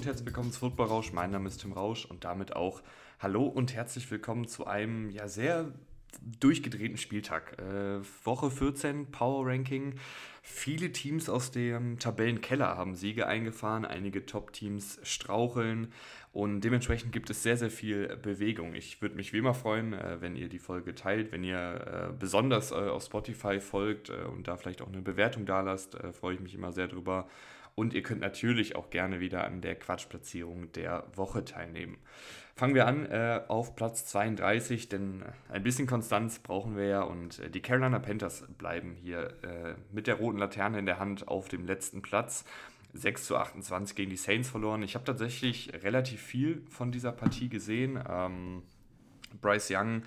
und 0.00 0.06
herzlich 0.06 0.24
willkommen 0.24 0.50
zu 0.50 0.60
Football 0.60 0.86
Rausch. 0.86 1.12
Mein 1.12 1.30
Name 1.30 1.46
ist 1.46 1.60
Tim 1.60 1.72
Rausch 1.72 2.06
und 2.06 2.24
damit 2.24 2.56
auch 2.56 2.80
hallo 3.18 3.44
und 3.44 3.74
herzlich 3.74 4.10
willkommen 4.10 4.48
zu 4.48 4.66
einem 4.66 5.10
ja 5.10 5.28
sehr 5.28 5.74
durchgedrehten 6.40 6.96
Spieltag. 6.96 7.58
Äh, 7.58 8.00
Woche 8.24 8.50
14 8.50 9.10
Power 9.10 9.46
Ranking. 9.46 9.96
Viele 10.40 10.90
Teams 10.90 11.28
aus 11.28 11.50
dem 11.50 11.98
Tabellenkeller 11.98 12.78
haben 12.78 12.94
Siege 12.94 13.26
eingefahren, 13.26 13.84
einige 13.84 14.24
Top-Teams 14.24 15.00
straucheln 15.02 15.92
und 16.32 16.62
dementsprechend 16.62 17.12
gibt 17.12 17.28
es 17.28 17.42
sehr, 17.42 17.58
sehr 17.58 17.70
viel 17.70 18.16
Bewegung. 18.16 18.74
Ich 18.74 19.02
würde 19.02 19.16
mich 19.16 19.34
wie 19.34 19.38
immer 19.38 19.52
freuen, 19.52 19.92
äh, 19.92 20.22
wenn 20.22 20.34
ihr 20.34 20.48
die 20.48 20.58
Folge 20.58 20.94
teilt, 20.94 21.30
wenn 21.30 21.44
ihr 21.44 22.08
äh, 22.08 22.12
besonders 22.18 22.70
äh, 22.70 22.76
auf 22.76 23.04
Spotify 23.04 23.60
folgt 23.60 24.08
und 24.08 24.48
da 24.48 24.56
vielleicht 24.56 24.80
auch 24.80 24.88
eine 24.88 25.02
Bewertung 25.02 25.44
da 25.44 25.60
lasst, 25.60 25.94
freue 26.18 26.36
ich 26.36 26.40
mich 26.40 26.54
immer 26.54 26.72
sehr 26.72 26.88
drüber. 26.88 27.28
Und 27.74 27.94
ihr 27.94 28.02
könnt 28.02 28.20
natürlich 28.20 28.76
auch 28.76 28.90
gerne 28.90 29.20
wieder 29.20 29.44
an 29.44 29.60
der 29.60 29.74
Quatschplatzierung 29.74 30.72
der 30.72 31.06
Woche 31.14 31.44
teilnehmen. 31.44 31.98
Fangen 32.56 32.74
wir 32.74 32.86
an 32.86 33.06
äh, 33.06 33.42
auf 33.48 33.74
Platz 33.74 34.04
32, 34.06 34.88
denn 34.88 35.24
ein 35.48 35.62
bisschen 35.62 35.86
Konstanz 35.86 36.40
brauchen 36.40 36.76
wir 36.76 36.84
ja 36.84 37.02
und 37.02 37.38
äh, 37.38 37.48
die 37.48 37.62
Carolina 37.62 37.98
Panthers 37.98 38.44
bleiben 38.58 38.92
hier 38.92 39.32
äh, 39.42 39.74
mit 39.92 40.06
der 40.06 40.16
roten 40.16 40.38
Laterne 40.38 40.78
in 40.78 40.86
der 40.86 40.98
Hand 40.98 41.26
auf 41.28 41.48
dem 41.48 41.64
letzten 41.64 42.02
Platz. 42.02 42.44
6 42.92 43.24
zu 43.24 43.36
28 43.36 43.96
gegen 43.96 44.10
die 44.10 44.16
Saints 44.16 44.50
verloren. 44.50 44.82
Ich 44.82 44.94
habe 44.94 45.04
tatsächlich 45.04 45.72
relativ 45.84 46.20
viel 46.20 46.62
von 46.68 46.90
dieser 46.90 47.12
Partie 47.12 47.48
gesehen. 47.48 48.02
Ähm, 48.08 48.62
Bryce 49.40 49.70
Young, 49.70 50.02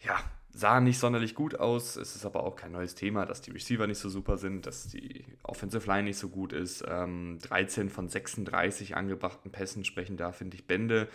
ja, 0.00 0.18
sah 0.54 0.80
nicht 0.80 1.00
sonderlich 1.00 1.34
gut 1.34 1.56
aus. 1.56 1.96
Es 1.96 2.14
ist 2.14 2.24
aber 2.24 2.44
auch 2.44 2.54
kein 2.54 2.72
neues 2.72 2.94
Thema, 2.94 3.26
dass 3.26 3.40
die 3.40 3.50
Receiver 3.50 3.88
nicht 3.88 3.98
so 3.98 4.08
super 4.08 4.36
sind, 4.36 4.66
dass 4.66 4.86
die 4.86 5.24
Offensive 5.42 5.86
Line 5.88 6.04
nicht 6.04 6.18
so 6.18 6.28
gut 6.28 6.52
ist. 6.52 6.84
Ähm, 6.88 7.38
13 7.42 7.90
von 7.90 8.08
36 8.08 8.96
angebrachten 8.96 9.50
Pässen 9.50 9.84
sprechen 9.84 10.16
da, 10.16 10.30
finde 10.30 10.56
ich, 10.56 10.66
Bände. 10.66 11.08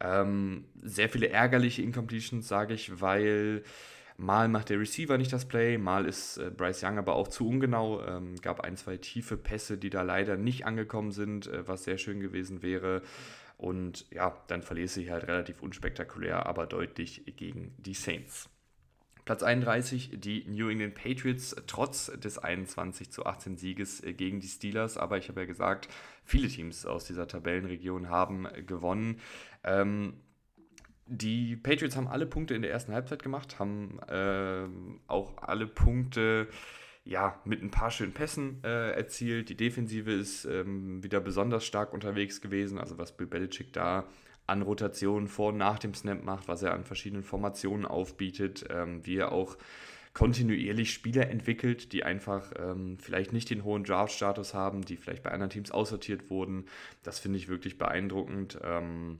Ähm, 0.00 0.64
sehr 0.80 1.08
viele 1.08 1.28
ärgerliche 1.28 1.82
Incompletions, 1.82 2.46
sage 2.46 2.74
ich, 2.74 3.00
weil 3.00 3.64
mal 4.16 4.46
macht 4.46 4.70
der 4.70 4.78
Receiver 4.78 5.18
nicht 5.18 5.32
das 5.32 5.48
Play, 5.48 5.76
mal 5.76 6.06
ist 6.06 6.36
äh, 6.36 6.50
Bryce 6.56 6.84
Young 6.84 6.98
aber 6.98 7.16
auch 7.16 7.26
zu 7.26 7.48
ungenau. 7.48 8.00
Ähm, 8.06 8.36
gab 8.40 8.60
ein, 8.60 8.76
zwei 8.76 8.96
tiefe 8.96 9.36
Pässe, 9.36 9.76
die 9.76 9.90
da 9.90 10.02
leider 10.02 10.36
nicht 10.36 10.66
angekommen 10.66 11.10
sind, 11.10 11.48
äh, 11.48 11.66
was 11.66 11.82
sehr 11.82 11.98
schön 11.98 12.20
gewesen 12.20 12.62
wäre. 12.62 13.02
Und 13.56 14.08
ja, 14.12 14.36
dann 14.46 14.62
verließ 14.62 14.94
sie 14.94 15.10
halt 15.10 15.26
relativ 15.26 15.62
unspektakulär, 15.62 16.46
aber 16.46 16.66
deutlich 16.66 17.24
gegen 17.36 17.74
die 17.78 17.94
Saints. 17.94 18.50
Platz 19.24 19.42
31 19.42 20.12
die 20.14 20.44
New 20.48 20.68
England 20.68 20.94
Patriots 20.94 21.56
trotz 21.66 22.12
des 22.18 22.38
21 22.38 23.10
zu 23.10 23.24
18 23.24 23.56
Sieges 23.56 24.02
äh, 24.02 24.12
gegen 24.12 24.40
die 24.40 24.48
Steelers. 24.48 24.98
Aber 24.98 25.18
ich 25.18 25.28
habe 25.28 25.40
ja 25.40 25.46
gesagt, 25.46 25.88
viele 26.24 26.48
Teams 26.48 26.86
aus 26.86 27.04
dieser 27.04 27.26
Tabellenregion 27.26 28.08
haben 28.10 28.46
gewonnen. 28.66 29.20
Ähm, 29.62 30.14
die 31.06 31.56
Patriots 31.56 31.96
haben 31.96 32.08
alle 32.08 32.26
Punkte 32.26 32.54
in 32.54 32.62
der 32.62 32.70
ersten 32.70 32.92
Halbzeit 32.92 33.22
gemacht, 33.22 33.58
haben 33.58 33.98
äh, 34.08 34.66
auch 35.06 35.36
alle 35.38 35.66
Punkte 35.66 36.48
ja, 37.04 37.38
mit 37.44 37.62
ein 37.62 37.70
paar 37.70 37.90
schönen 37.90 38.12
Pässen 38.12 38.62
äh, 38.64 38.92
erzielt. 38.92 39.50
Die 39.50 39.56
Defensive 39.56 40.10
ist 40.10 40.46
ähm, 40.46 41.02
wieder 41.02 41.20
besonders 41.20 41.66
stark 41.66 41.92
unterwegs 41.92 42.40
gewesen. 42.40 42.78
Also 42.78 42.96
was 42.96 43.14
Bill 43.14 43.26
Belichick 43.26 43.74
da 43.74 44.06
an 44.46 44.62
Rotationen 44.62 45.28
vor 45.28 45.48
und 45.48 45.58
nach 45.58 45.78
dem 45.78 45.94
Snap 45.94 46.22
macht, 46.22 46.48
was 46.48 46.62
er 46.62 46.74
an 46.74 46.84
verschiedenen 46.84 47.22
Formationen 47.22 47.86
aufbietet, 47.86 48.64
ähm, 48.70 49.04
wie 49.06 49.16
er 49.16 49.32
auch 49.32 49.56
kontinuierlich 50.12 50.92
Spieler 50.92 51.28
entwickelt, 51.28 51.92
die 51.92 52.04
einfach 52.04 52.52
ähm, 52.56 52.98
vielleicht 52.98 53.32
nicht 53.32 53.50
den 53.50 53.64
hohen 53.64 53.82
Draft-Status 53.82 54.54
haben, 54.54 54.84
die 54.84 54.96
vielleicht 54.96 55.24
bei 55.24 55.32
anderen 55.32 55.50
Teams 55.50 55.72
aussortiert 55.72 56.30
wurden. 56.30 56.66
Das 57.02 57.18
finde 57.18 57.38
ich 57.38 57.48
wirklich 57.48 57.78
beeindruckend. 57.78 58.58
Ähm, 58.62 59.18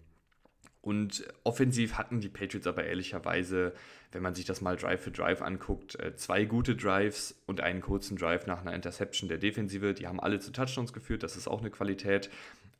und 0.84 1.24
offensiv 1.44 1.94
hatten 1.94 2.20
die 2.20 2.28
Patriots 2.28 2.66
aber 2.66 2.84
ehrlicherweise, 2.84 3.72
wenn 4.12 4.22
man 4.22 4.34
sich 4.34 4.44
das 4.44 4.60
mal 4.60 4.76
Drive 4.76 5.00
für 5.00 5.10
Drive 5.10 5.40
anguckt, 5.40 5.98
äh, 5.98 6.14
zwei 6.14 6.44
gute 6.44 6.76
Drives 6.76 7.34
und 7.46 7.62
einen 7.62 7.80
kurzen 7.80 8.18
Drive 8.18 8.46
nach 8.46 8.60
einer 8.60 8.74
Interception 8.74 9.30
der 9.30 9.38
Defensive. 9.38 9.94
Die 9.94 10.06
haben 10.06 10.20
alle 10.20 10.40
zu 10.40 10.52
Touchdowns 10.52 10.92
geführt, 10.92 11.22
das 11.22 11.36
ist 11.36 11.48
auch 11.48 11.60
eine 11.60 11.70
Qualität. 11.70 12.28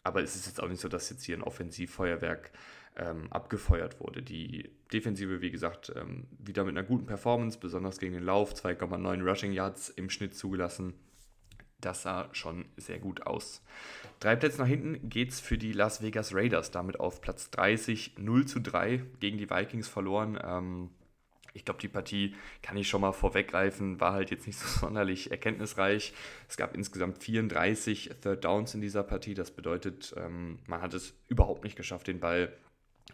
Aber 0.03 0.23
es 0.23 0.37
ist 0.37 0.47
jetzt 0.47 0.63
auch 0.63 0.69
nicht 0.69 0.83
so, 0.83 0.89
dass 0.89 1.09
jetzt 1.09 1.25
hier 1.25 1.35
ein 1.35 1.43
Offensivfeuerwerk 1.43 2.51
ähm, 2.97 3.33
abgefeuert 3.33 3.99
wurde. 4.01 4.23
Die 4.23 4.71
Defensive, 4.93 5.41
wie 5.41 5.51
gesagt, 5.51 5.91
ähm, 5.97 6.27
wieder 6.39 6.65
mit 6.65 6.77
einer 6.77 6.87
guten 6.87 7.07
Performance, 7.07 7.59
besonders 7.59 7.99
gegen 7.99 8.13
den 8.13 8.23
Lauf, 8.23 8.53
2,9 8.53 9.27
Rushing 9.27 9.53
Yards 9.53 9.89
im 9.89 10.11
Schnitt 10.11 10.35
zugelassen. 10.35 10.93
Das 11.85 12.03
sah 12.03 12.29
schon 12.33 12.65
sehr 12.77 12.99
gut 12.99 13.27
aus. 13.27 13.63
Drei 14.21 14.37
Plätze 14.37 14.61
nach 14.61 14.69
hinten 14.69 15.09
geht 15.09 15.31
es 15.31 15.41
für 15.41 15.59
die 15.59 15.73
Las 15.73 16.03
Vegas 16.03 16.35
Raiders, 16.35 16.71
damit 16.71 16.99
auf 16.99 17.21
Platz 17.21 17.51
30, 17.51 18.15
0 18.19 18.47
zu 18.47 18.61
3 18.61 19.05
gegen 19.21 19.39
die 19.39 19.51
Vikings 19.51 19.89
verloren. 19.89 20.39
Ähm, 20.43 20.91
ich 21.53 21.65
glaube, 21.65 21.81
die 21.81 21.89
Partie 21.89 22.35
kann 22.63 22.77
ich 22.77 22.89
schon 22.89 23.01
mal 23.01 23.13
vorweggreifen, 23.13 24.01
war 24.01 24.13
halt 24.13 24.31
jetzt 24.31 24.47
nicht 24.47 24.59
so 24.59 24.67
sonderlich 24.81 25.31
erkenntnisreich. 25.31 26.13
Es 26.49 26.57
gab 26.57 26.75
insgesamt 26.75 27.19
34 27.23 28.11
Third 28.23 28.45
Downs 28.45 28.75
in 28.75 28.81
dieser 28.81 29.05
Partie. 29.05 29.35
Das 29.35 29.51
bedeutet, 29.51 30.15
ähm, 30.17 30.59
man 30.67 30.83
hat 30.83 30.95
es 30.95 31.15
überhaupt 31.29 31.65
nicht 31.65 31.77
geschafft, 31.77 32.09
den 32.09 32.21
Ball 32.21 32.53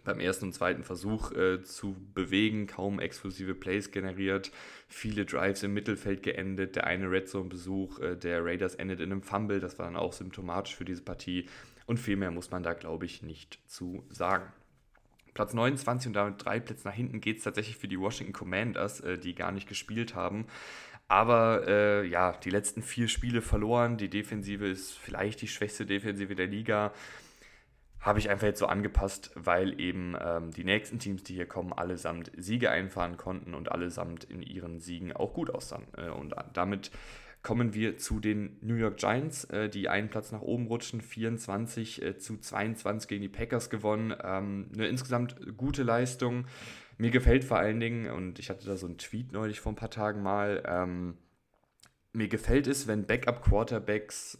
beim 0.04 0.20
ersten 0.20 0.46
und 0.46 0.52
zweiten 0.52 0.82
Versuch 0.82 1.32
äh, 1.32 1.62
zu 1.62 1.96
bewegen, 2.14 2.66
kaum 2.66 3.00
exklusive 3.00 3.54
Plays 3.54 3.90
generiert, 3.90 4.50
viele 4.88 5.26
Drives 5.26 5.62
im 5.62 5.74
Mittelfeld 5.74 6.22
geendet, 6.22 6.76
der 6.76 6.86
eine 6.86 7.10
Red 7.10 7.28
Zone-Besuch 7.28 8.00
äh, 8.00 8.16
der 8.16 8.44
Raiders 8.44 8.74
endet 8.74 9.00
in 9.00 9.12
einem 9.12 9.22
Fumble, 9.22 9.60
das 9.60 9.78
war 9.78 9.86
dann 9.86 9.96
auch 9.96 10.12
symptomatisch 10.12 10.74
für 10.74 10.84
diese 10.84 11.02
Partie 11.02 11.46
und 11.86 11.98
viel 11.98 12.16
mehr 12.16 12.30
muss 12.30 12.50
man 12.50 12.62
da, 12.62 12.72
glaube 12.72 13.04
ich, 13.04 13.22
nicht 13.22 13.58
zu 13.66 14.04
sagen. 14.10 14.52
Platz 15.34 15.54
29 15.54 16.08
und 16.08 16.12
damit 16.14 16.44
drei 16.44 16.60
Plätze 16.60 16.86
nach 16.86 16.94
hinten 16.94 17.20
geht 17.20 17.38
es 17.38 17.44
tatsächlich 17.44 17.76
für 17.76 17.88
die 17.88 17.98
Washington 17.98 18.32
Commanders, 18.32 19.00
äh, 19.00 19.18
die 19.18 19.34
gar 19.34 19.52
nicht 19.52 19.68
gespielt 19.68 20.14
haben. 20.14 20.46
Aber 21.08 21.66
äh, 21.66 22.06
ja, 22.06 22.32
die 22.32 22.50
letzten 22.50 22.82
vier 22.82 23.08
Spiele 23.08 23.42
verloren. 23.42 23.96
Die 23.96 24.08
Defensive 24.08 24.68
ist 24.68 24.96
vielleicht 24.96 25.42
die 25.42 25.48
schwächste 25.48 25.84
Defensive 25.84 26.36
der 26.36 26.46
Liga. 26.46 26.92
Habe 28.00 28.18
ich 28.18 28.30
einfach 28.30 28.46
jetzt 28.46 28.58
so 28.58 28.66
angepasst, 28.66 29.30
weil 29.34 29.78
eben 29.78 30.16
ähm, 30.18 30.50
die 30.52 30.64
nächsten 30.64 30.98
Teams, 30.98 31.22
die 31.22 31.34
hier 31.34 31.46
kommen, 31.46 31.72
allesamt 31.72 32.32
Siege 32.36 32.70
einfahren 32.70 33.18
konnten 33.18 33.54
und 33.54 33.70
allesamt 33.70 34.24
in 34.24 34.42
ihren 34.42 34.80
Siegen 34.80 35.12
auch 35.12 35.34
gut 35.34 35.50
aussahen. 35.50 35.86
Äh, 35.96 36.08
und 36.08 36.34
damit 36.54 36.90
kommen 37.42 37.74
wir 37.74 37.96
zu 37.96 38.20
den 38.20 38.56
New 38.60 38.74
York 38.74 38.98
Giants, 38.98 39.44
äh, 39.44 39.68
die 39.68 39.88
einen 39.88 40.08
Platz 40.08 40.32
nach 40.32 40.42
oben 40.42 40.66
rutschen, 40.66 41.00
24 41.00 42.02
äh, 42.02 42.18
zu 42.18 42.38
22 42.38 43.08
gegen 43.08 43.22
die 43.22 43.28
Packers 43.28 43.70
gewonnen. 43.70 44.14
Ähm, 44.22 44.70
eine 44.74 44.88
insgesamt 44.88 45.36
gute 45.56 45.82
Leistung. 45.82 46.46
Mir 46.98 47.10
gefällt 47.10 47.44
vor 47.44 47.58
allen 47.58 47.80
Dingen, 47.80 48.10
und 48.10 48.38
ich 48.38 48.50
hatte 48.50 48.66
da 48.66 48.76
so 48.76 48.86
einen 48.86 48.98
Tweet 48.98 49.32
neulich 49.32 49.60
vor 49.60 49.72
ein 49.72 49.76
paar 49.76 49.90
Tagen 49.90 50.22
mal, 50.22 50.62
ähm, 50.66 51.16
mir 52.12 52.28
gefällt 52.28 52.66
es, 52.66 52.86
wenn 52.86 53.06
Backup-Quarterbacks 53.06 54.38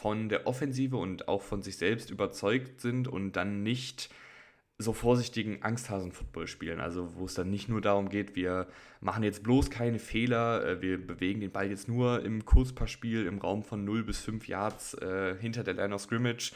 von 0.00 0.30
der 0.30 0.46
Offensive 0.46 0.96
und 0.96 1.28
auch 1.28 1.42
von 1.42 1.60
sich 1.60 1.76
selbst 1.76 2.10
überzeugt 2.10 2.80
sind 2.80 3.06
und 3.06 3.32
dann 3.32 3.62
nicht 3.62 4.08
so 4.78 4.94
vorsichtigen 4.94 5.62
Angsthasen-Football 5.62 6.46
spielen. 6.46 6.80
Also 6.80 7.14
wo 7.16 7.26
es 7.26 7.34
dann 7.34 7.50
nicht 7.50 7.68
nur 7.68 7.82
darum 7.82 8.08
geht, 8.08 8.34
wir 8.34 8.66
machen 9.02 9.22
jetzt 9.22 9.42
bloß 9.42 9.68
keine 9.68 9.98
Fehler, 9.98 10.64
äh, 10.64 10.80
wir 10.80 11.06
bewegen 11.06 11.40
den 11.40 11.50
Ball 11.50 11.68
jetzt 11.68 11.86
nur 11.86 12.24
im 12.24 12.46
Kurzpassspiel 12.46 13.26
im 13.26 13.38
Raum 13.38 13.62
von 13.62 13.84
0 13.84 14.04
bis 14.04 14.20
5 14.20 14.48
Yards 14.48 14.94
äh, 14.94 15.36
hinter 15.38 15.64
der 15.64 15.74
Line 15.74 15.94
of 15.94 16.00
Scrimmage, 16.00 16.52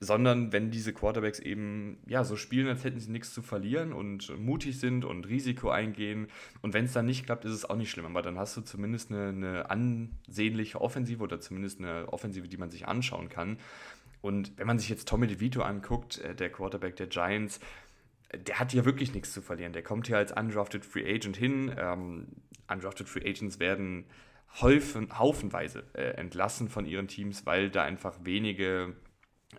sondern 0.00 0.52
wenn 0.52 0.70
diese 0.70 0.92
Quarterbacks 0.92 1.38
eben 1.38 1.98
ja 2.06 2.24
so 2.24 2.36
spielen, 2.36 2.68
als 2.68 2.84
hätten 2.84 3.00
sie 3.00 3.10
nichts 3.10 3.32
zu 3.32 3.42
verlieren 3.42 3.92
und 3.92 4.36
mutig 4.38 4.78
sind 4.78 5.04
und 5.04 5.26
Risiko 5.26 5.70
eingehen. 5.70 6.28
Und 6.60 6.74
wenn 6.74 6.84
es 6.84 6.92
dann 6.92 7.06
nicht 7.06 7.24
klappt, 7.24 7.44
ist 7.44 7.52
es 7.52 7.64
auch 7.64 7.76
nicht 7.76 7.90
schlimm, 7.90 8.06
aber 8.06 8.22
dann 8.22 8.38
hast 8.38 8.56
du 8.56 8.60
zumindest 8.60 9.10
eine, 9.10 9.28
eine 9.28 9.70
ansehnliche 9.70 10.80
Offensive 10.80 11.22
oder 11.22 11.40
zumindest 11.40 11.80
eine 11.80 12.12
Offensive, 12.12 12.48
die 12.48 12.58
man 12.58 12.70
sich 12.70 12.86
anschauen 12.86 13.28
kann. 13.28 13.58
Und 14.20 14.52
wenn 14.58 14.66
man 14.66 14.78
sich 14.78 14.88
jetzt 14.88 15.08
Tommy 15.08 15.26
DeVito 15.28 15.62
anguckt, 15.62 16.18
äh, 16.18 16.34
der 16.34 16.50
Quarterback 16.50 16.96
der 16.96 17.06
Giants, 17.06 17.60
äh, 18.28 18.38
der 18.38 18.58
hat 18.58 18.72
hier 18.72 18.84
wirklich 18.84 19.14
nichts 19.14 19.32
zu 19.32 19.40
verlieren. 19.40 19.72
Der 19.72 19.82
kommt 19.82 20.08
hier 20.08 20.18
als 20.18 20.32
undrafted 20.32 20.84
Free 20.84 21.08
Agent 21.08 21.36
hin. 21.36 21.74
Ähm, 21.78 22.26
undrafted 22.68 23.08
Free 23.08 23.28
Agents 23.28 23.60
werden 23.60 24.04
häufen, 24.60 25.16
haufenweise 25.18 25.84
äh, 25.94 26.10
entlassen 26.16 26.68
von 26.68 26.86
ihren 26.86 27.08
Teams, 27.08 27.46
weil 27.46 27.70
da 27.70 27.84
einfach 27.84 28.18
wenige 28.24 28.94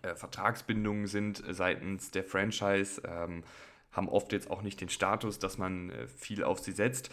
äh, 0.02 0.16
Vertragsbindungen 0.16 1.08
sind 1.08 1.44
seitens 1.50 2.12
der 2.12 2.24
Franchise. 2.24 3.02
Ähm, 3.06 3.44
haben 3.92 4.10
oft 4.10 4.32
jetzt 4.32 4.50
auch 4.50 4.62
nicht 4.62 4.80
den 4.80 4.90
Status, 4.90 5.40
dass 5.40 5.58
man 5.58 5.90
äh, 5.90 6.08
viel 6.08 6.44
auf 6.44 6.60
sie 6.60 6.72
setzt. 6.72 7.10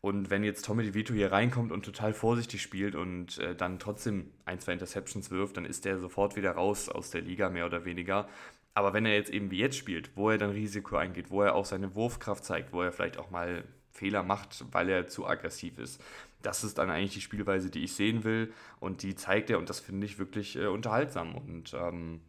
Und 0.00 0.30
wenn 0.30 0.44
jetzt 0.44 0.64
Tommy 0.64 0.82
DeVito 0.84 1.12
hier 1.12 1.30
reinkommt 1.30 1.72
und 1.72 1.84
total 1.84 2.14
vorsichtig 2.14 2.62
spielt 2.62 2.94
und 2.94 3.38
äh, 3.38 3.54
dann 3.54 3.78
trotzdem 3.78 4.30
ein, 4.46 4.58
zwei 4.58 4.72
Interceptions 4.72 5.30
wirft, 5.30 5.58
dann 5.58 5.66
ist 5.66 5.84
der 5.84 5.98
sofort 5.98 6.36
wieder 6.36 6.52
raus 6.52 6.88
aus 6.88 7.10
der 7.10 7.20
Liga, 7.20 7.50
mehr 7.50 7.66
oder 7.66 7.84
weniger. 7.84 8.26
Aber 8.72 8.94
wenn 8.94 9.04
er 9.04 9.14
jetzt 9.14 9.30
eben 9.30 9.50
wie 9.50 9.58
jetzt 9.58 9.76
spielt, 9.76 10.16
wo 10.16 10.30
er 10.30 10.38
dann 10.38 10.50
Risiko 10.50 10.96
eingeht, 10.96 11.30
wo 11.30 11.42
er 11.42 11.54
auch 11.54 11.66
seine 11.66 11.94
Wurfkraft 11.94 12.44
zeigt, 12.44 12.72
wo 12.72 12.80
er 12.80 12.92
vielleicht 12.92 13.18
auch 13.18 13.30
mal 13.30 13.64
Fehler 13.90 14.22
macht, 14.22 14.64
weil 14.72 14.88
er 14.88 15.06
zu 15.08 15.26
aggressiv 15.26 15.78
ist, 15.78 16.02
das 16.42 16.64
ist 16.64 16.78
dann 16.78 16.90
eigentlich 16.90 17.14
die 17.14 17.20
Spielweise, 17.20 17.70
die 17.70 17.84
ich 17.84 17.94
sehen 17.94 18.24
will. 18.24 18.52
Und 18.78 19.02
die 19.02 19.14
zeigt 19.14 19.50
er 19.50 19.58
und 19.58 19.68
das 19.68 19.80
finde 19.80 20.06
ich 20.06 20.18
wirklich 20.18 20.56
äh, 20.56 20.66
unterhaltsam. 20.66 21.34
Und 21.34 21.74
ähm, 21.74 22.20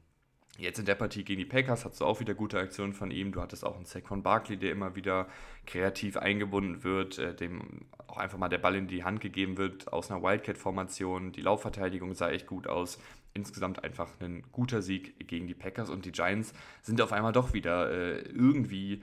Jetzt 0.58 0.80
in 0.80 0.86
der 0.86 0.96
Partie 0.96 1.24
gegen 1.24 1.40
die 1.40 1.46
Packers 1.46 1.86
hattest 1.86 2.02
du 2.02 2.06
auch 2.06 2.20
wieder 2.20 2.36
gute 2.36 2.60
Aktionen 2.60 2.94
von 2.94 3.10
ihm. 3.10 3.32
Du 3.32 3.42
hattest 3.42 3.66
auch 3.66 3.76
einen 3.76 3.86
Saquon 3.86 4.22
Barkley, 4.22 4.58
der 4.58 4.72
immer 4.72 4.96
wieder 4.96 5.28
kreativ 5.66 6.18
eingebunden 6.18 6.84
wird, 6.84 7.18
äh, 7.18 7.34
dem 7.34 7.88
auch 8.06 8.18
einfach 8.18 8.38
mal 8.38 8.50
der 8.50 8.58
Ball 8.58 8.76
in 8.76 8.88
die 8.88 9.04
Hand 9.04 9.22
gegeben 9.22 9.58
wird 9.58 9.92
aus 9.92 10.12
einer 10.12 10.22
Wildcat-Formation. 10.22 11.32
Die 11.32 11.42
Laufverteidigung 11.42 12.14
sah 12.14 12.30
echt 12.30 12.48
gut 12.48 12.68
aus. 12.68 13.00
Insgesamt 13.34 13.84
einfach 13.84 14.10
ein 14.20 14.44
guter 14.52 14.82
Sieg 14.82 15.28
gegen 15.28 15.48
die 15.48 15.56
Packers 15.56 15.90
und 15.90 16.06
die 16.06 16.12
Giants 16.12 16.54
sind 16.82 17.02
auf 17.02 17.14
einmal 17.14 17.32
doch 17.32 17.54
wieder 17.54 17.90
äh, 17.90 18.20
irgendwie 18.20 19.02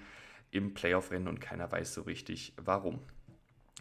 im 0.50 0.74
Playoff-Rennen 0.74 1.28
und 1.28 1.40
keiner 1.40 1.72
weiß 1.72 1.94
so 1.94 2.02
richtig 2.02 2.52
warum. 2.56 3.00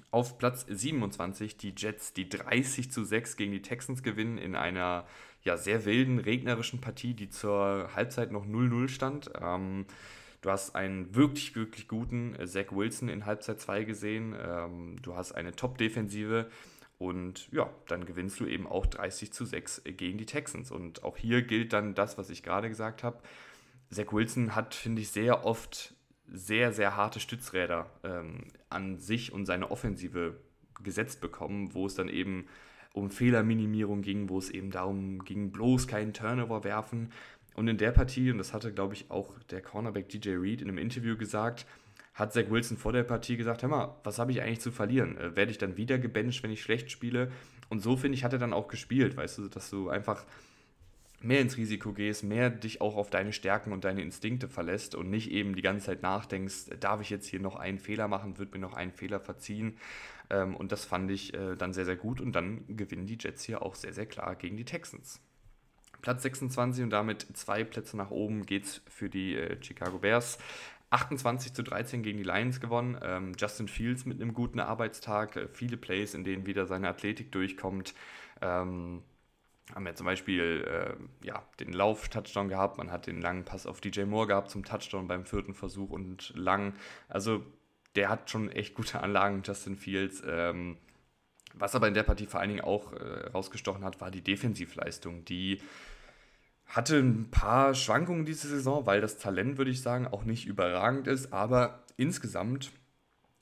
Auf 0.10 0.38
Platz 0.38 0.66
27 0.70 1.58
die 1.58 1.74
Jets, 1.76 2.14
die 2.14 2.30
30 2.30 2.92
zu 2.92 3.04
6 3.04 3.36
gegen 3.36 3.52
die 3.52 3.62
Texans 3.62 4.04
gewinnen 4.04 4.38
in 4.38 4.56
einer 4.56 5.06
ja, 5.44 5.58
sehr 5.58 5.86
wilden, 5.86 6.20
regnerischen 6.20 6.82
Partie, 6.82 7.14
die 7.14 7.30
zur 7.30 7.90
Halbzeit 7.96 8.32
noch 8.32 8.46
0-0 8.46 8.88
stand. 8.90 9.32
Ähm, 9.42 9.86
du 10.42 10.50
hast 10.50 10.76
einen 10.76 11.14
wirklich, 11.16 11.56
wirklich 11.56 11.88
guten 11.88 12.36
äh, 12.36 12.48
Zach 12.48 12.72
Wilson 12.72 13.10
in 13.10 13.26
Halbzeit 13.26 13.60
2 13.60 13.84
gesehen. 13.84 14.36
Ähm, 14.40 15.02
du 15.02 15.16
hast 15.16 15.34
eine 15.34 15.56
Top-Defensive. 15.56 16.50
Und 17.00 17.52
ja, 17.52 17.70
dann 17.88 18.06
gewinnst 18.06 18.40
du 18.40 18.46
eben 18.46 18.66
auch 18.66 18.88
30 18.88 19.32
zu 19.32 19.46
6 19.46 19.84
gegen 19.86 20.18
die 20.18 20.26
Texans. 20.26 20.72
Und 20.72 21.04
auch 21.04 21.18
hier 21.18 21.44
gilt 21.44 21.74
dann 21.74 21.96
das, 21.96 22.18
was 22.18 22.30
ich 22.30 22.44
gerade 22.44 22.70
gesagt 22.70 23.04
habe. 23.04 23.22
Zach 23.90 24.12
Wilson 24.12 24.56
hat, 24.56 24.74
finde 24.74 25.02
ich, 25.02 25.10
sehr 25.10 25.46
oft 25.46 25.94
sehr, 26.28 26.72
sehr 26.74 26.96
harte 26.96 27.20
Stützräder 27.20 27.90
ähm, 28.04 28.46
an 28.70 28.98
sich 28.98 29.32
und 29.32 29.46
seine 29.46 29.72
Offensive 29.72 30.38
gesetzt 30.84 31.22
bekommen, 31.22 31.74
wo 31.74 31.86
es 31.86 31.96
dann 31.96 32.10
eben 32.10 32.48
um 32.94 33.10
Fehlerminimierung 33.10 34.02
ging, 34.02 34.30
wo 34.30 34.38
es 34.38 34.50
eben 34.50 34.72
darum 34.72 35.24
ging, 35.24 35.52
bloß 35.52 35.88
keinen 35.88 36.14
Turnover 36.14 36.64
werfen. 36.64 37.12
Und 37.56 37.68
in 37.68 37.78
der 37.78 37.92
Partie, 37.92 38.32
und 38.32 38.38
das 38.38 38.54
hatte, 38.54 38.74
glaube 38.74 38.94
ich, 38.94 39.10
auch 39.10 39.38
der 39.50 39.62
Cornerback 39.62 40.10
DJ 40.10 40.32
Reed 40.36 40.62
in 40.62 40.70
einem 40.70 40.78
Interview 40.78 41.18
gesagt, 41.18 41.66
hat 42.14 42.34
Zach 42.34 42.50
Wilson 42.50 42.78
vor 42.78 42.94
der 42.94 43.04
Partie 43.04 43.38
gesagt, 43.38 43.62
hör 43.62 43.70
mal, 43.70 43.96
was 44.04 44.18
habe 44.18 44.32
ich 44.32 44.42
eigentlich 44.42 44.62
zu 44.62 44.72
verlieren? 44.72 45.18
Äh, 45.18 45.36
werde 45.36 45.52
ich 45.52 45.58
dann 45.58 45.78
wieder 45.78 46.00
gebencht, 46.00 46.42
wenn 46.44 46.52
ich 46.52 46.62
schlecht 46.62 46.92
spiele? 46.92 47.32
Und 47.70 47.80
so, 47.80 47.96
finde 47.96 48.16
ich, 48.16 48.24
hat 48.24 48.34
er 48.34 48.40
dann 48.40 48.54
auch 48.54 48.68
gespielt, 48.68 49.18
weißt 49.18 49.38
du, 49.38 49.48
dass 49.50 49.70
du 49.70 49.90
einfach 49.90 50.26
mehr 51.22 51.42
ins 51.42 51.58
Risiko 51.58 51.94
gehst, 51.94 52.24
mehr 52.24 52.50
dich 52.50 52.82
auch 52.82 52.96
auf 52.96 53.10
deine 53.10 53.34
Stärken 53.34 53.72
und 53.72 53.84
deine 53.84 54.02
Instinkte 54.02 54.48
verlässt 54.48 54.96
und 54.96 55.10
nicht 55.10 55.32
eben 55.32 55.56
die 55.56 55.62
ganze 55.62 55.88
Zeit 55.88 56.04
nachdenkst, 56.04 56.70
darf 56.80 57.02
ich 57.02 57.10
jetzt 57.10 57.28
hier 57.28 57.40
noch 57.40 57.56
einen 57.56 57.80
Fehler 57.80 58.08
machen, 58.08 58.38
wird 58.38 58.54
mir 58.54 58.60
noch 58.60 58.74
einen 58.74 58.92
Fehler 58.92 59.20
verziehen. 59.20 59.78
Ähm, 60.30 60.56
und 60.56 60.72
das 60.72 60.86
fand 60.86 61.10
ich 61.10 61.34
äh, 61.34 61.56
dann 61.56 61.74
sehr, 61.74 61.86
sehr 61.86 61.96
gut 61.96 62.22
und 62.22 62.34
dann 62.34 62.66
gewinnen 62.68 63.08
die 63.08 63.18
Jets 63.20 63.44
hier 63.44 63.62
auch 63.62 63.76
sehr, 63.76 63.94
sehr 63.94 64.06
klar 64.06 64.36
gegen 64.36 64.58
die 64.58 64.66
Texans. 64.66 65.22
Platz 66.02 66.22
26 66.24 66.84
und 66.84 66.92
damit 66.92 67.26
zwei 67.34 67.64
Plätze 67.64 67.98
nach 67.98 68.12
oben 68.12 68.46
geht 68.46 68.66
es 68.66 68.82
für 68.88 69.10
die 69.10 69.36
äh, 69.36 69.58
Chicago 69.62 70.00
Bears. 70.00 70.38
28 70.90 71.54
zu 71.54 71.64
13 71.64 72.02
gegen 72.02 72.18
die 72.18 72.24
Lions 72.24 72.62
gewonnen. 72.62 72.98
Ähm, 73.02 73.34
Justin 73.38 73.68
Fields 73.68 74.06
mit 74.06 74.22
einem 74.22 74.34
guten 74.34 74.60
Arbeitstag, 74.60 75.36
äh, 75.36 75.48
viele 75.48 75.78
Plays, 75.78 76.14
in 76.14 76.24
denen 76.24 76.46
wieder 76.46 76.66
seine 76.66 76.88
Athletik 76.88 77.32
durchkommt. 77.32 77.94
Ähm, 78.42 79.02
haben 79.76 79.86
ja 79.86 79.96
zum 79.96 80.06
Beispiel 80.06 80.66
äh, 80.66 81.26
ja, 81.26 81.44
den 81.60 81.74
Lauf-Touchdown 81.74 82.50
gehabt, 82.50 82.78
man 82.78 82.92
hat 82.92 83.08
den 83.08 83.22
langen 83.22 83.44
Pass 83.44 83.66
auf 83.66 83.82
DJ 83.82 84.04
Moore 84.04 84.28
gehabt 84.28 84.50
zum 84.50 84.64
Touchdown 84.64 85.08
beim 85.08 85.26
vierten 85.26 85.54
Versuch 85.54 85.90
und 85.90 86.34
lang. 86.36 86.74
Also 87.10 87.46
der 87.96 88.10
hat 88.10 88.30
schon 88.30 88.50
echt 88.52 88.76
gute 88.76 89.00
Anlagen, 89.04 89.42
Justin 89.44 89.76
Fields. 89.76 90.24
Ähm, 90.26 90.78
was 91.54 91.76
aber 91.76 91.88
in 91.88 91.94
der 91.94 92.04
Partie 92.04 92.28
vor 92.28 92.40
allen 92.40 92.50
Dingen 92.50 92.62
auch 92.62 92.94
äh, 92.94 93.28
rausgestochen 93.30 93.84
hat, 93.84 94.00
war 94.00 94.12
die 94.12 94.22
Defensivleistung. 94.22 95.26
Die 95.26 95.62
hatte 96.68 96.98
ein 97.00 97.32
paar 97.32 97.74
Schwankungen 97.74 98.26
diese 98.26 98.48
Saison, 98.48 98.86
weil 98.86 99.02
das 99.02 99.18
Talent, 99.18 99.58
würde 99.58 99.72
ich 99.72 99.82
sagen, 99.82 100.08
auch 100.08 100.24
nicht 100.24 100.46
überragend 100.46 101.08
ist. 101.08 101.34
Aber 101.34 101.84
insgesamt, 101.96 102.72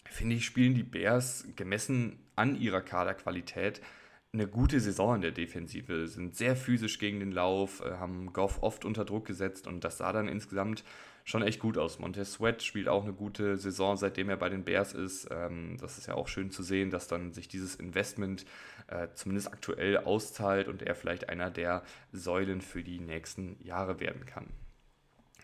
finde 0.06 0.36
ich, 0.36 0.46
spielen 0.46 0.76
die 0.76 0.84
Bears 0.84 1.46
gemessen 1.56 2.20
an 2.36 2.56
ihrer 2.56 2.82
Kaderqualität 2.82 3.82
eine 4.36 4.48
gute 4.48 4.80
Saison 4.80 5.16
in 5.16 5.22
der 5.22 5.32
Defensive, 5.32 6.08
sind 6.08 6.36
sehr 6.36 6.56
physisch 6.56 7.00
gegen 7.00 7.20
den 7.20 7.32
Lauf, 7.32 7.82
äh, 7.82 7.96
haben 7.98 8.34
Goff 8.34 8.62
oft 8.62 8.86
unter 8.86 9.06
Druck 9.06 9.26
gesetzt 9.26 9.66
und 9.66 9.84
das 9.84 9.98
sah 9.98 10.14
dann 10.14 10.28
insgesamt 10.28 10.84
schon 11.24 11.42
echt 11.42 11.60
gut 11.60 11.78
aus. 11.78 11.98
Montez 12.00 12.34
Sweat 12.34 12.62
spielt 12.62 12.88
auch 12.88 13.04
eine 13.04 13.14
gute 13.14 13.58
Saison, 13.58 13.98
seitdem 13.98 14.30
er 14.30 14.38
bei 14.38 14.50
den 14.50 14.64
Bears 14.64 14.94
ist. 14.94 15.28
Ähm, 15.32 15.78
das 15.80 15.98
ist 15.98 16.08
ja 16.08 16.14
auch 16.14 16.28
schön 16.28 16.52
zu 16.52 16.62
sehen, 16.62 16.92
dass 16.92 17.08
dann 17.08 17.34
sich 17.34 17.48
dieses 17.48 17.76
Investment 17.76 18.46
äh, 18.88 19.08
zumindest 19.16 19.52
aktuell 19.52 19.98
auszahlt 19.98 20.68
und 20.68 20.84
er 20.84 20.96
vielleicht 20.96 21.30
einer 21.30 21.50
der 21.50 21.84
Säulen 22.12 22.62
für 22.62 22.84
die 22.84 23.00
nächsten 23.00 23.58
Jahre 23.64 24.00
werden 24.00 24.26
kann. 24.26 24.48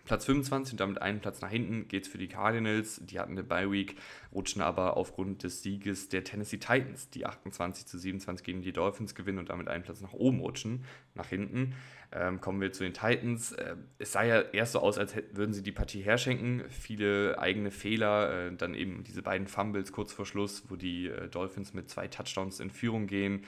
Platz 0.06 0.26
25 0.26 0.74
und 0.74 0.80
damit 0.80 1.02
einen 1.02 1.20
Platz 1.20 1.42
nach 1.42 1.50
hinten 1.50 1.88
geht 1.88 2.04
es 2.04 2.10
für 2.10 2.18
die 2.18 2.28
Cardinals. 2.28 3.02
Die 3.04 3.20
hatten 3.20 3.34
eine 3.34 3.44
Bye-Week, 3.44 3.96
rutschen 4.34 4.62
aber 4.62 4.98
aufgrund 4.98 5.44
des 5.44 5.62
Sieges 5.64 6.10
der 6.10 6.24
Tennessee 6.24 6.58
Titans, 6.58 7.10
die 7.10 7.26
28 7.26 7.86
zu 7.86 7.98
27 7.98 8.46
gegen 8.46 8.62
die 8.62 8.74
Dolphins 8.74 9.16
gewinnen 9.16 9.40
und 9.40 9.50
damit 9.50 9.68
einen 9.68 9.84
Platz 9.84 10.02
nach 10.02 10.14
oben 10.14 10.40
rutschen, 10.40 10.86
nach 11.16 11.28
hinten. 11.28 11.76
Ähm, 12.14 12.42
kommen 12.42 12.60
wir 12.60 12.74
zu 12.74 12.84
den 12.84 12.94
Titans. 12.94 13.54
Äh, 13.54 13.76
es 13.98 14.12
sah 14.12 14.24
ja 14.24 14.42
erst 14.42 14.74
so 14.74 14.80
aus, 14.80 14.98
als 14.98 15.16
würden 15.32 15.54
sie 15.54 15.64
die 15.64 15.72
Partie 15.72 16.02
herschenken. 16.02 16.64
Viele 16.70 17.40
eigene 17.40 17.72
Fehler, 17.72 18.48
äh, 18.48 18.56
dann 18.56 18.74
eben 18.74 19.04
diese 19.04 19.22
beiden 19.22 19.48
Fumbles 19.48 19.94
kurz 19.94 20.12
vor 20.12 20.26
Schluss, 20.26 20.64
wo 20.68 20.76
die 20.76 21.08
äh, 21.08 21.30
Dolphins 21.30 21.74
mit 21.74 21.90
zwei 21.90 22.08
Touchdowns 22.08 22.60
in 22.60 22.70
Führung 22.70 23.08
gehen. 23.08 23.46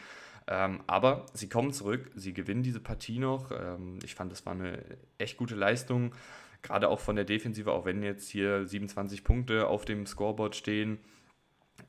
Ähm, 0.47 0.81
aber 0.87 1.25
sie 1.33 1.49
kommen 1.49 1.71
zurück, 1.71 2.11
sie 2.15 2.33
gewinnen 2.33 2.63
diese 2.63 2.79
Partie 2.79 3.19
noch. 3.19 3.51
Ähm, 3.51 3.99
ich 4.03 4.15
fand, 4.15 4.31
das 4.31 4.45
war 4.45 4.53
eine 4.53 4.83
echt 5.17 5.37
gute 5.37 5.55
Leistung 5.55 6.13
gerade 6.63 6.87
auch 6.87 6.99
von 6.99 7.15
der 7.15 7.25
Defensive, 7.25 7.71
auch 7.71 7.85
wenn 7.85 8.01
jetzt 8.01 8.29
hier 8.29 8.65
27 8.65 9.23
Punkte 9.23 9.67
auf 9.67 9.85
dem 9.85 10.07
Scoreboard 10.07 10.55
stehen. 10.55 10.97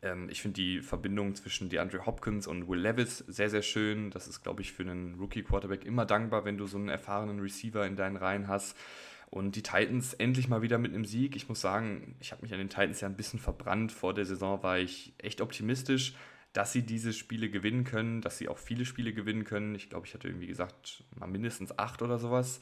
Ähm, 0.02 0.28
ich 0.28 0.42
finde 0.42 0.56
die 0.56 0.80
Verbindung 0.82 1.34
zwischen 1.34 1.70
DeAndre 1.70 2.04
Hopkins 2.04 2.46
und 2.46 2.68
Will 2.68 2.80
Levis 2.80 3.18
sehr, 3.18 3.48
sehr 3.48 3.62
schön. 3.62 4.10
Das 4.10 4.26
ist, 4.26 4.42
glaube 4.42 4.60
ich, 4.60 4.72
für 4.72 4.82
einen 4.82 5.14
Rookie-Quarterback 5.14 5.86
immer 5.86 6.04
dankbar, 6.04 6.44
wenn 6.44 6.58
du 6.58 6.66
so 6.66 6.76
einen 6.76 6.88
erfahrenen 6.88 7.40
Receiver 7.40 7.86
in 7.86 7.96
deinen 7.96 8.16
Reihen 8.16 8.48
hast. 8.48 8.76
Und 9.30 9.56
die 9.56 9.62
Titans 9.62 10.14
endlich 10.14 10.48
mal 10.48 10.62
wieder 10.62 10.79
mit 10.79 10.93
einem 10.93 11.05
Sieg. 11.05 11.34
Ich 11.34 11.48
muss 11.48 11.60
sagen, 11.60 12.17
ich 12.20 12.31
habe 12.32 12.43
mich 12.43 12.52
an 12.52 12.58
den 12.58 12.69
Titans 12.69 13.00
ja 13.00 13.08
ein 13.08 13.17
bisschen 13.17 13.40
verbrannt. 13.40 13.90
Vor 13.90 14.14
der 14.14 14.26
Saison 14.26 14.62
war 14.62 14.79
ich 14.79 15.12
echt 15.19 15.40
optimistisch, 15.40 16.14
dass 16.55 16.73
sie 16.73 16.82
diese 16.82 17.13
Spiele 17.13 17.51
gewinnen 17.51 17.84
können, 17.84 18.23
dass 18.23 18.39
sie 18.39 18.49
auch 18.49 18.58
viele 18.58 18.87
Spiele 18.87 19.13
gewinnen 19.13 19.44
können. 19.44 19.75
Ich 19.75 19.91
glaube, 19.91 20.06
ich 20.06 20.15
hatte 20.15 20.29
irgendwie 20.29 20.46
gesagt, 20.46 21.05
mal 21.17 21.27
mindestens 21.27 21.79
acht 21.79 22.01
oder 22.01 22.19
sowas. 22.19 22.61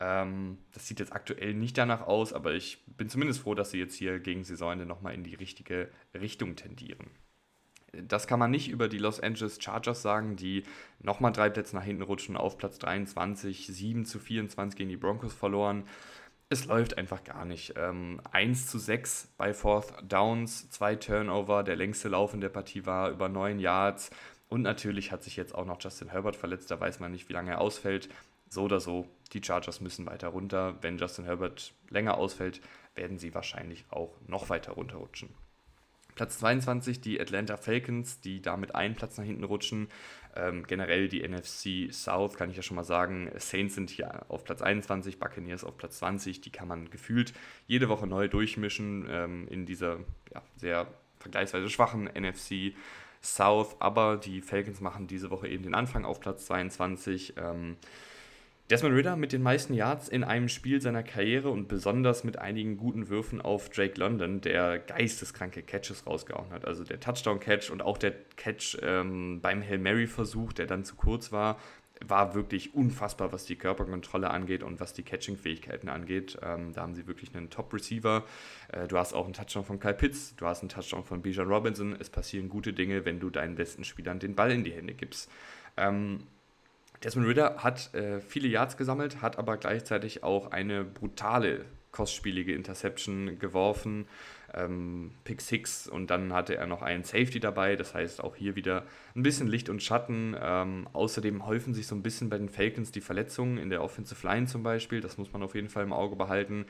Ähm, 0.00 0.58
das 0.72 0.86
sieht 0.86 1.00
jetzt 1.00 1.14
aktuell 1.14 1.54
nicht 1.54 1.76
danach 1.78 2.02
aus, 2.02 2.34
aber 2.34 2.52
ich 2.52 2.84
bin 2.86 3.08
zumindest 3.08 3.40
froh, 3.40 3.54
dass 3.54 3.70
sie 3.70 3.78
jetzt 3.78 3.96
hier 3.96 4.20
gegen 4.20 4.44
Saisonende 4.44 4.84
nochmal 4.84 5.14
in 5.14 5.24
die 5.24 5.34
richtige 5.34 5.90
Richtung 6.14 6.56
tendieren. 6.56 7.08
Das 7.92 8.26
kann 8.26 8.38
man 8.38 8.50
nicht 8.50 8.68
über 8.68 8.88
die 8.88 8.98
Los 8.98 9.20
Angeles 9.20 9.58
Chargers 9.62 10.02
sagen, 10.02 10.36
die 10.36 10.64
nochmal 11.00 11.32
drei 11.32 11.48
Plätze 11.50 11.74
nach 11.74 11.84
hinten 11.84 12.02
rutschen 12.02 12.36
auf 12.36 12.58
Platz 12.58 12.78
23, 12.78 13.66
7 13.66 14.04
zu 14.04 14.18
24 14.18 14.76
gegen 14.76 14.90
die 14.90 14.96
Broncos 14.96 15.32
verloren. 15.32 15.84
Es 16.52 16.66
läuft 16.66 16.98
einfach 16.98 17.24
gar 17.24 17.46
nicht. 17.46 17.72
Ähm, 17.78 18.20
1 18.30 18.66
zu 18.66 18.78
6 18.78 19.28
bei 19.38 19.54
Fourth 19.54 19.94
Downs, 20.02 20.68
zwei 20.68 20.96
Turnover, 20.96 21.62
der 21.62 21.76
längste 21.76 22.10
Lauf 22.10 22.34
in 22.34 22.42
der 22.42 22.50
Partie 22.50 22.84
war 22.84 23.08
über 23.08 23.30
9 23.30 23.58
Yards. 23.58 24.10
Und 24.50 24.60
natürlich 24.60 25.12
hat 25.12 25.22
sich 25.22 25.36
jetzt 25.36 25.54
auch 25.54 25.64
noch 25.64 25.80
Justin 25.80 26.10
Herbert 26.10 26.36
verletzt, 26.36 26.70
da 26.70 26.78
weiß 26.78 27.00
man 27.00 27.10
nicht, 27.10 27.30
wie 27.30 27.32
lange 27.32 27.52
er 27.52 27.62
ausfällt 27.62 28.10
so 28.50 28.64
oder 28.64 28.80
so, 28.80 29.08
die 29.32 29.42
Chargers 29.42 29.80
müssen 29.80 30.04
weiter 30.04 30.28
runter. 30.28 30.76
Wenn 30.82 30.98
Justin 30.98 31.24
Herbert 31.24 31.72
länger 31.88 32.18
ausfällt, 32.18 32.60
werden 32.94 33.16
sie 33.16 33.34
wahrscheinlich 33.34 33.86
auch 33.88 34.12
noch 34.26 34.50
weiter 34.50 34.72
runterrutschen. 34.72 35.30
Platz 36.14 36.38
22 36.40 37.00
die 37.00 37.18
Atlanta 37.18 37.56
Falcons, 37.56 38.20
die 38.20 38.42
damit 38.42 38.74
einen 38.74 38.94
Platz 38.94 39.16
nach 39.16 39.24
hinten 39.24 39.44
rutschen. 39.44 39.88
Ähm, 40.34 40.64
generell 40.66 41.08
die 41.08 41.26
NFC 41.26 41.92
South 41.92 42.36
kann 42.36 42.50
ich 42.50 42.56
ja 42.56 42.62
schon 42.62 42.76
mal 42.76 42.84
sagen. 42.84 43.30
Saints 43.36 43.74
sind 43.74 43.90
hier 43.90 44.24
auf 44.28 44.44
Platz 44.44 44.62
21, 44.62 45.18
Buccaneers 45.18 45.64
auf 45.64 45.76
Platz 45.76 45.98
20. 45.98 46.40
Die 46.40 46.50
kann 46.50 46.68
man 46.68 46.90
gefühlt 46.90 47.32
jede 47.66 47.88
Woche 47.88 48.06
neu 48.06 48.28
durchmischen 48.28 49.06
ähm, 49.10 49.46
in 49.48 49.66
dieser 49.66 49.98
ja, 50.32 50.42
sehr 50.56 50.86
vergleichsweise 51.18 51.68
schwachen 51.68 52.04
NFC 52.06 52.74
South. 53.22 53.76
Aber 53.78 54.16
die 54.16 54.40
Falcons 54.40 54.80
machen 54.80 55.06
diese 55.06 55.30
Woche 55.30 55.48
eben 55.48 55.62
den 55.62 55.74
Anfang 55.74 56.04
auf 56.04 56.20
Platz 56.20 56.46
22. 56.46 57.34
Ähm, 57.36 57.76
Desmond 58.72 58.96
Ritter 58.96 59.16
mit 59.16 59.34
den 59.34 59.42
meisten 59.42 59.74
Yards 59.74 60.08
in 60.08 60.24
einem 60.24 60.48
Spiel 60.48 60.80
seiner 60.80 61.02
Karriere 61.02 61.50
und 61.50 61.68
besonders 61.68 62.24
mit 62.24 62.38
einigen 62.38 62.78
guten 62.78 63.10
Würfen 63.10 63.42
auf 63.42 63.68
Drake 63.68 64.00
London, 64.00 64.40
der 64.40 64.78
geisteskranke 64.78 65.62
Catches 65.62 66.06
rausgehauen 66.06 66.50
hat. 66.52 66.64
Also 66.64 66.82
der 66.82 66.98
Touchdown-Catch 66.98 67.68
und 67.68 67.82
auch 67.82 67.98
der 67.98 68.14
Catch 68.36 68.78
ähm, 68.80 69.42
beim 69.42 69.60
Hail 69.60 69.76
Mary-Versuch, 69.76 70.54
der 70.54 70.64
dann 70.64 70.86
zu 70.86 70.94
kurz 70.94 71.32
war, 71.32 71.58
war 72.02 72.34
wirklich 72.34 72.74
unfassbar, 72.74 73.30
was 73.30 73.44
die 73.44 73.56
Körperkontrolle 73.56 74.30
angeht 74.30 74.62
und 74.62 74.80
was 74.80 74.94
die 74.94 75.02
Catching-Fähigkeiten 75.02 75.90
angeht. 75.90 76.38
Ähm, 76.42 76.72
da 76.72 76.80
haben 76.80 76.94
sie 76.94 77.06
wirklich 77.06 77.36
einen 77.36 77.50
Top-Receiver. 77.50 78.24
Äh, 78.68 78.88
du 78.88 78.96
hast 78.96 79.12
auch 79.12 79.26
einen 79.26 79.34
Touchdown 79.34 79.66
von 79.66 79.80
Kyle 79.80 79.92
Pitts, 79.92 80.34
du 80.36 80.46
hast 80.46 80.62
einen 80.62 80.70
Touchdown 80.70 81.04
von 81.04 81.20
Bijan 81.20 81.46
Robinson. 81.46 81.94
Es 82.00 82.08
passieren 82.08 82.48
gute 82.48 82.72
Dinge, 82.72 83.04
wenn 83.04 83.20
du 83.20 83.28
deinen 83.28 83.54
besten 83.54 83.84
Spielern 83.84 84.18
den 84.18 84.34
Ball 84.34 84.50
in 84.50 84.64
die 84.64 84.72
Hände 84.72 84.94
gibst. 84.94 85.30
Ähm, 85.76 86.20
Desmond 87.04 87.26
Ritter 87.26 87.56
hat 87.58 87.92
äh, 87.94 88.20
viele 88.20 88.48
Yards 88.48 88.76
gesammelt, 88.76 89.22
hat 89.22 89.38
aber 89.38 89.56
gleichzeitig 89.56 90.22
auch 90.22 90.52
eine 90.52 90.84
brutale, 90.84 91.64
kostspielige 91.90 92.54
Interception 92.54 93.38
geworfen. 93.38 94.06
Ähm, 94.54 95.12
Pick 95.24 95.40
6 95.40 95.88
und 95.88 96.10
dann 96.10 96.32
hatte 96.32 96.56
er 96.56 96.66
noch 96.66 96.82
einen 96.82 97.04
Safety 97.04 97.40
dabei. 97.40 97.76
Das 97.76 97.94
heißt 97.94 98.22
auch 98.22 98.36
hier 98.36 98.54
wieder 98.54 98.84
ein 99.16 99.22
bisschen 99.22 99.48
Licht 99.48 99.68
und 99.68 99.82
Schatten. 99.82 100.36
Ähm, 100.40 100.88
außerdem 100.92 101.46
häufen 101.46 101.74
sich 101.74 101.86
so 101.86 101.94
ein 101.94 102.02
bisschen 102.02 102.30
bei 102.30 102.38
den 102.38 102.48
Falcons 102.48 102.92
die 102.92 103.00
Verletzungen 103.00 103.58
in 103.58 103.70
der 103.70 103.82
Offensive 103.82 104.26
Line 104.26 104.46
zum 104.46 104.62
Beispiel. 104.62 105.00
Das 105.00 105.18
muss 105.18 105.32
man 105.32 105.42
auf 105.42 105.54
jeden 105.54 105.68
Fall 105.68 105.82
im 105.82 105.92
Auge 105.92 106.16
behalten. 106.16 106.66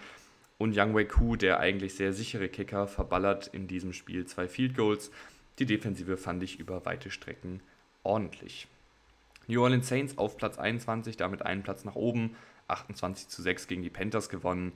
Und 0.59 0.77
Young 0.77 0.95
Wei 0.95 1.05
Ku, 1.05 1.37
der 1.37 1.61
eigentlich 1.61 1.95
sehr 1.95 2.13
sichere 2.13 2.49
Kicker, 2.49 2.87
verballert 2.87 3.49
in 3.49 3.67
diesem 3.67 3.93
Spiel 3.93 4.27
zwei 4.27 4.49
Field 4.49 4.77
Goals. 4.77 5.11
Die 5.59 5.67
Defensive 5.67 6.17
fand 6.17 6.43
ich 6.43 6.59
über 6.59 6.85
weite 6.85 7.11
Strecken 7.11 7.61
ordentlich. 8.05 8.69
New 9.47 9.63
Orleans 9.63 9.89
Saints 9.89 10.19
auf 10.19 10.37
Platz 10.37 10.59
21, 10.59 11.17
damit 11.17 11.43
einen 11.43 11.63
Platz 11.63 11.85
nach 11.85 11.95
oben. 11.95 12.37
28 12.69 13.29
zu 13.29 13.43
6 13.43 13.67
gegen 13.67 13.83
die 13.83 13.91
Panthers 13.91 14.29
gewonnen. 14.29 14.73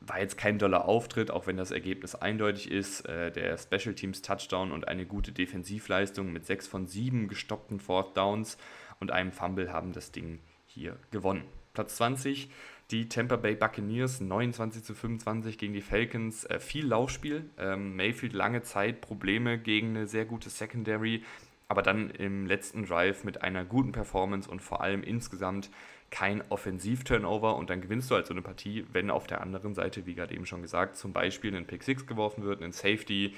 War 0.00 0.20
jetzt 0.20 0.38
kein 0.38 0.58
doller 0.58 0.84
Auftritt, 0.84 1.30
auch 1.30 1.46
wenn 1.46 1.56
das 1.56 1.70
Ergebnis 1.70 2.14
eindeutig 2.14 2.70
ist. 2.70 3.06
Äh, 3.06 3.32
der 3.32 3.56
Special 3.58 3.94
Teams 3.94 4.22
Touchdown 4.22 4.70
und 4.70 4.86
eine 4.86 5.06
gute 5.06 5.32
Defensivleistung 5.32 6.32
mit 6.32 6.46
6 6.46 6.68
von 6.68 6.86
7 6.86 7.28
gestoppten 7.28 7.80
Fourth 7.80 8.16
Downs 8.16 8.58
und 9.00 9.10
einem 9.10 9.32
Fumble 9.32 9.72
haben 9.72 9.92
das 9.92 10.12
Ding 10.12 10.40
hier 10.66 10.96
gewonnen. 11.10 11.44
Platz 11.74 11.96
20, 11.96 12.50
die 12.90 13.08
Tampa 13.08 13.36
Bay 13.36 13.54
Buccaneers 13.54 14.20
29 14.20 14.82
zu 14.82 14.94
25 14.94 15.58
gegen 15.58 15.74
die 15.74 15.80
Falcons. 15.80 16.44
Äh, 16.44 16.60
viel 16.60 16.86
Laufspiel. 16.86 17.50
Ähm, 17.58 17.96
Mayfield 17.96 18.32
lange 18.32 18.62
Zeit 18.62 19.00
Probleme 19.00 19.58
gegen 19.58 19.90
eine 19.90 20.06
sehr 20.06 20.24
gute 20.24 20.50
Secondary 20.50 21.22
aber 21.68 21.82
dann 21.82 22.10
im 22.10 22.46
letzten 22.46 22.86
Drive 22.86 23.24
mit 23.24 23.42
einer 23.42 23.64
guten 23.64 23.92
Performance 23.92 24.50
und 24.50 24.60
vor 24.60 24.80
allem 24.80 25.02
insgesamt 25.02 25.70
kein 26.10 26.42
Offensiv-Turnover 26.48 27.56
und 27.56 27.68
dann 27.68 27.82
gewinnst 27.82 28.10
du 28.10 28.14
halt 28.14 28.26
so 28.26 28.32
eine 28.32 28.40
Partie, 28.40 28.86
wenn 28.92 29.10
auf 29.10 29.26
der 29.26 29.42
anderen 29.42 29.74
Seite, 29.74 30.06
wie 30.06 30.14
gerade 30.14 30.34
eben 30.34 30.46
schon 30.46 30.62
gesagt, 30.62 30.96
zum 30.96 31.12
Beispiel 31.12 31.54
ein 31.54 31.66
Pick 31.66 31.82
6 31.82 32.06
geworfen 32.06 32.44
wird, 32.44 32.62
ein 32.62 32.72
Safety 32.72 33.34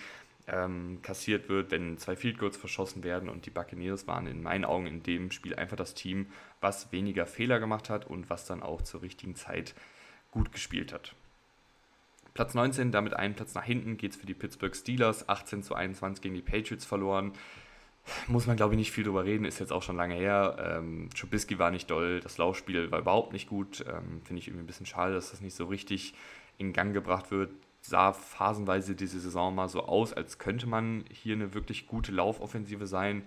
ähm, 0.46 1.00
kassiert 1.02 1.48
wird, 1.48 1.72
wenn 1.72 1.98
zwei 1.98 2.14
Field 2.14 2.38
Goals 2.38 2.56
verschossen 2.56 3.02
werden 3.02 3.28
und 3.28 3.46
die 3.46 3.50
Buccaneers 3.50 4.06
waren 4.06 4.28
in 4.28 4.42
meinen 4.42 4.64
Augen 4.64 4.86
in 4.86 5.02
dem 5.02 5.32
Spiel 5.32 5.56
einfach 5.56 5.76
das 5.76 5.94
Team, 5.94 6.26
was 6.60 6.92
weniger 6.92 7.26
Fehler 7.26 7.58
gemacht 7.58 7.90
hat 7.90 8.06
und 8.06 8.30
was 8.30 8.46
dann 8.46 8.62
auch 8.62 8.82
zur 8.82 9.02
richtigen 9.02 9.34
Zeit 9.34 9.74
gut 10.30 10.52
gespielt 10.52 10.92
hat. 10.92 11.16
Platz 12.34 12.54
19, 12.54 12.92
damit 12.92 13.14
einen 13.14 13.34
Platz 13.34 13.54
nach 13.54 13.64
hinten, 13.64 13.96
geht 13.96 14.12
es 14.12 14.16
für 14.16 14.26
die 14.26 14.34
Pittsburgh 14.34 14.74
Steelers, 14.76 15.28
18 15.28 15.64
zu 15.64 15.74
21 15.74 16.22
gegen 16.22 16.36
die 16.36 16.42
Patriots 16.42 16.84
verloren 16.84 17.32
muss 18.26 18.46
man, 18.46 18.56
glaube 18.56 18.74
ich, 18.74 18.78
nicht 18.78 18.92
viel 18.92 19.04
drüber 19.04 19.24
reden, 19.24 19.44
ist 19.44 19.58
jetzt 19.58 19.72
auch 19.72 19.82
schon 19.82 19.96
lange 19.96 20.14
her. 20.14 20.56
Ähm, 20.58 21.08
Trubisky 21.16 21.58
war 21.58 21.70
nicht 21.70 21.90
doll, 21.90 22.20
das 22.20 22.38
Laufspiel 22.38 22.90
war 22.90 23.00
überhaupt 23.00 23.32
nicht 23.32 23.48
gut. 23.48 23.84
Ähm, 23.88 24.22
Finde 24.24 24.40
ich 24.40 24.48
irgendwie 24.48 24.64
ein 24.64 24.66
bisschen 24.66 24.86
schade, 24.86 25.14
dass 25.14 25.30
das 25.30 25.40
nicht 25.40 25.54
so 25.54 25.66
richtig 25.66 26.14
in 26.58 26.72
Gang 26.72 26.92
gebracht 26.92 27.30
wird. 27.30 27.50
Sah 27.82 28.12
phasenweise 28.12 28.94
diese 28.94 29.20
Saison 29.20 29.54
mal 29.54 29.68
so 29.68 29.84
aus, 29.84 30.12
als 30.12 30.38
könnte 30.38 30.66
man 30.66 31.04
hier 31.10 31.34
eine 31.34 31.54
wirklich 31.54 31.86
gute 31.86 32.12
Laufoffensive 32.12 32.86
sein. 32.86 33.22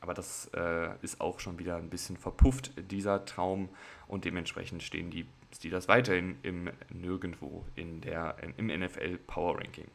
Aber 0.00 0.14
das 0.14 0.50
äh, 0.54 0.90
ist 1.02 1.20
auch 1.20 1.40
schon 1.40 1.58
wieder 1.58 1.76
ein 1.76 1.90
bisschen 1.90 2.16
verpufft, 2.16 2.72
dieser 2.90 3.24
Traum. 3.24 3.68
Und 4.06 4.24
dementsprechend 4.24 4.82
stehen 4.82 5.10
die 5.10 5.26
Steelers 5.54 5.88
weiterhin 5.88 6.36
im 6.42 6.70
Nirgendwo 6.90 7.64
in 7.74 8.00
der, 8.00 8.36
im 8.56 8.66
NFL 8.66 9.18
Power 9.26 9.58
Ranking. 9.58 9.88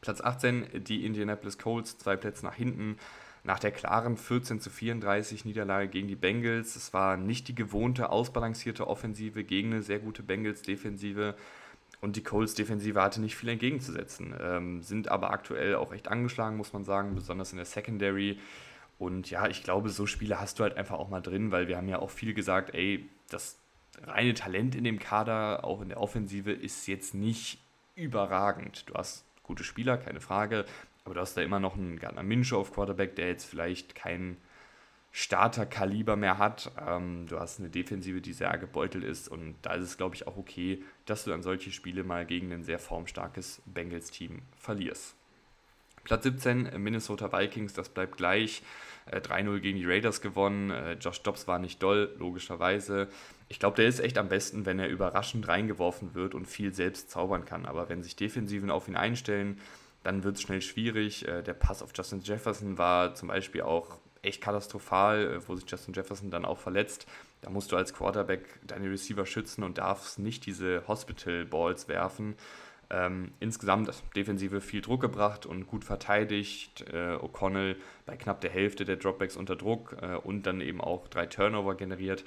Platz 0.00 0.20
18, 0.20 0.84
die 0.84 1.04
Indianapolis 1.04 1.58
Colts, 1.58 1.98
zwei 1.98 2.16
Plätze 2.16 2.44
nach 2.44 2.54
hinten 2.54 2.98
nach 3.46 3.60
der 3.60 3.70
klaren 3.70 4.16
14 4.16 4.60
zu 4.60 4.70
34 4.70 5.44
Niederlage 5.44 5.88
gegen 5.88 6.08
die 6.08 6.16
Bengals. 6.16 6.74
Es 6.74 6.92
war 6.92 7.16
nicht 7.16 7.46
die 7.46 7.54
gewohnte 7.54 8.10
ausbalancierte 8.10 8.88
Offensive 8.88 9.44
gegen 9.44 9.72
eine 9.72 9.82
sehr 9.82 10.00
gute 10.00 10.24
Bengals-Defensive. 10.24 11.36
Und 12.00 12.16
die 12.16 12.24
Colts-Defensive 12.24 13.00
hatte 13.00 13.20
nicht 13.20 13.36
viel 13.36 13.48
entgegenzusetzen. 13.48 14.34
Ähm, 14.40 14.82
sind 14.82 15.08
aber 15.08 15.30
aktuell 15.30 15.76
auch 15.76 15.92
echt 15.92 16.08
angeschlagen, 16.08 16.56
muss 16.56 16.72
man 16.72 16.84
sagen, 16.84 17.14
besonders 17.14 17.52
in 17.52 17.56
der 17.56 17.66
Secondary. 17.66 18.38
Und 18.98 19.30
ja, 19.30 19.46
ich 19.46 19.62
glaube, 19.62 19.90
so 19.90 20.06
Spiele 20.06 20.40
hast 20.40 20.58
du 20.58 20.64
halt 20.64 20.76
einfach 20.76 20.98
auch 20.98 21.08
mal 21.08 21.20
drin, 21.20 21.52
weil 21.52 21.68
wir 21.68 21.76
haben 21.76 21.88
ja 21.88 22.00
auch 22.00 22.10
viel 22.10 22.34
gesagt, 22.34 22.74
ey, 22.74 23.08
das 23.30 23.58
reine 24.02 24.34
Talent 24.34 24.74
in 24.74 24.82
dem 24.82 24.98
Kader, 24.98 25.64
auch 25.64 25.80
in 25.82 25.90
der 25.90 26.00
Offensive, 26.00 26.50
ist 26.50 26.88
jetzt 26.88 27.14
nicht 27.14 27.60
überragend. 27.94 28.88
Du 28.88 28.94
hast 28.94 29.24
gute 29.44 29.62
Spieler, 29.62 29.96
keine 29.96 30.20
Frage, 30.20 30.64
aber 31.06 31.14
du 31.14 31.20
hast 31.20 31.36
da 31.36 31.40
immer 31.40 31.60
noch 31.60 31.76
einen 31.76 31.98
Gardner 31.98 32.24
Minshew 32.24 32.58
auf 32.58 32.72
Quarterback, 32.72 33.14
der 33.16 33.28
jetzt 33.28 33.44
vielleicht 33.44 33.94
kein 33.94 34.36
Starterkaliber 35.12 36.16
mehr 36.16 36.36
hat. 36.36 36.72
Ähm, 36.86 37.26
du 37.28 37.38
hast 37.38 37.60
eine 37.60 37.70
Defensive, 37.70 38.20
die 38.20 38.32
sehr 38.32 38.58
gebeutelt 38.58 39.04
ist 39.04 39.28
und 39.28 39.54
da 39.62 39.74
ist 39.74 39.84
es, 39.84 39.96
glaube 39.96 40.16
ich, 40.16 40.26
auch 40.26 40.36
okay, 40.36 40.82
dass 41.06 41.24
du 41.24 41.30
dann 41.30 41.42
solche 41.42 41.70
Spiele 41.70 42.04
mal 42.04 42.26
gegen 42.26 42.52
ein 42.52 42.64
sehr 42.64 42.78
formstarkes 42.78 43.62
Bengals-Team 43.66 44.42
verlierst. 44.58 45.14
Platz 46.02 46.24
17, 46.24 46.70
Minnesota 46.76 47.32
Vikings, 47.32 47.72
das 47.72 47.88
bleibt 47.88 48.16
gleich. 48.16 48.62
3-0 49.10 49.56
äh, 49.56 49.60
gegen 49.60 49.78
die 49.78 49.86
Raiders 49.86 50.20
gewonnen. 50.20 50.70
Äh, 50.70 50.94
Josh 50.94 51.22
Dobbs 51.22 51.46
war 51.46 51.58
nicht 51.60 51.82
doll, 51.82 52.14
logischerweise. 52.18 53.08
Ich 53.48 53.60
glaube, 53.60 53.76
der 53.76 53.86
ist 53.86 54.00
echt 54.00 54.18
am 54.18 54.28
besten, 54.28 54.66
wenn 54.66 54.80
er 54.80 54.88
überraschend 54.88 55.46
reingeworfen 55.46 56.14
wird 56.14 56.34
und 56.34 56.46
viel 56.46 56.74
selbst 56.74 57.10
zaubern 57.10 57.44
kann. 57.44 57.64
Aber 57.64 57.88
wenn 57.88 58.02
sich 58.02 58.16
Defensiven 58.16 58.70
auf 58.70 58.88
ihn 58.88 58.96
einstellen, 58.96 59.60
dann 60.06 60.22
wird 60.22 60.36
es 60.36 60.42
schnell 60.42 60.62
schwierig. 60.62 61.26
Äh, 61.26 61.42
der 61.42 61.54
Pass 61.54 61.82
auf 61.82 61.90
Justin 61.94 62.20
Jefferson 62.20 62.78
war 62.78 63.14
zum 63.16 63.28
Beispiel 63.28 63.62
auch 63.62 63.98
echt 64.22 64.40
katastrophal, 64.40 65.26
äh, 65.26 65.48
wo 65.48 65.56
sich 65.56 65.68
Justin 65.68 65.94
Jefferson 65.94 66.30
dann 66.30 66.44
auch 66.44 66.58
verletzt. 66.58 67.06
Da 67.42 67.50
musst 67.50 67.72
du 67.72 67.76
als 67.76 67.92
Quarterback 67.92 68.60
deine 68.66 68.88
Receiver 68.88 69.26
schützen 69.26 69.64
und 69.64 69.78
darfst 69.78 70.20
nicht 70.20 70.46
diese 70.46 70.86
Hospital 70.86 71.44
Balls 71.44 71.88
werfen. 71.88 72.36
Ähm, 72.88 73.32
insgesamt 73.40 73.92
Defensive 74.14 74.60
viel 74.60 74.80
Druck 74.80 75.00
gebracht 75.00 75.44
und 75.44 75.66
gut 75.66 75.84
verteidigt. 75.84 76.84
Äh, 76.92 77.16
O'Connell 77.16 77.74
bei 78.06 78.16
knapp 78.16 78.40
der 78.40 78.50
Hälfte 78.50 78.84
der 78.84 78.96
Dropbacks 78.96 79.36
unter 79.36 79.56
Druck 79.56 79.96
äh, 80.00 80.14
und 80.14 80.44
dann 80.46 80.60
eben 80.60 80.80
auch 80.80 81.08
drei 81.08 81.26
Turnover 81.26 81.74
generiert 81.74 82.24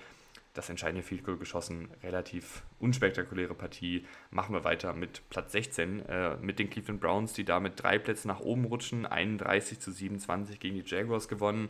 das 0.59 0.69
entscheidende 0.69 1.03
Field 1.03 1.23
Goal 1.23 1.37
geschossen. 1.37 1.87
Relativ 2.03 2.63
unspektakuläre 2.79 3.53
Partie. 3.53 4.05
Machen 4.29 4.53
wir 4.53 4.65
weiter 4.65 4.93
mit 4.93 5.21
Platz 5.29 5.53
16 5.53 6.05
äh, 6.05 6.35
mit 6.41 6.59
den 6.59 6.69
Cleveland 6.69 6.99
Browns, 6.99 7.31
die 7.31 7.45
damit 7.45 7.81
drei 7.81 7.97
Plätze 7.97 8.27
nach 8.27 8.41
oben 8.41 8.65
rutschen. 8.65 9.05
31 9.05 9.79
zu 9.79 9.91
27 9.91 10.59
gegen 10.59 10.75
die 10.75 10.83
Jaguars 10.85 11.29
gewonnen. 11.29 11.69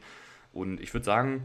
Und 0.54 0.80
ich 0.82 0.92
würde 0.94 1.06
sagen, 1.06 1.44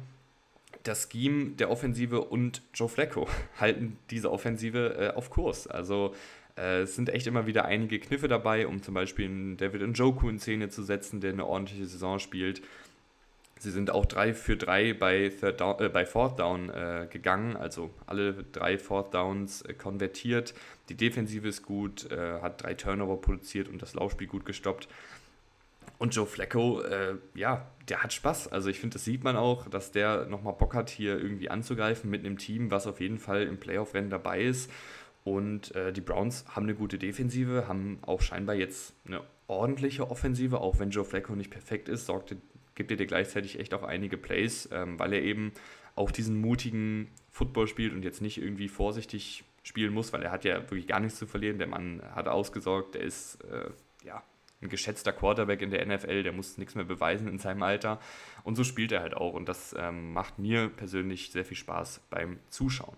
das 0.84 1.06
Scheme 1.10 1.50
der 1.50 1.70
Offensive 1.70 2.22
und 2.22 2.62
Joe 2.72 2.88
Flacco 2.88 3.28
halten 3.60 3.98
diese 4.08 4.32
Offensive 4.32 4.96
äh, 4.98 5.08
auf 5.14 5.28
Kurs. 5.28 5.66
Also 5.66 6.14
äh, 6.56 6.80
es 6.80 6.96
sind 6.96 7.10
echt 7.10 7.26
immer 7.26 7.46
wieder 7.46 7.66
einige 7.66 7.98
Kniffe 7.98 8.26
dabei, 8.26 8.66
um 8.66 8.82
zum 8.82 8.94
Beispiel 8.94 9.26
einen 9.26 9.56
David 9.58 9.82
Njoku 9.82 10.30
in 10.30 10.38
Szene 10.38 10.70
zu 10.70 10.82
setzen, 10.82 11.20
der 11.20 11.32
eine 11.32 11.44
ordentliche 11.44 11.84
Saison 11.84 12.18
spielt. 12.18 12.62
Sie 13.64 13.70
sind 13.70 13.90
auch 13.90 14.04
3 14.04 14.34
für 14.34 14.58
3 14.58 14.92
bei, 14.92 15.32
Down, 15.56 15.80
äh, 15.80 15.88
bei 15.88 16.04
Fourth 16.04 16.38
Down 16.38 16.68
äh, 16.68 17.08
gegangen, 17.10 17.56
also 17.56 17.90
alle 18.06 18.44
drei 18.44 18.76
Fourth 18.76 19.14
Downs 19.14 19.62
äh, 19.62 19.72
konvertiert. 19.72 20.52
Die 20.90 20.94
Defensive 20.94 21.48
ist 21.48 21.62
gut, 21.62 22.10
äh, 22.12 22.40
hat 22.42 22.62
drei 22.62 22.74
Turnover 22.74 23.16
produziert 23.18 23.68
und 23.68 23.80
das 23.80 23.94
Laufspiel 23.94 24.26
gut 24.26 24.44
gestoppt. 24.44 24.86
Und 25.96 26.14
Joe 26.14 26.26
Flacco, 26.26 26.82
äh, 26.82 27.14
ja, 27.34 27.66
der 27.88 28.02
hat 28.02 28.12
Spaß. 28.12 28.52
Also 28.52 28.68
ich 28.68 28.80
finde, 28.80 28.94
das 28.94 29.04
sieht 29.06 29.24
man 29.24 29.36
auch, 29.36 29.66
dass 29.68 29.92
der 29.92 30.26
nochmal 30.26 30.52
Bock 30.52 30.74
hat, 30.74 30.90
hier 30.90 31.18
irgendwie 31.18 31.48
anzugreifen 31.48 32.10
mit 32.10 32.20
einem 32.20 32.36
Team, 32.36 32.70
was 32.70 32.86
auf 32.86 33.00
jeden 33.00 33.18
Fall 33.18 33.44
im 33.44 33.58
Playoff-Rennen 33.58 34.10
dabei 34.10 34.42
ist. 34.42 34.70
Und 35.24 35.74
äh, 35.74 35.90
die 35.90 36.02
Browns 36.02 36.44
haben 36.48 36.64
eine 36.64 36.74
gute 36.74 36.98
Defensive, 36.98 37.66
haben 37.66 37.98
auch 38.02 38.20
scheinbar 38.20 38.56
jetzt 38.56 38.92
eine 39.06 39.22
ordentliche 39.46 40.10
Offensive, 40.10 40.60
auch 40.60 40.78
wenn 40.78 40.90
Joe 40.90 41.04
Flacco 41.04 41.34
nicht 41.34 41.50
perfekt 41.50 41.88
ist, 41.88 42.04
sorgte 42.04 42.36
gibt 42.74 42.90
er 42.90 42.96
dir 42.96 43.06
gleichzeitig 43.06 43.58
echt 43.58 43.74
auch 43.74 43.82
einige 43.82 44.16
Plays, 44.16 44.68
ähm, 44.72 44.98
weil 44.98 45.12
er 45.12 45.22
eben 45.22 45.52
auch 45.96 46.10
diesen 46.10 46.40
mutigen 46.40 47.08
Football 47.30 47.68
spielt 47.68 47.92
und 47.92 48.02
jetzt 48.04 48.20
nicht 48.20 48.38
irgendwie 48.38 48.68
vorsichtig 48.68 49.44
spielen 49.62 49.94
muss, 49.94 50.12
weil 50.12 50.22
er 50.22 50.30
hat 50.30 50.44
ja 50.44 50.60
wirklich 50.62 50.86
gar 50.86 51.00
nichts 51.00 51.18
zu 51.18 51.26
verlieren. 51.26 51.58
Der 51.58 51.66
Mann 51.66 52.02
hat 52.14 52.28
ausgesorgt, 52.28 52.94
der 52.94 53.02
ist 53.02 53.38
äh, 53.44 53.70
ja 54.04 54.22
ein 54.60 54.68
geschätzter 54.68 55.12
Quarterback 55.12 55.62
in 55.62 55.70
der 55.70 55.84
NFL, 55.86 56.22
der 56.22 56.32
muss 56.32 56.58
nichts 56.58 56.74
mehr 56.74 56.84
beweisen 56.84 57.28
in 57.28 57.38
seinem 57.38 57.62
Alter. 57.62 58.00
Und 58.42 58.56
so 58.56 58.64
spielt 58.64 58.92
er 58.92 59.00
halt 59.00 59.14
auch. 59.14 59.34
Und 59.34 59.48
das 59.48 59.74
ähm, 59.78 60.12
macht 60.12 60.38
mir 60.38 60.68
persönlich 60.68 61.30
sehr 61.30 61.44
viel 61.44 61.56
Spaß 61.56 62.00
beim 62.10 62.38
Zuschauen. 62.50 62.96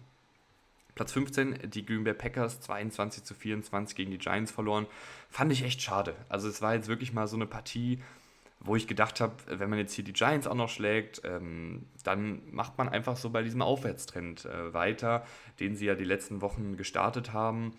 Platz 0.94 1.12
15, 1.12 1.70
die 1.70 1.84
Green 1.84 2.04
Bay 2.04 2.14
Packers 2.14 2.60
22 2.62 3.22
zu 3.24 3.34
24 3.34 3.94
gegen 3.94 4.10
die 4.12 4.18
Giants 4.18 4.50
verloren. 4.50 4.86
Fand 5.28 5.52
ich 5.52 5.62
echt 5.62 5.82
schade. 5.82 6.16
Also 6.28 6.48
es 6.48 6.62
war 6.62 6.74
jetzt 6.74 6.88
wirklich 6.88 7.12
mal 7.12 7.26
so 7.26 7.36
eine 7.36 7.46
Partie, 7.46 8.00
wo 8.60 8.76
ich 8.76 8.86
gedacht 8.86 9.20
habe, 9.20 9.34
wenn 9.46 9.70
man 9.70 9.78
jetzt 9.78 9.92
hier 9.92 10.04
die 10.04 10.12
Giants 10.12 10.46
auch 10.46 10.54
noch 10.54 10.68
schlägt, 10.68 11.22
ähm, 11.24 11.86
dann 12.04 12.42
macht 12.50 12.78
man 12.78 12.88
einfach 12.88 13.16
so 13.16 13.30
bei 13.30 13.42
diesem 13.42 13.62
Aufwärtstrend 13.62 14.44
äh, 14.44 14.72
weiter, 14.72 15.24
den 15.60 15.76
sie 15.76 15.86
ja 15.86 15.94
die 15.94 16.04
letzten 16.04 16.40
Wochen 16.40 16.76
gestartet 16.76 17.32
haben. 17.32 17.76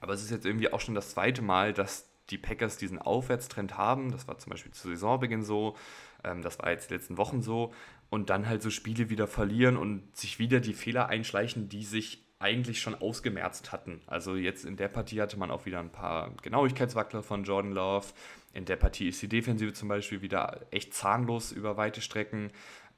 Aber 0.00 0.12
es 0.12 0.22
ist 0.22 0.30
jetzt 0.30 0.46
irgendwie 0.46 0.72
auch 0.72 0.80
schon 0.80 0.94
das 0.94 1.10
zweite 1.10 1.42
Mal, 1.42 1.72
dass 1.72 2.08
die 2.30 2.38
Packers 2.38 2.76
diesen 2.76 2.98
Aufwärtstrend 2.98 3.76
haben. 3.76 4.10
Das 4.12 4.28
war 4.28 4.38
zum 4.38 4.50
Beispiel 4.50 4.72
zu 4.72 4.88
Saisonbeginn 4.88 5.42
so. 5.42 5.76
Ähm, 6.24 6.42
das 6.42 6.58
war 6.58 6.70
jetzt 6.70 6.90
die 6.90 6.94
letzten 6.94 7.16
Wochen 7.16 7.42
so. 7.42 7.72
Und 8.10 8.30
dann 8.30 8.48
halt 8.48 8.62
so 8.62 8.70
Spiele 8.70 9.10
wieder 9.10 9.26
verlieren 9.26 9.76
und 9.76 10.16
sich 10.16 10.38
wieder 10.38 10.60
die 10.60 10.74
Fehler 10.74 11.08
einschleichen, 11.08 11.68
die 11.68 11.84
sich 11.84 12.27
eigentlich 12.40 12.80
schon 12.80 12.94
ausgemerzt 12.94 13.72
hatten. 13.72 14.00
Also 14.06 14.36
jetzt 14.36 14.64
in 14.64 14.76
der 14.76 14.88
Partie 14.88 15.20
hatte 15.20 15.38
man 15.38 15.50
auch 15.50 15.66
wieder 15.66 15.80
ein 15.80 15.90
paar 15.90 16.30
Genauigkeitswackler 16.42 17.22
von 17.22 17.44
Jordan 17.44 17.72
Love. 17.72 18.06
In 18.52 18.64
der 18.64 18.76
Partie 18.76 19.08
ist 19.08 19.20
die 19.22 19.28
Defensive 19.28 19.72
zum 19.72 19.88
Beispiel 19.88 20.22
wieder 20.22 20.60
echt 20.70 20.94
zahnlos 20.94 21.52
über 21.52 21.76
weite 21.76 22.00
Strecken. 22.00 22.50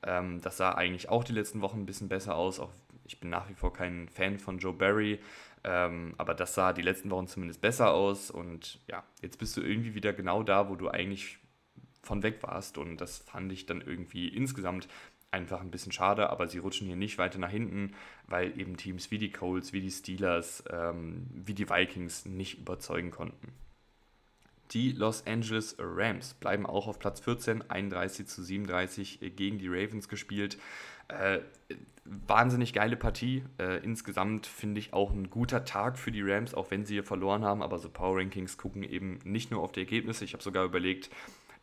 Ähm, 0.02 0.40
das 0.42 0.59
sah 0.59 0.73
eigentlich 0.73 1.09
auch 1.09 1.25
die 1.25 1.32
letzten 1.32 1.62
Wochen 1.62 1.80
ein 1.80 1.87
bisschen 1.87 2.09
besser 2.09 2.35
aus. 2.37 2.61
Auch 2.61 2.70
ich 3.04 3.18
bin 3.18 3.30
nach 3.30 3.49
wie 3.49 3.54
vor 3.54 3.73
kein 3.73 4.09
Fan 4.09 4.38
von 4.38 4.59
Joe 4.59 4.73
Barry, 4.73 5.18
ähm, 5.64 6.14
aber 6.16 6.35
das 6.35 6.54
sah 6.54 6.73
die 6.73 6.82
letzten 6.82 7.11
Wochen 7.11 7.26
zumindest 7.26 7.61
besser 7.61 7.92
aus. 7.92 8.30
Und 8.30 8.78
ja, 8.88 9.04
jetzt 9.23 9.38
bist 9.38 9.56
du 9.56 9.62
irgendwie 9.62 9.94
wieder 9.94 10.12
genau 10.12 10.42
da, 10.42 10.68
wo 10.68 10.76
du 10.76 10.88
eigentlich 10.88 11.38
von 12.02 12.23
weg 12.23 12.38
warst. 12.42 12.78
Und 12.78 12.99
das 12.99 13.18
fand 13.18 13.52
ich 13.52 13.66
dann 13.66 13.80
irgendwie 13.80 14.28
insgesamt 14.28 14.88
einfach 15.30 15.60
ein 15.60 15.70
bisschen 15.70 15.92
schade, 15.92 16.30
aber 16.30 16.49
sie 16.49 16.58
rutschen 16.58 16.87
hier 16.87 16.96
nicht 16.96 17.18
weiter 17.18 17.38
nach 17.38 17.50
hinten, 17.50 17.94
weil 18.26 18.58
eben 18.58 18.76
Teams 18.76 19.10
wie 19.10 19.18
die 19.18 19.30
Colts, 19.30 19.72
wie 19.72 19.80
die 19.80 19.90
Steelers, 19.90 20.64
ähm, 20.70 21.26
wie 21.32 21.54
die 21.54 21.68
Vikings 21.68 22.26
nicht 22.26 22.58
überzeugen 22.58 23.10
konnten. 23.10 23.52
Die 24.72 24.92
Los 24.92 25.26
Angeles 25.26 25.76
Rams 25.78 26.34
bleiben 26.34 26.64
auch 26.64 26.87
auf 26.87 26.99
Platz 26.99 27.20
14, 27.20 27.70
31 27.70 28.26
zu 28.26 28.42
37 28.42 29.32
gegen 29.34 29.58
die 29.58 29.68
Ravens 29.68 30.08
gespielt. 30.08 30.58
Äh, 31.08 31.40
wahnsinnig 32.04 32.72
geile 32.72 32.96
Partie. 32.96 33.42
Äh, 33.58 33.82
insgesamt 33.82 34.46
finde 34.46 34.78
ich 34.78 34.92
auch 34.92 35.10
ein 35.10 35.28
guter 35.28 35.64
Tag 35.64 35.99
für 35.99 36.12
die 36.12 36.22
Rams, 36.22 36.54
auch 36.54 36.70
wenn 36.70 36.84
sie 36.84 36.94
hier 36.94 37.04
verloren 37.04 37.44
haben. 37.44 37.62
Aber 37.62 37.78
so 37.80 37.88
Power 37.88 38.18
Rankings 38.18 38.58
gucken 38.58 38.84
eben 38.84 39.18
nicht 39.25 39.50
nur 39.50 39.60
auf 39.60 39.72
die 39.72 39.80
Ergebnisse. 39.80 40.25
Ich 40.25 40.34
habe 40.34 40.42
sogar 40.42 40.64
überlegt, 40.64 41.10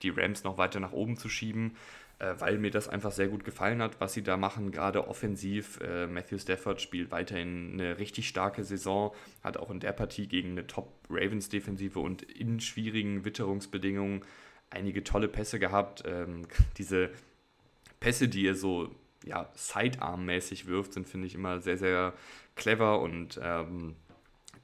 die 0.03 0.09
Rams 0.09 0.43
noch 0.43 0.57
weiter 0.57 0.81
nach 0.81 0.91
oben 0.91 1.15
zu 1.15 1.29
schieben 1.29 1.71
äh, 1.71 2.06
weil 2.39 2.57
mir 2.57 2.71
das 2.71 2.87
einfach 2.87 3.11
sehr 3.11 3.27
gut 3.27 3.43
gefallen 3.43 3.81
hat, 3.81 3.99
was 3.99 4.13
sie 4.13 4.23
da 4.23 4.37
machen, 4.37 4.71
gerade 4.71 5.07
offensiv. 5.07 5.79
Äh, 5.81 6.07
Matthew 6.07 6.39
Stafford 6.39 6.81
spielt 6.81 7.11
weiterhin 7.11 7.73
eine 7.73 7.99
richtig 7.99 8.27
starke 8.27 8.63
Saison, 8.63 9.13
hat 9.43 9.57
auch 9.57 9.69
in 9.69 9.79
der 9.79 9.91
Partie 9.91 10.27
gegen 10.27 10.51
eine 10.51 10.65
Top-Ravens-Defensive 10.65 11.99
und 11.99 12.23
in 12.23 12.59
schwierigen 12.59 13.23
Witterungsbedingungen 13.23 14.21
einige 14.69 15.03
tolle 15.03 15.27
Pässe 15.27 15.59
gehabt. 15.59 16.03
Ähm, 16.07 16.47
diese 16.77 17.11
Pässe, 17.99 18.27
die 18.27 18.47
er 18.47 18.55
so 18.55 18.89
ja, 19.23 19.49
Sidearm-mäßig 19.53 20.65
wirft, 20.65 20.93
sind, 20.93 21.07
finde 21.07 21.27
ich, 21.27 21.35
immer 21.35 21.59
sehr, 21.59 21.77
sehr 21.77 22.13
clever 22.55 23.01
und 23.01 23.39
ähm, 23.43 23.95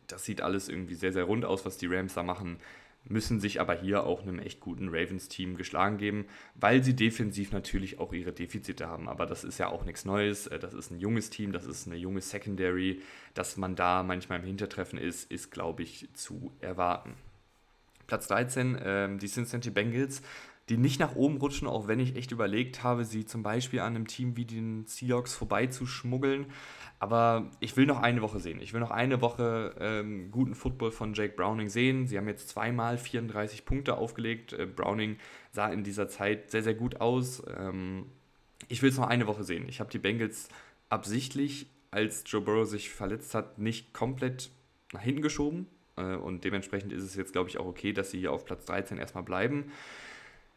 das 0.07 0.25
sieht 0.25 0.41
alles 0.41 0.69
irgendwie 0.69 0.95
sehr, 0.95 1.13
sehr 1.13 1.23
rund 1.23 1.45
aus, 1.45 1.65
was 1.65 1.77
die 1.77 1.87
Rams 1.87 2.15
da 2.15 2.23
machen 2.23 2.57
müssen 3.05 3.39
sich 3.39 3.59
aber 3.59 3.73
hier 3.73 4.05
auch 4.05 4.21
einem 4.21 4.39
echt 4.39 4.59
guten 4.59 4.89
Ravens-Team 4.89 5.57
geschlagen 5.57 5.97
geben, 5.97 6.25
weil 6.55 6.83
sie 6.83 6.95
defensiv 6.95 7.51
natürlich 7.51 7.99
auch 7.99 8.13
ihre 8.13 8.31
Defizite 8.31 8.87
haben. 8.87 9.09
Aber 9.09 9.25
das 9.25 9.43
ist 9.43 9.57
ja 9.57 9.67
auch 9.67 9.83
nichts 9.85 10.05
Neues. 10.05 10.47
Äh, 10.47 10.59
das 10.59 10.73
ist 10.73 10.91
ein 10.91 10.99
junges 10.99 11.29
Team, 11.29 11.51
das 11.51 11.65
ist 11.65 11.87
eine 11.87 11.97
junge 11.97 12.21
Secondary. 12.21 13.01
Dass 13.33 13.57
man 13.57 13.75
da 13.75 14.03
manchmal 14.03 14.39
im 14.39 14.45
Hintertreffen 14.45 14.99
ist, 14.99 15.31
ist, 15.31 15.51
glaube 15.51 15.83
ich, 15.83 16.09
zu 16.13 16.51
erwarten. 16.61 17.15
Platz 18.07 18.27
13, 18.27 18.75
äh, 18.75 19.17
die 19.17 19.27
Cincinnati 19.27 19.69
Bengals, 19.69 20.21
die 20.69 20.77
nicht 20.77 20.99
nach 20.99 21.15
oben 21.15 21.37
rutschen, 21.37 21.67
auch 21.67 21.87
wenn 21.87 21.99
ich 21.99 22.15
echt 22.15 22.31
überlegt 22.31 22.83
habe, 22.83 23.03
sie 23.03 23.25
zum 23.25 23.43
Beispiel 23.43 23.81
an 23.81 23.95
einem 23.95 24.07
Team 24.07 24.37
wie 24.37 24.45
den 24.45 24.85
Seahawks 24.85 25.35
vorbeizuschmuggeln. 25.35 26.45
Aber 26.99 27.51
ich 27.59 27.75
will 27.75 27.85
noch 27.85 28.01
eine 28.01 28.21
Woche 28.21 28.39
sehen. 28.39 28.61
Ich 28.61 28.71
will 28.71 28.79
noch 28.79 28.91
eine 28.91 29.19
Woche 29.19 29.75
ähm, 29.77 30.31
guten 30.31 30.55
Football 30.55 30.91
von 30.91 31.13
Jake 31.13 31.35
Browning 31.35 31.67
sehen. 31.67 32.07
Sie 32.07 32.17
haben 32.17 32.29
jetzt 32.29 32.47
zweimal 32.47 32.97
34 32.97 33.65
Punkte 33.65 33.97
aufgelegt. 33.97 34.53
Äh, 34.53 34.65
Browning 34.65 35.17
sah 35.51 35.67
in 35.67 35.83
dieser 35.83 36.07
Zeit 36.07 36.49
sehr, 36.49 36.63
sehr 36.63 36.75
gut 36.75 37.01
aus. 37.01 37.43
Ähm, 37.57 38.05
ich 38.69 38.81
will 38.81 38.89
es 38.89 38.97
noch 38.97 39.07
eine 39.07 39.27
Woche 39.27 39.43
sehen. 39.43 39.67
Ich 39.67 39.81
habe 39.81 39.91
die 39.91 39.99
Bengals 39.99 40.47
absichtlich, 40.87 41.67
als 41.91 42.23
Joe 42.25 42.39
Burrow 42.39 42.65
sich 42.65 42.89
verletzt 42.89 43.35
hat, 43.35 43.59
nicht 43.59 43.93
komplett 43.93 44.49
nach 44.93 45.01
hinten 45.01 45.21
geschoben. 45.21 45.67
Äh, 45.97 46.15
und 46.15 46.45
dementsprechend 46.45 46.93
ist 46.93 47.03
es 47.03 47.15
jetzt, 47.17 47.33
glaube 47.33 47.49
ich, 47.49 47.57
auch 47.57 47.65
okay, 47.65 47.91
dass 47.91 48.11
sie 48.11 48.19
hier 48.19 48.31
auf 48.31 48.45
Platz 48.45 48.63
13 48.63 48.97
erstmal 48.97 49.25
bleiben 49.25 49.65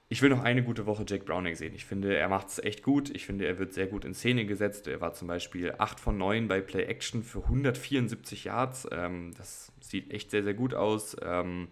ich 0.09 0.23
will 0.23 0.31
noch 0.31 0.43
eine 0.43 0.63
gute 0.63 0.87
Woche 0.87 1.05
Jack 1.07 1.25
Browning 1.25 1.57
sehen. 1.57 1.75
Ich 1.75 1.85
finde, 1.85 2.17
er 2.17 2.29
macht 2.29 2.49
es 2.49 2.59
echt 2.61 2.85
gut. 2.85 3.11
Ich 3.11 3.27
finde, 3.27 3.47
er 3.47 3.59
wird 3.59 3.73
sehr 3.73 3.89
gut 3.89 4.05
in 4.05 4.15
Szene 4.15 4.47
gesetzt. 4.47 4.87
Er 4.87 5.01
war 5.01 5.15
zum 5.15 5.27
Beispiel 5.27 5.75
8 5.79 5.99
von 5.99 6.17
9 6.17 6.47
bei 6.47 6.61
Play 6.61 6.85
Action 6.85 7.25
für 7.25 7.43
174 7.43 8.45
Yards. 8.45 8.87
Ähm, 8.93 9.33
das 9.37 9.73
sieht 9.81 10.13
echt 10.13 10.31
sehr, 10.31 10.45
sehr 10.45 10.55
gut 10.55 10.75
aus. 10.75 11.17
Ähm, 11.23 11.69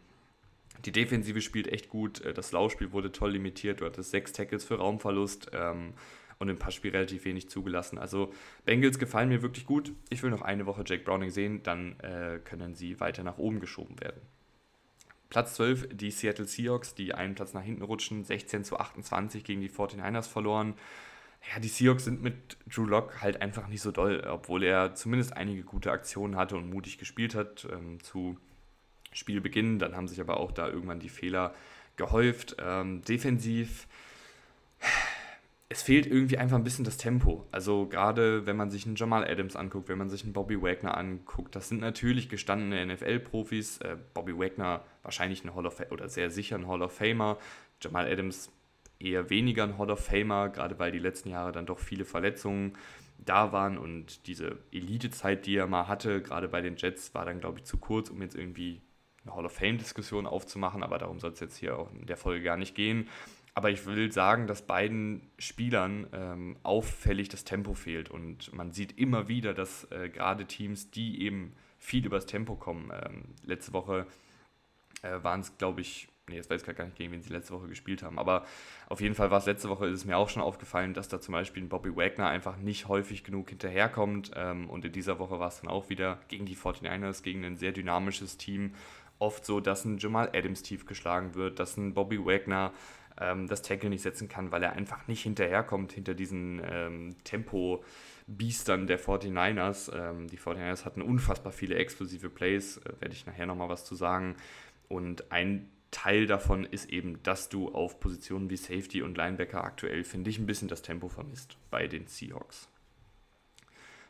die 0.84 0.90
Defensive 0.90 1.40
spielt 1.40 1.68
echt 1.68 1.88
gut. 1.88 2.22
Äh, 2.22 2.34
das 2.34 2.50
Laufspiel 2.50 2.90
wurde 2.90 3.12
toll 3.12 3.32
limitiert. 3.32 3.80
Du 3.80 3.84
hattest 3.84 4.10
6 4.10 4.32
Tackles 4.32 4.64
für 4.64 4.78
Raumverlust 4.78 5.52
ähm, 5.52 5.94
und 6.40 6.48
im 6.48 6.58
Passspiel 6.58 6.90
relativ 6.90 7.24
wenig 7.26 7.48
zugelassen. 7.48 7.98
Also 7.98 8.32
Bengals 8.64 8.98
gefallen 8.98 9.28
mir 9.28 9.42
wirklich 9.42 9.64
gut. 9.64 9.92
Ich 10.10 10.24
will 10.24 10.30
noch 10.30 10.42
eine 10.42 10.66
Woche 10.66 10.82
Jack 10.84 11.04
Browning 11.04 11.30
sehen. 11.30 11.62
Dann 11.62 12.00
äh, 12.00 12.40
können 12.42 12.74
sie 12.74 12.98
weiter 12.98 13.22
nach 13.22 13.38
oben 13.38 13.60
geschoben 13.60 14.00
werden. 14.00 14.20
Platz 15.34 15.54
12 15.54 15.88
die 15.90 16.12
Seattle 16.12 16.46
Seahawks, 16.46 16.94
die 16.94 17.12
einen 17.12 17.34
Platz 17.34 17.54
nach 17.54 17.64
hinten 17.64 17.82
rutschen, 17.82 18.22
16 18.22 18.62
zu 18.62 18.78
28 18.78 19.42
gegen 19.42 19.60
die 19.60 19.68
49ers 19.68 20.28
verloren. 20.28 20.74
Ja, 21.52 21.58
die 21.58 21.66
Seahawks 21.66 22.04
sind 22.04 22.22
mit 22.22 22.56
Drew 22.72 22.84
Lock 22.84 23.20
halt 23.20 23.42
einfach 23.42 23.66
nicht 23.66 23.82
so 23.82 23.90
doll, 23.90 24.24
obwohl 24.30 24.62
er 24.62 24.94
zumindest 24.94 25.36
einige 25.36 25.64
gute 25.64 25.90
Aktionen 25.90 26.36
hatte 26.36 26.56
und 26.56 26.70
mutig 26.70 26.98
gespielt 26.98 27.34
hat 27.34 27.66
ähm, 27.68 28.00
zu 28.00 28.38
Spielbeginn. 29.10 29.80
Dann 29.80 29.96
haben 29.96 30.06
sich 30.06 30.20
aber 30.20 30.36
auch 30.36 30.52
da 30.52 30.68
irgendwann 30.68 31.00
die 31.00 31.08
Fehler 31.08 31.52
gehäuft. 31.96 32.54
Ähm, 32.60 33.02
defensiv 33.02 33.88
es 35.68 35.82
fehlt 35.82 36.06
irgendwie 36.06 36.38
einfach 36.38 36.56
ein 36.56 36.64
bisschen 36.64 36.84
das 36.84 36.98
Tempo. 36.98 37.46
Also 37.50 37.86
gerade 37.86 38.46
wenn 38.46 38.56
man 38.56 38.70
sich 38.70 38.86
einen 38.86 38.96
Jamal 38.96 39.28
Adams 39.28 39.56
anguckt, 39.56 39.88
wenn 39.88 39.98
man 39.98 40.10
sich 40.10 40.22
einen 40.22 40.32
Bobby 40.32 40.60
Wagner 40.60 40.96
anguckt, 40.96 41.56
das 41.56 41.68
sind 41.68 41.80
natürlich 41.80 42.28
gestandene 42.28 42.84
NFL-Profis. 42.86 43.78
Äh, 43.78 43.96
Bobby 44.12 44.38
Wagner 44.38 44.84
wahrscheinlich 45.02 45.42
ein 45.44 45.54
Hall 45.54 45.66
of 45.66 45.80
oder 45.90 46.08
sehr 46.08 46.30
sicher 46.30 46.56
ein 46.56 46.68
Hall 46.68 46.82
of 46.82 46.92
Famer. 46.92 47.38
Jamal 47.80 48.10
Adams 48.10 48.50
eher 49.00 49.30
weniger 49.30 49.64
ein 49.64 49.78
Hall 49.78 49.90
of 49.90 50.04
Famer, 50.04 50.50
gerade 50.50 50.78
weil 50.78 50.92
die 50.92 50.98
letzten 50.98 51.30
Jahre 51.30 51.52
dann 51.52 51.66
doch 51.66 51.78
viele 51.78 52.04
Verletzungen 52.04 52.74
da 53.18 53.52
waren 53.52 53.78
und 53.78 54.26
diese 54.26 54.58
Elite-Zeit, 54.70 55.46
die 55.46 55.56
er 55.56 55.66
mal 55.66 55.88
hatte, 55.88 56.20
gerade 56.20 56.48
bei 56.48 56.60
den 56.60 56.76
Jets, 56.76 57.14
war 57.14 57.24
dann, 57.24 57.40
glaube 57.40 57.58
ich, 57.58 57.64
zu 57.64 57.78
kurz, 57.78 58.10
um 58.10 58.20
jetzt 58.20 58.34
irgendwie 58.34 58.82
eine 59.24 59.34
Hall 59.34 59.46
of 59.46 59.52
Fame-Diskussion 59.52 60.26
aufzumachen, 60.26 60.82
aber 60.82 60.98
darum 60.98 61.20
soll 61.20 61.32
es 61.32 61.40
jetzt 61.40 61.56
hier 61.56 61.78
auch 61.78 61.90
in 61.92 62.06
der 62.06 62.16
Folge 62.16 62.44
gar 62.44 62.56
nicht 62.56 62.74
gehen. 62.74 63.08
Aber 63.54 63.70
ich 63.70 63.86
will 63.86 64.10
sagen, 64.10 64.48
dass 64.48 64.62
beiden 64.62 65.30
Spielern 65.38 66.08
ähm, 66.12 66.56
auffällig 66.64 67.28
das 67.28 67.44
Tempo 67.44 67.74
fehlt. 67.74 68.10
Und 68.10 68.52
man 68.52 68.72
sieht 68.72 68.98
immer 68.98 69.28
wieder, 69.28 69.54
dass 69.54 69.84
äh, 69.92 70.08
gerade 70.08 70.44
Teams, 70.44 70.90
die 70.90 71.22
eben 71.22 71.54
viel 71.78 72.04
übers 72.04 72.26
Tempo 72.26 72.56
kommen, 72.56 72.90
ähm, 72.92 73.24
letzte 73.44 73.72
Woche 73.72 74.06
äh, 75.02 75.22
waren 75.22 75.40
es, 75.40 75.56
glaube 75.56 75.82
ich, 75.82 76.08
nee, 76.28 76.36
jetzt 76.36 76.50
weiß 76.50 76.66
ich 76.66 76.76
gar 76.76 76.84
nicht, 76.84 76.96
gegen 76.96 77.12
wen 77.12 77.22
sie 77.22 77.32
letzte 77.32 77.54
Woche 77.54 77.68
gespielt 77.68 78.02
haben. 78.02 78.18
Aber 78.18 78.44
auf 78.88 79.00
jeden 79.00 79.14
Fall 79.14 79.30
war 79.30 79.38
es 79.38 79.46
letzte 79.46 79.68
Woche, 79.68 79.86
ist 79.86 80.00
es 80.00 80.04
mir 80.04 80.16
auch 80.16 80.28
schon 80.28 80.42
aufgefallen, 80.42 80.94
dass 80.94 81.08
da 81.08 81.20
zum 81.20 81.32
Beispiel 81.32 81.62
ein 81.62 81.68
Bobby 81.68 81.94
Wagner 81.94 82.26
einfach 82.28 82.56
nicht 82.56 82.88
häufig 82.88 83.22
genug 83.24 83.50
hinterherkommt. 83.50 84.32
Ähm, 84.34 84.68
und 84.68 84.84
in 84.84 84.92
dieser 84.92 85.18
Woche 85.18 85.38
war 85.38 85.48
es 85.48 85.60
dann 85.60 85.70
auch 85.70 85.90
wieder 85.90 86.18
gegen 86.28 86.46
die 86.46 86.56
49ers, 86.56 87.22
gegen 87.22 87.44
ein 87.44 87.56
sehr 87.56 87.72
dynamisches 87.72 88.36
Team. 88.36 88.74
Oft 89.20 89.44
so, 89.44 89.60
dass 89.60 89.84
ein 89.84 89.98
Jamal 89.98 90.30
Adams 90.34 90.62
tief 90.62 90.86
geschlagen 90.86 91.34
wird, 91.34 91.60
dass 91.60 91.76
ein 91.76 91.94
Bobby 91.94 92.24
Wagner 92.24 92.72
ähm, 93.20 93.46
das 93.46 93.62
Tackle 93.62 93.90
nicht 93.90 94.02
setzen 94.02 94.28
kann, 94.28 94.52
weil 94.52 94.62
er 94.62 94.72
einfach 94.72 95.06
nicht 95.06 95.22
hinterherkommt 95.22 95.92
hinter 95.92 96.14
diesen 96.14 96.60
ähm, 96.64 97.16
Tempo-Biestern 97.24 98.86
der 98.86 99.00
49ers. 99.00 99.92
Ähm, 99.94 100.28
die 100.28 100.38
49ers 100.38 100.84
hatten 100.84 101.02
unfassbar 101.02 101.52
viele 101.52 101.76
explosive 101.76 102.30
Plays, 102.30 102.78
äh, 102.78 103.00
werde 103.00 103.14
ich 103.14 103.26
nachher 103.26 103.46
nochmal 103.46 103.68
was 103.68 103.84
zu 103.84 103.94
sagen. 103.94 104.36
Und 104.88 105.30
ein 105.32 105.70
Teil 105.90 106.26
davon 106.26 106.64
ist 106.64 106.90
eben, 106.90 107.22
dass 107.22 107.48
du 107.48 107.68
auf 107.72 108.00
Positionen 108.00 108.50
wie 108.50 108.56
Safety 108.56 109.02
und 109.02 109.16
Linebacker 109.16 109.62
aktuell, 109.62 110.02
finde 110.02 110.30
ich, 110.30 110.38
ein 110.38 110.46
bisschen 110.46 110.68
das 110.68 110.82
Tempo 110.82 111.08
vermisst 111.08 111.56
bei 111.70 111.86
den 111.86 112.08
Seahawks. 112.08 112.68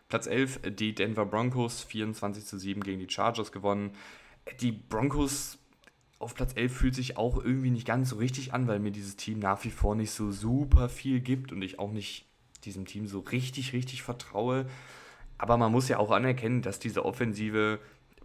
Platz 0.08 0.26
11, 0.26 0.60
die 0.76 0.94
Denver 0.94 1.26
Broncos, 1.26 1.82
24 1.82 2.44
zu 2.46 2.58
7 2.58 2.82
gegen 2.82 3.00
die 3.00 3.10
Chargers 3.10 3.52
gewonnen. 3.52 3.92
Die 4.60 4.72
Broncos 4.72 5.58
auf 6.18 6.34
Platz 6.34 6.52
11 6.56 6.72
fühlt 6.74 6.94
sich 6.94 7.16
auch 7.16 7.42
irgendwie 7.42 7.70
nicht 7.70 7.86
ganz 7.86 8.10
so 8.10 8.16
richtig 8.16 8.54
an, 8.54 8.66
weil 8.66 8.78
mir 8.78 8.92
dieses 8.92 9.16
Team 9.16 9.38
nach 9.38 9.64
wie 9.64 9.70
vor 9.70 9.94
nicht 9.94 10.12
so 10.12 10.30
super 10.30 10.88
viel 10.88 11.20
gibt 11.20 11.52
und 11.52 11.62
ich 11.62 11.78
auch 11.78 11.92
nicht 11.92 12.26
diesem 12.64 12.86
Team 12.86 13.06
so 13.06 13.20
richtig, 13.20 13.72
richtig 13.72 14.02
vertraue. 14.02 14.66
Aber 15.38 15.56
man 15.56 15.72
muss 15.72 15.88
ja 15.88 15.98
auch 15.98 16.10
anerkennen, 16.10 16.62
dass 16.62 16.78
diese 16.78 17.04
Offensive 17.04 17.78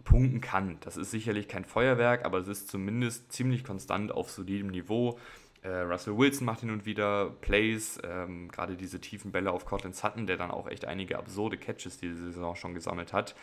punkten 0.04 0.40
kann. 0.40 0.78
Das 0.80 0.96
ist 0.96 1.10
sicherlich 1.10 1.48
kein 1.48 1.64
Feuerwerk, 1.64 2.24
aber 2.24 2.38
es 2.38 2.48
ist 2.48 2.68
zumindest 2.68 3.32
ziemlich 3.32 3.64
konstant 3.64 4.12
auf 4.12 4.30
solidem 4.30 4.68
Niveau. 4.68 5.18
Äh, 5.62 5.80
Russell 5.80 6.16
Wilson 6.16 6.46
macht 6.46 6.60
hin 6.60 6.70
und 6.70 6.86
wieder 6.86 7.30
Plays, 7.42 7.98
ähm, 8.02 8.48
gerade 8.48 8.76
diese 8.76 8.98
tiefen 9.00 9.30
Bälle 9.30 9.52
auf 9.52 9.66
Cortland 9.66 9.94
Sutton, 9.94 10.26
der 10.26 10.38
dann 10.38 10.50
auch 10.50 10.68
echt 10.68 10.86
einige 10.86 11.18
absurde 11.18 11.58
Catches 11.58 11.98
diese 11.98 12.32
Saison 12.32 12.56
schon 12.56 12.72
gesammelt 12.72 13.12
hat, 13.12 13.34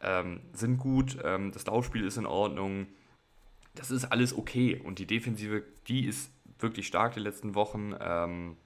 ähm, 0.00 0.40
sind 0.52 0.78
gut. 0.78 1.18
Ähm, 1.24 1.50
das 1.50 1.66
Laufspiel 1.66 2.04
ist 2.04 2.16
in 2.16 2.26
Ordnung 2.26 2.86
das 3.74 3.90
ist 3.90 4.06
alles 4.06 4.36
okay. 4.36 4.80
Und 4.82 4.98
die 4.98 5.06
Defensive, 5.06 5.64
die 5.88 6.06
ist 6.06 6.30
wirklich 6.58 6.86
stark 6.86 7.14
die 7.14 7.20
letzten 7.20 7.54
Wochen. 7.54 7.94
Ähm, 8.00 8.56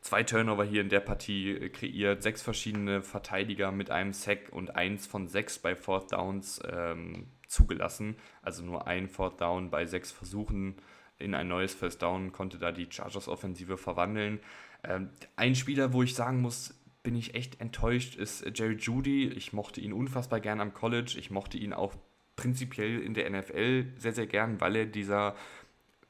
zwei 0.00 0.22
Turnover 0.22 0.64
hier 0.64 0.80
in 0.80 0.88
der 0.88 1.00
Partie 1.00 1.70
kreiert, 1.70 2.22
sechs 2.22 2.42
verschiedene 2.42 3.02
Verteidiger 3.02 3.72
mit 3.72 3.90
einem 3.90 4.12
Sack 4.12 4.50
und 4.52 4.76
eins 4.76 5.06
von 5.06 5.28
sechs 5.28 5.58
bei 5.58 5.76
Fourth 5.76 6.12
Downs 6.12 6.60
ähm, 6.70 7.28
zugelassen. 7.46 8.16
Also 8.42 8.64
nur 8.64 8.86
ein 8.86 9.08
Fourth 9.08 9.40
Down 9.40 9.70
bei 9.70 9.86
sechs 9.86 10.10
Versuchen 10.10 10.76
in 11.20 11.34
ein 11.34 11.48
neues 11.48 11.74
First 11.74 12.02
Down 12.02 12.32
konnte 12.32 12.58
da 12.58 12.72
die 12.72 12.88
Chargers-Offensive 12.90 13.76
verwandeln. 13.76 14.40
Ähm, 14.82 15.10
ein 15.36 15.54
Spieler, 15.54 15.92
wo 15.92 16.02
ich 16.02 16.14
sagen 16.14 16.40
muss, 16.40 16.74
bin 17.02 17.14
ich 17.14 17.34
echt 17.34 17.60
enttäuscht, 17.60 18.16
ist 18.16 18.44
Jerry 18.58 18.76
Judy. 18.76 19.28
Ich 19.28 19.52
mochte 19.52 19.80
ihn 19.80 19.92
unfassbar 19.92 20.40
gern 20.40 20.60
am 20.60 20.72
College. 20.72 21.16
Ich 21.18 21.30
mochte 21.30 21.58
ihn 21.58 21.72
auch 21.72 21.94
prinzipiell 22.40 23.00
in 23.02 23.12
der 23.12 23.28
NFL 23.28 23.84
sehr, 23.98 24.14
sehr 24.14 24.26
gern, 24.26 24.60
weil 24.62 24.74
er 24.74 24.86
dieser 24.86 25.36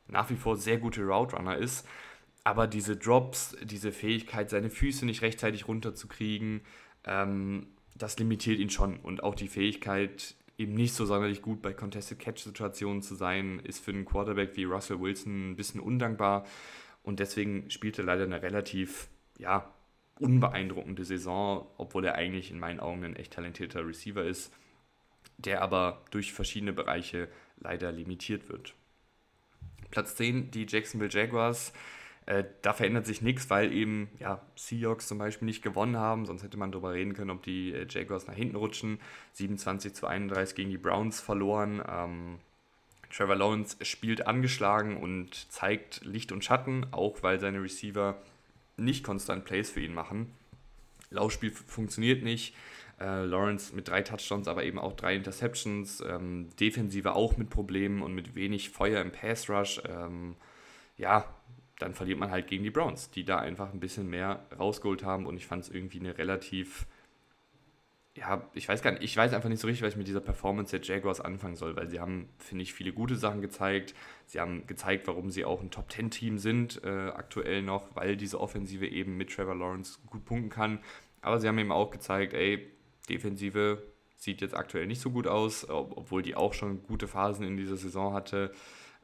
nach 0.07 0.31
wie 0.31 0.37
vor 0.37 0.57
sehr 0.57 0.79
gute 0.79 1.05
Route 1.05 1.37
Runner 1.37 1.57
ist. 1.57 1.87
Aber 2.45 2.69
diese 2.69 2.97
Drops, 2.97 3.57
diese 3.62 3.90
Fähigkeit, 3.90 4.49
seine 4.49 4.71
Füße 4.71 5.05
nicht 5.07 5.23
rechtzeitig 5.23 5.66
runterzukriegen, 5.66 6.62
ähm, 7.05 7.66
das 7.97 8.19
limitiert 8.19 8.61
ihn 8.61 8.71
schon. 8.71 8.97
Und 8.99 9.25
auch 9.25 9.35
die 9.35 9.49
Fähigkeit, 9.49 10.37
eben 10.57 10.75
nicht 10.75 10.95
so 10.95 11.05
sonderlich 11.05 11.43
gut 11.43 11.62
bei 11.62 11.73
Contested 11.73 12.21
Catch-Situationen 12.21 13.03
zu 13.03 13.16
sein, 13.16 13.61
ist 13.61 13.85
für 13.85 13.90
einen 13.90 14.05
Quarterback 14.05 14.57
wie 14.57 14.64
Russell 14.64 15.01
Wilson 15.01 15.51
ein 15.51 15.57
bisschen 15.57 15.81
undankbar. 15.81 16.47
Und 17.03 17.19
deswegen 17.19 17.71
spielt 17.71 17.99
er 17.99 18.05
leider 18.05 18.25
eine 18.25 18.40
relativ, 18.40 19.09
ja, 19.37 19.69
unbeeindruckende 20.19 21.05
Saison, 21.05 21.66
obwohl 21.77 22.05
er 22.05 22.14
eigentlich 22.14 22.51
in 22.51 22.59
meinen 22.59 22.79
Augen 22.79 23.05
ein 23.05 23.16
echt 23.16 23.33
talentierter 23.33 23.87
Receiver 23.87 24.23
ist, 24.23 24.53
der 25.44 25.62
aber 25.62 26.03
durch 26.11 26.33
verschiedene 26.33 26.72
Bereiche 26.72 27.29
leider 27.59 27.92
limitiert 27.92 28.48
wird. 28.48 28.74
Platz 29.90 30.16
10, 30.16 30.50
die 30.50 30.66
Jacksonville 30.68 31.11
Jaguars. 31.11 31.72
Äh, 32.26 32.44
da 32.62 32.72
verändert 32.72 33.07
sich 33.07 33.22
nichts, 33.22 33.50
weil 33.50 33.72
eben 33.72 34.09
ja, 34.18 34.40
Seahawks 34.55 35.09
zum 35.09 35.18
Beispiel 35.18 35.46
nicht 35.46 35.62
gewonnen 35.62 35.96
haben. 35.96 36.26
Sonst 36.26 36.42
hätte 36.42 36.59
man 36.59 36.70
darüber 36.70 36.92
reden 36.92 37.14
können, 37.14 37.31
ob 37.31 37.42
die 37.42 37.72
äh, 37.72 37.87
Jaguars 37.88 38.26
nach 38.26 38.35
hinten 38.35 38.57
rutschen. 38.57 39.00
27 39.33 39.94
zu 39.94 40.07
31 40.07 40.55
gegen 40.55 40.70
die 40.70 40.79
Browns 40.79 41.20
verloren. 41.20 41.83
Ähm, 41.88 42.38
Trevor 43.11 43.37
Lawrence 43.37 43.76
spielt 43.85 44.26
angeschlagen 44.26 44.96
und 44.96 45.50
zeigt 45.50 46.05
Licht 46.05 46.31
und 46.31 46.44
Schatten, 46.44 46.87
auch 46.92 47.22
weil 47.22 47.40
seine 47.40 47.62
Receiver 47.62 48.16
nicht 48.76 49.03
konstant 49.03 49.44
Plays 49.44 49.70
für 49.70 49.81
ihn 49.81 49.94
machen. 49.94 50.33
Laufspiel 51.11 51.50
funktioniert 51.50 52.22
nicht. 52.22 52.55
Äh, 53.00 53.24
Lawrence 53.24 53.74
mit 53.74 53.88
drei 53.88 54.02
Touchdowns, 54.02 54.46
aber 54.46 54.64
eben 54.64 54.78
auch 54.78 54.92
drei 54.92 55.16
Interceptions. 55.16 56.02
Ähm, 56.06 56.48
Defensive 56.60 57.14
auch 57.14 57.36
mit 57.38 57.48
Problemen 57.48 58.02
und 58.02 58.14
mit 58.14 58.34
wenig 58.34 58.70
Feuer 58.70 59.00
im 59.00 59.10
Pass 59.10 59.48
Rush. 59.48 59.80
Ähm, 59.88 60.36
ja, 60.98 61.24
dann 61.78 61.94
verliert 61.94 62.18
man 62.18 62.30
halt 62.30 62.46
gegen 62.46 62.62
die 62.62 62.70
Browns, 62.70 63.10
die 63.10 63.24
da 63.24 63.38
einfach 63.38 63.72
ein 63.72 63.80
bisschen 63.80 64.08
mehr 64.08 64.44
rausgeholt 64.58 65.02
haben 65.02 65.26
und 65.26 65.36
ich 65.36 65.46
fand 65.46 65.64
es 65.64 65.70
irgendwie 65.70 65.98
eine 65.98 66.18
relativ, 66.18 66.86
ja, 68.14 68.46
ich 68.52 68.68
weiß 68.68 68.82
gar 68.82 68.90
nicht, 68.92 69.02
ich 69.02 69.16
weiß 69.16 69.32
einfach 69.32 69.48
nicht 69.48 69.60
so 69.60 69.66
richtig, 69.66 69.82
was 69.82 69.94
ich 69.94 69.98
mit 69.98 70.06
dieser 70.06 70.20
Performance 70.20 70.78
der 70.78 70.86
Jaguars 70.86 71.22
anfangen 71.22 71.56
soll, 71.56 71.76
weil 71.76 71.88
sie 71.88 72.00
haben, 72.00 72.28
finde 72.36 72.64
ich, 72.64 72.74
viele 72.74 72.92
gute 72.92 73.16
Sachen 73.16 73.40
gezeigt. 73.40 73.94
Sie 74.26 74.40
haben 74.40 74.66
gezeigt, 74.66 75.06
warum 75.08 75.30
sie 75.30 75.46
auch 75.46 75.62
ein 75.62 75.70
Top-10-Team 75.70 76.36
sind, 76.36 76.84
äh, 76.84 77.08
aktuell 77.08 77.62
noch, 77.62 77.96
weil 77.96 78.18
diese 78.18 78.38
Offensive 78.40 78.86
eben 78.86 79.16
mit 79.16 79.30
Trevor 79.30 79.54
Lawrence 79.54 80.00
gut 80.06 80.26
punkten 80.26 80.50
kann. 80.50 80.80
Aber 81.22 81.40
sie 81.40 81.48
haben 81.48 81.58
eben 81.58 81.72
auch 81.72 81.90
gezeigt, 81.90 82.34
ey, 82.34 82.70
Defensive 83.11 83.83
sieht 84.16 84.40
jetzt 84.40 84.55
aktuell 84.55 84.87
nicht 84.87 85.01
so 85.01 85.11
gut 85.11 85.27
aus, 85.27 85.68
obwohl 85.68 86.23
die 86.23 86.35
auch 86.35 86.55
schon 86.55 86.83
gute 86.83 87.09
Phasen 87.09 87.46
in 87.46 87.57
dieser 87.57 87.77
Saison 87.77 88.12
hatte. 88.12 88.53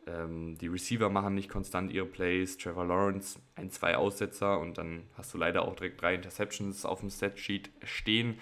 Ähm, 0.07 0.57
die 0.59 0.69
Receiver 0.69 1.09
machen 1.09 1.35
nicht 1.35 1.49
konstant 1.49 1.93
ihre 1.93 2.07
Plays. 2.07 2.59
Trevor 2.59 2.87
Lawrence 2.87 3.41
ein, 3.57 3.71
zwei 3.71 3.97
Aussetzer 3.97 4.61
und 4.61 4.79
dann 4.79 5.05
hast 5.17 5.35
du 5.35 5.39
leider 5.39 5.63
auch 5.63 5.75
direkt 5.75 6.01
drei 6.01 6.15
Interceptions 6.15 6.85
auf 6.85 7.01
dem 7.01 7.11
Statsheet 7.11 7.71
stehen. 7.83 8.39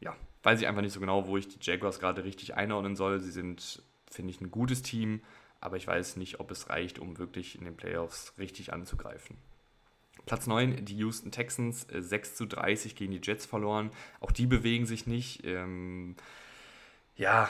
Ja, 0.00 0.16
weiß 0.42 0.60
ich 0.60 0.66
einfach 0.66 0.82
nicht 0.82 0.92
so 0.92 1.00
genau, 1.00 1.26
wo 1.28 1.36
ich 1.36 1.48
die 1.48 1.58
Jaguars 1.60 2.00
gerade 2.00 2.24
richtig 2.24 2.54
einordnen 2.54 2.96
soll. 2.96 3.20
Sie 3.20 3.30
sind, 3.30 3.82
finde 4.10 4.30
ich, 4.30 4.40
ein 4.40 4.50
gutes 4.50 4.82
Team, 4.82 5.22
aber 5.60 5.76
ich 5.76 5.86
weiß 5.86 6.16
nicht, 6.16 6.40
ob 6.40 6.50
es 6.50 6.68
reicht, 6.68 6.98
um 6.98 7.18
wirklich 7.18 7.56
in 7.56 7.64
den 7.64 7.76
Playoffs 7.76 8.34
richtig 8.38 8.72
anzugreifen. 8.72 9.36
Platz 10.26 10.46
9, 10.46 10.84
die 10.84 10.96
Houston 10.96 11.30
Texans, 11.30 11.86
6 11.90 12.30
äh, 12.30 12.34
zu 12.34 12.46
30 12.46 12.96
gegen 12.96 13.12
die 13.12 13.20
Jets 13.22 13.46
verloren. 13.46 13.90
Auch 14.20 14.30
die 14.30 14.46
bewegen 14.46 14.86
sich 14.86 15.06
nicht. 15.06 15.44
Ähm, 15.44 16.16
ja, 17.16 17.48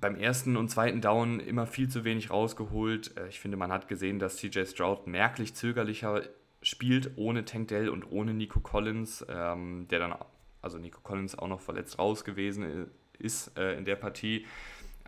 beim 0.00 0.16
ersten 0.16 0.56
und 0.56 0.68
zweiten 0.68 1.00
Down 1.00 1.40
immer 1.40 1.66
viel 1.66 1.88
zu 1.88 2.04
wenig 2.04 2.30
rausgeholt. 2.30 3.16
Äh, 3.16 3.28
ich 3.28 3.40
finde, 3.40 3.56
man 3.56 3.72
hat 3.72 3.88
gesehen, 3.88 4.18
dass 4.18 4.36
CJ 4.36 4.64
Stroud 4.66 5.06
merklich 5.06 5.54
zögerlicher 5.54 6.22
spielt 6.62 7.12
ohne 7.16 7.44
Tank 7.44 7.68
Dell 7.68 7.88
und 7.88 8.10
ohne 8.10 8.34
Nico 8.34 8.60
Collins, 8.60 9.24
ähm, 9.28 9.86
der 9.90 10.00
dann, 10.00 10.14
also 10.60 10.78
Nico 10.78 11.00
Collins 11.02 11.38
auch 11.38 11.48
noch 11.48 11.60
verletzt 11.60 11.98
raus 11.98 12.24
gewesen 12.24 12.62
äh, 12.62 12.86
ist 13.18 13.56
äh, 13.56 13.76
in 13.76 13.84
der 13.84 13.96
Partie. 13.96 14.46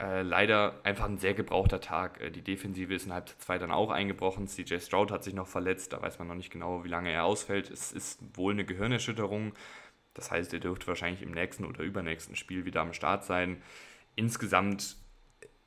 Äh, 0.01 0.23
leider 0.23 0.81
einfach 0.83 1.05
ein 1.05 1.19
sehr 1.19 1.35
gebrauchter 1.35 1.81
Tag. 1.81 2.21
Äh, 2.21 2.31
die 2.31 2.43
Defensive 2.43 2.95
ist 2.95 3.07
in 3.07 3.13
Halbzeit 3.13 3.41
2 3.43 3.59
dann 3.59 3.71
auch 3.71 3.91
eingebrochen. 3.91 4.47
CJ 4.47 4.79
Stroud 4.81 5.11
hat 5.11 5.25
sich 5.25 5.35
noch 5.35 5.47
verletzt, 5.47 5.93
da 5.93 6.01
weiß 6.01 6.19
man 6.19 6.29
noch 6.29 6.35
nicht 6.35 6.51
genau, 6.51 6.85
wie 6.85 6.89
lange 6.89 7.11
er 7.11 7.25
ausfällt. 7.25 7.71
Es 7.71 7.93
ist 7.93 8.21
wohl 8.37 8.53
eine 8.53 8.65
Gehirnerschütterung. 8.65 9.53
Das 10.15 10.31
heißt, 10.31 10.53
er 10.55 10.61
dürfte 10.61 10.87
wahrscheinlich 10.87 11.23
im 11.23 11.33
nächsten 11.33 11.65
oder 11.65 11.83
übernächsten 11.83 12.35
Spiel 12.35 12.65
wieder 12.65 12.81
am 12.81 12.93
Start 12.93 13.25
sein 13.25 13.63
insgesamt 14.17 14.97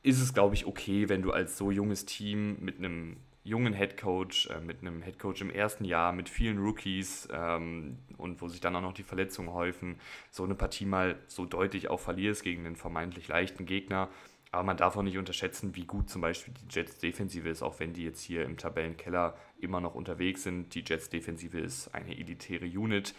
ist 0.02 0.22
es, 0.22 0.34
glaube 0.34 0.56
ich, 0.56 0.65
okay, 0.65 1.10
wenn 1.10 1.22
du 1.22 1.32
als 1.32 1.58
so 1.58 1.72
junges 1.72 2.06
Team 2.06 2.58
mit 2.60 2.78
einem 2.78 3.17
jungen 3.43 3.73
Headcoach, 3.73 4.49
äh, 4.49 4.60
mit 4.60 4.82
einem 4.82 5.01
Headcoach 5.01 5.41
im 5.41 5.49
ersten 5.49 5.86
Jahr, 5.86 6.13
mit 6.13 6.29
vielen 6.29 6.58
Rookies 6.58 7.27
ähm, 7.32 7.99
und 8.17 8.41
wo 8.41 8.47
sich 8.47 8.62
dann 8.62 8.75
auch 8.75 8.82
noch 8.82 8.93
die 8.93 9.03
Verletzungen 9.03 9.51
häufen, 9.51 9.99
so 10.32 10.43
eine 10.43 10.56
Partie 10.56 10.86
mal 10.86 11.19
so 11.27 11.45
deutlich 11.45 11.89
auch 11.89 11.99
verlierst 11.99 12.43
gegen 12.43 12.65
einen 12.65 12.75
vermeintlich 12.75 13.27
leichten 13.27 13.65
Gegner. 13.65 14.10
Aber 14.51 14.63
man 14.63 14.77
darf 14.77 14.95
auch 14.95 15.01
nicht 15.01 15.17
unterschätzen, 15.17 15.75
wie 15.75 15.86
gut 15.86 16.10
zum 16.10 16.21
Beispiel 16.21 16.53
die 16.53 16.73
Jets 16.73 16.99
Defensive 16.99 17.49
ist, 17.49 17.63
auch 17.63 17.79
wenn 17.79 17.93
die 17.93 18.03
jetzt 18.03 18.21
hier 18.21 18.45
im 18.45 18.56
Tabellenkeller 18.56 19.36
immer 19.60 19.82
noch 19.82 19.95
unterwegs 19.95 20.43
sind. 20.43 20.75
Die 20.75 20.84
Jets 20.86 21.10
Defensive 21.10 21.60
ist 21.60 21.93
eine 21.95 22.15
elitäre 22.17 22.65
Unit 22.65 23.15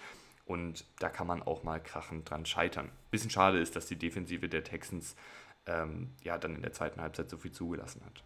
und 0.46 0.84
da 1.00 1.08
kann 1.08 1.26
man 1.26 1.42
auch 1.42 1.64
mal 1.64 1.82
krachend 1.82 2.30
dran 2.30 2.46
scheitern. 2.46 2.90
Bisschen 3.10 3.30
schade 3.30 3.58
ist, 3.58 3.74
dass 3.74 3.86
die 3.86 3.96
Defensive 3.96 4.48
der 4.48 4.62
Texans 4.62 5.16
ähm, 5.66 6.10
ja 6.22 6.38
dann 6.38 6.54
in 6.54 6.62
der 6.62 6.72
zweiten 6.72 7.00
Halbzeit 7.00 7.28
so 7.28 7.36
viel 7.36 7.52
zugelassen 7.52 8.02
hat. 8.04 8.22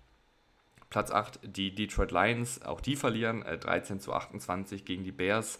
Platz 0.90 1.10
8, 1.10 1.40
die 1.42 1.74
Detroit 1.74 2.12
Lions, 2.12 2.62
auch 2.62 2.80
die 2.80 2.96
verlieren 2.96 3.42
äh, 3.42 3.58
13 3.58 4.00
zu 4.00 4.12
28 4.12 4.84
gegen 4.84 5.04
die 5.04 5.12
Bears. 5.12 5.58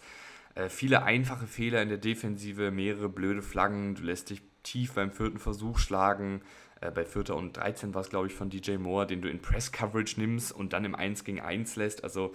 Äh, 0.55 0.69
viele 0.69 1.03
einfache 1.03 1.47
Fehler 1.47 1.81
in 1.81 1.89
der 1.89 1.97
Defensive, 1.97 2.71
mehrere 2.71 3.09
blöde 3.09 3.41
Flaggen, 3.41 3.95
du 3.95 4.03
lässt 4.03 4.29
dich 4.29 4.41
tief 4.63 4.93
beim 4.93 5.11
vierten 5.11 5.39
Versuch 5.39 5.77
schlagen. 5.77 6.41
Äh, 6.81 6.91
bei 6.91 7.05
vierter 7.05 7.35
und 7.35 7.57
13 7.57 7.93
war 7.93 8.01
es, 8.01 8.09
glaube 8.09 8.27
ich, 8.27 8.33
von 8.33 8.49
DJ 8.49 8.77
Moore, 8.77 9.07
den 9.07 9.21
du 9.21 9.29
in 9.29 9.41
Press 9.41 9.71
Coverage 9.71 10.19
nimmst 10.19 10.51
und 10.51 10.73
dann 10.73 10.85
im 10.85 10.95
1 10.95 11.23
gegen 11.23 11.39
1 11.39 11.75
lässt. 11.75 12.03
Also 12.03 12.33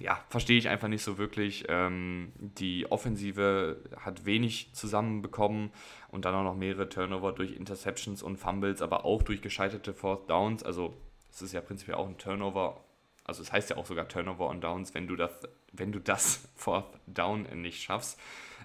ja, 0.00 0.18
verstehe 0.28 0.58
ich 0.58 0.68
einfach 0.68 0.88
nicht 0.88 1.02
so 1.02 1.18
wirklich. 1.18 1.64
Ähm, 1.68 2.32
die 2.38 2.90
Offensive 2.90 3.82
hat 3.96 4.24
wenig 4.24 4.72
zusammenbekommen 4.72 5.70
und 6.08 6.24
dann 6.24 6.34
auch 6.34 6.44
noch 6.44 6.56
mehrere 6.56 6.88
Turnover 6.88 7.32
durch 7.32 7.52
Interceptions 7.52 8.22
und 8.22 8.36
Fumbles, 8.36 8.80
aber 8.80 9.04
auch 9.04 9.22
durch 9.22 9.42
gescheiterte 9.42 9.92
Fourth 9.92 10.30
Downs. 10.30 10.62
Also 10.62 10.96
es 11.30 11.42
ist 11.42 11.52
ja 11.52 11.60
prinzipiell 11.60 11.96
auch 11.96 12.06
ein 12.06 12.18
Turnover. 12.18 12.84
Also 13.24 13.42
es 13.42 13.52
heißt 13.52 13.70
ja 13.70 13.76
auch 13.76 13.86
sogar 13.86 14.08
Turnover 14.08 14.48
on 14.48 14.60
Downs, 14.60 14.94
wenn 14.94 15.06
du 15.06 15.16
das, 15.16 15.30
wenn 15.72 15.92
du 15.92 15.98
das 16.00 16.48
Fourth 16.56 16.98
Down 17.06 17.42
nicht 17.60 17.82
schaffst. 17.82 18.18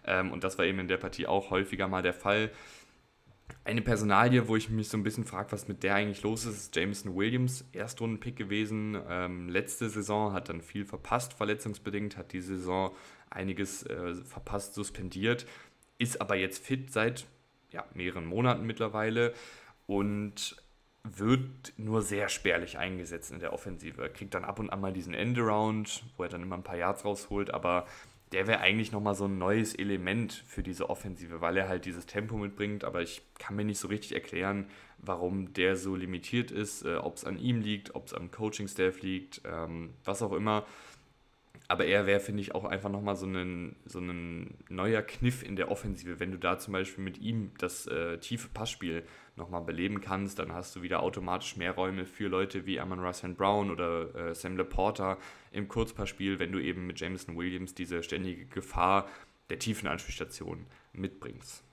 Ähm, 0.05 0.31
und 0.31 0.43
das 0.43 0.57
war 0.57 0.65
eben 0.65 0.79
in 0.79 0.87
der 0.87 0.97
Partie 0.97 1.27
auch 1.27 1.49
häufiger 1.49 1.87
mal 1.87 2.01
der 2.01 2.13
Fall. 2.13 2.51
Eine 3.63 3.81
Personalie, 3.81 4.47
wo 4.47 4.55
ich 4.55 4.69
mich 4.69 4.89
so 4.89 4.97
ein 4.97 5.03
bisschen 5.03 5.25
frage, 5.25 5.51
was 5.51 5.67
mit 5.67 5.83
der 5.83 5.95
eigentlich 5.95 6.23
los 6.23 6.45
ist, 6.45 6.55
ist 6.55 6.75
Jameson 6.75 7.15
Williams, 7.15 7.63
Erstrundenpick 7.73 8.35
gewesen. 8.35 8.97
Ähm, 9.07 9.49
letzte 9.49 9.89
Saison 9.89 10.33
hat 10.33 10.49
dann 10.49 10.61
viel 10.61 10.85
verpasst, 10.85 11.33
verletzungsbedingt, 11.33 12.17
hat 12.17 12.33
die 12.33 12.41
Saison 12.41 12.95
einiges 13.29 13.83
äh, 13.83 14.15
verpasst, 14.15 14.73
suspendiert, 14.73 15.45
ist 15.99 16.21
aber 16.21 16.35
jetzt 16.35 16.63
fit 16.65 16.91
seit 16.91 17.25
ja, 17.71 17.85
mehreren 17.93 18.25
Monaten 18.25 18.65
mittlerweile 18.65 19.33
und 19.85 20.55
wird 21.13 21.73
nur 21.77 22.01
sehr 22.01 22.29
spärlich 22.29 22.77
eingesetzt 22.77 23.31
in 23.31 23.39
der 23.39 23.53
Offensive. 23.53 24.01
Er 24.01 24.09
kriegt 24.09 24.33
dann 24.33 24.43
ab 24.43 24.59
und 24.59 24.71
an 24.71 24.81
mal 24.81 24.93
diesen 24.93 25.13
Endaround, 25.13 26.03
wo 26.17 26.23
er 26.23 26.29
dann 26.29 26.41
immer 26.41 26.55
ein 26.55 26.63
paar 26.63 26.77
Yards 26.77 27.05
rausholt, 27.05 27.53
aber 27.53 27.85
der 28.31 28.47
wäre 28.47 28.59
eigentlich 28.59 28.91
nochmal 28.91 29.15
so 29.15 29.25
ein 29.25 29.37
neues 29.37 29.75
Element 29.75 30.33
für 30.47 30.63
diese 30.63 30.89
Offensive, 30.89 31.41
weil 31.41 31.57
er 31.57 31.69
halt 31.69 31.85
dieses 31.85 32.05
Tempo 32.07 32.37
mitbringt, 32.37 32.83
aber 32.83 33.01
ich 33.01 33.21
kann 33.37 33.55
mir 33.55 33.63
nicht 33.63 33.79
so 33.79 33.87
richtig 33.87 34.13
erklären, 34.13 34.65
warum 34.97 35.53
der 35.53 35.75
so 35.75 35.95
limitiert 35.95 36.49
ist, 36.49 36.83
äh, 36.83 36.95
ob 36.95 37.17
es 37.17 37.23
an 37.23 37.37
ihm 37.37 37.61
liegt, 37.61 37.93
ob 37.93 38.07
es 38.07 38.13
am 38.13 38.31
Coaching-Staff 38.31 39.01
liegt, 39.01 39.41
ähm, 39.45 39.93
was 40.03 40.21
auch 40.21 40.33
immer. 40.33 40.65
aber 41.67 41.85
er 41.85 42.05
wäre, 42.05 42.19
finde 42.19 42.41
ich, 42.41 42.53
auch 42.53 42.65
einfach 42.65 42.89
nochmal 42.89 43.15
so 43.15 43.25
ein, 43.25 43.75
so 43.85 43.99
neuer 44.69 45.01
Kniff 45.01 45.41
in 45.43 45.55
der 45.55 45.71
Offensive. 45.71 46.19
Wenn 46.19 46.31
du 46.31 46.37
da 46.37 46.59
zum 46.59 46.73
Beispiel 46.73 47.03
mit 47.03 47.17
ihm 47.17 47.51
das 47.57 47.87
äh, 47.87 48.19
tiefe 48.19 48.49
Passspiel 48.49 49.03
nochmal 49.35 49.61
beleben 49.61 50.01
kannst, 50.01 50.39
dann 50.39 50.53
hast 50.53 50.75
du 50.75 50.81
wieder 50.81 51.03
automatisch 51.03 51.57
mehr 51.57 51.73
Räume 51.73 52.05
für 52.05 52.27
Leute 52.27 52.65
wie 52.65 52.79
Amon 52.79 52.99
Russell 52.99 53.33
Brown 53.33 53.69
oder 53.69 54.15
äh, 54.15 54.35
Sam 54.35 54.57
Laporta 54.57 55.17
im 55.51 55.67
Kurzpassspiel, 55.67 56.39
wenn 56.39 56.51
du 56.51 56.59
eben 56.59 56.87
mit 56.87 56.99
Jameson 56.99 57.37
Williams 57.37 57.73
diese 57.73 58.01
ständige 58.03 58.45
Gefahr 58.45 59.07
der 59.49 59.59
tiefen 59.59 59.87
Anspielstation 59.87 60.65
mitbringst. 60.93 61.63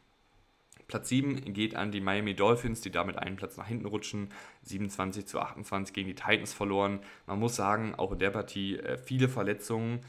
Platz 0.88 1.09
7 1.09 1.55
geht 1.55 1.75
an 1.75 1.90
die 1.90 2.01
Miami 2.01 2.35
Dolphins, 2.35 2.83
die 2.83 2.90
damit 2.90 3.16
einen 3.16 3.37
Platz 3.37 3.57
nach 3.57 3.66
hinten 3.66 3.87
rutschen. 3.87 4.29
27 4.64 5.27
zu 5.27 5.40
28 5.40 5.94
gegen 5.94 6.09
die 6.09 6.14
Titans 6.14 6.53
verloren. 6.53 7.01
Man 7.27 7.38
muss 7.38 7.57
sagen, 7.57 7.94
auch 7.94 8.12
in 8.12 8.18
der 8.18 8.31
Partie 8.31 8.77
äh, 8.79 8.98
viele 8.98 9.29
Verletzungen 9.29 10.01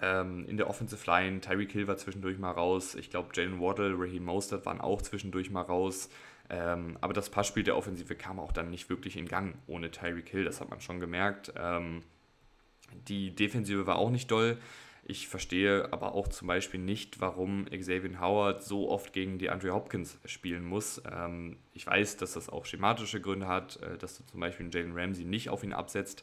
ähm, 0.00 0.46
in 0.48 0.56
der 0.56 0.70
Offensive 0.70 1.04
Line. 1.10 1.40
Tyreek 1.40 1.72
Hill 1.72 1.88
war 1.88 1.96
zwischendurch 1.96 2.38
mal 2.38 2.52
raus. 2.52 2.94
Ich 2.94 3.10
glaube, 3.10 3.30
Jalen 3.34 3.60
Waddle, 3.60 3.96
Raheem 3.98 4.24
Mostert 4.24 4.64
waren 4.64 4.80
auch 4.80 5.02
zwischendurch 5.02 5.50
mal 5.50 5.62
raus. 5.62 6.08
Ähm, 6.50 6.98
aber 7.00 7.14
das 7.14 7.30
Passspiel 7.30 7.62
der 7.62 7.76
Offensive 7.76 8.14
kam 8.14 8.38
auch 8.38 8.52
dann 8.52 8.70
nicht 8.70 8.90
wirklich 8.90 9.16
in 9.16 9.26
Gang 9.26 9.56
ohne 9.66 9.90
Tyreek 9.90 10.28
Hill. 10.28 10.44
Das 10.44 10.60
hat 10.60 10.70
man 10.70 10.80
schon 10.80 11.00
gemerkt. 11.00 11.52
Ähm, 11.56 12.02
die 13.08 13.34
Defensive 13.34 13.86
war 13.86 13.96
auch 13.96 14.10
nicht 14.10 14.30
doll. 14.30 14.58
Ich 15.06 15.28
verstehe 15.28 15.92
aber 15.92 16.14
auch 16.14 16.28
zum 16.28 16.48
Beispiel 16.48 16.80
nicht, 16.80 17.20
warum 17.20 17.66
Xavier 17.66 18.20
Howard 18.20 18.62
so 18.64 18.88
oft 18.88 19.12
gegen 19.12 19.38
die 19.38 19.50
Andre 19.50 19.72
Hopkins 19.72 20.18
spielen 20.24 20.64
muss. 20.64 21.02
Ähm, 21.10 21.58
ich 21.74 21.86
weiß, 21.86 22.16
dass 22.16 22.32
das 22.32 22.48
auch 22.48 22.64
schematische 22.64 23.20
Gründe 23.20 23.46
hat, 23.46 23.76
äh, 23.82 23.98
dass 23.98 24.16
du 24.16 24.24
zum 24.24 24.40
Beispiel 24.40 24.70
Jalen 24.72 24.96
Ramsey 24.96 25.26
nicht 25.26 25.50
auf 25.50 25.62
ihn 25.62 25.74
absetzt. 25.74 26.22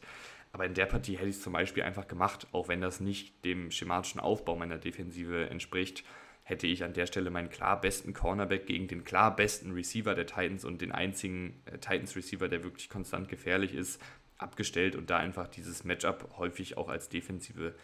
Aber 0.52 0.66
in 0.66 0.74
der 0.74 0.86
Partie 0.86 1.16
hätte 1.16 1.28
ich 1.28 1.36
es 1.36 1.42
zum 1.42 1.52
Beispiel 1.52 1.84
einfach 1.84 2.08
gemacht, 2.08 2.46
auch 2.52 2.68
wenn 2.68 2.80
das 2.80 3.00
nicht 3.00 3.44
dem 3.44 3.70
schematischen 3.70 4.20
Aufbau 4.20 4.56
meiner 4.56 4.78
Defensive 4.78 5.48
entspricht, 5.48 6.04
hätte 6.52 6.66
ich 6.66 6.84
an 6.84 6.92
der 6.92 7.06
Stelle 7.06 7.30
meinen 7.30 7.50
klar 7.50 7.80
besten 7.80 8.12
Cornerback 8.12 8.66
gegen 8.66 8.86
den 8.86 9.04
klar 9.04 9.34
besten 9.34 9.72
Receiver 9.72 10.14
der 10.14 10.26
Titans 10.26 10.64
und 10.64 10.80
den 10.80 10.92
einzigen 10.92 11.60
äh, 11.64 11.78
Titans-Receiver, 11.78 12.48
der 12.48 12.62
wirklich 12.62 12.88
konstant 12.88 13.28
gefährlich 13.28 13.74
ist, 13.74 14.00
abgestellt 14.38 14.94
und 14.94 15.10
da 15.10 15.16
einfach 15.18 15.48
dieses 15.48 15.84
Matchup 15.84 16.34
häufig 16.36 16.76
auch 16.76 16.88
als 16.88 17.08
Defensive 17.08 17.74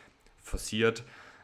forciert. 0.43 1.03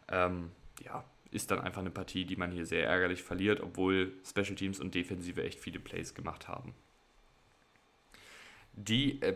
Ähm, 0.08 0.50
ja, 0.84 1.04
ist 1.30 1.50
dann 1.50 1.60
einfach 1.60 1.80
eine 1.80 1.90
Partie, 1.90 2.26
die 2.26 2.36
man 2.36 2.52
hier 2.52 2.66
sehr 2.66 2.86
ärgerlich 2.86 3.22
verliert, 3.22 3.60
obwohl 3.60 4.12
Special 4.24 4.54
Teams 4.54 4.78
und 4.78 4.94
Defensive 4.94 5.42
echt 5.42 5.58
viele 5.58 5.80
Plays 5.80 6.14
gemacht 6.14 6.46
haben. 6.46 6.74
Die 8.74 9.22
äh, 9.22 9.34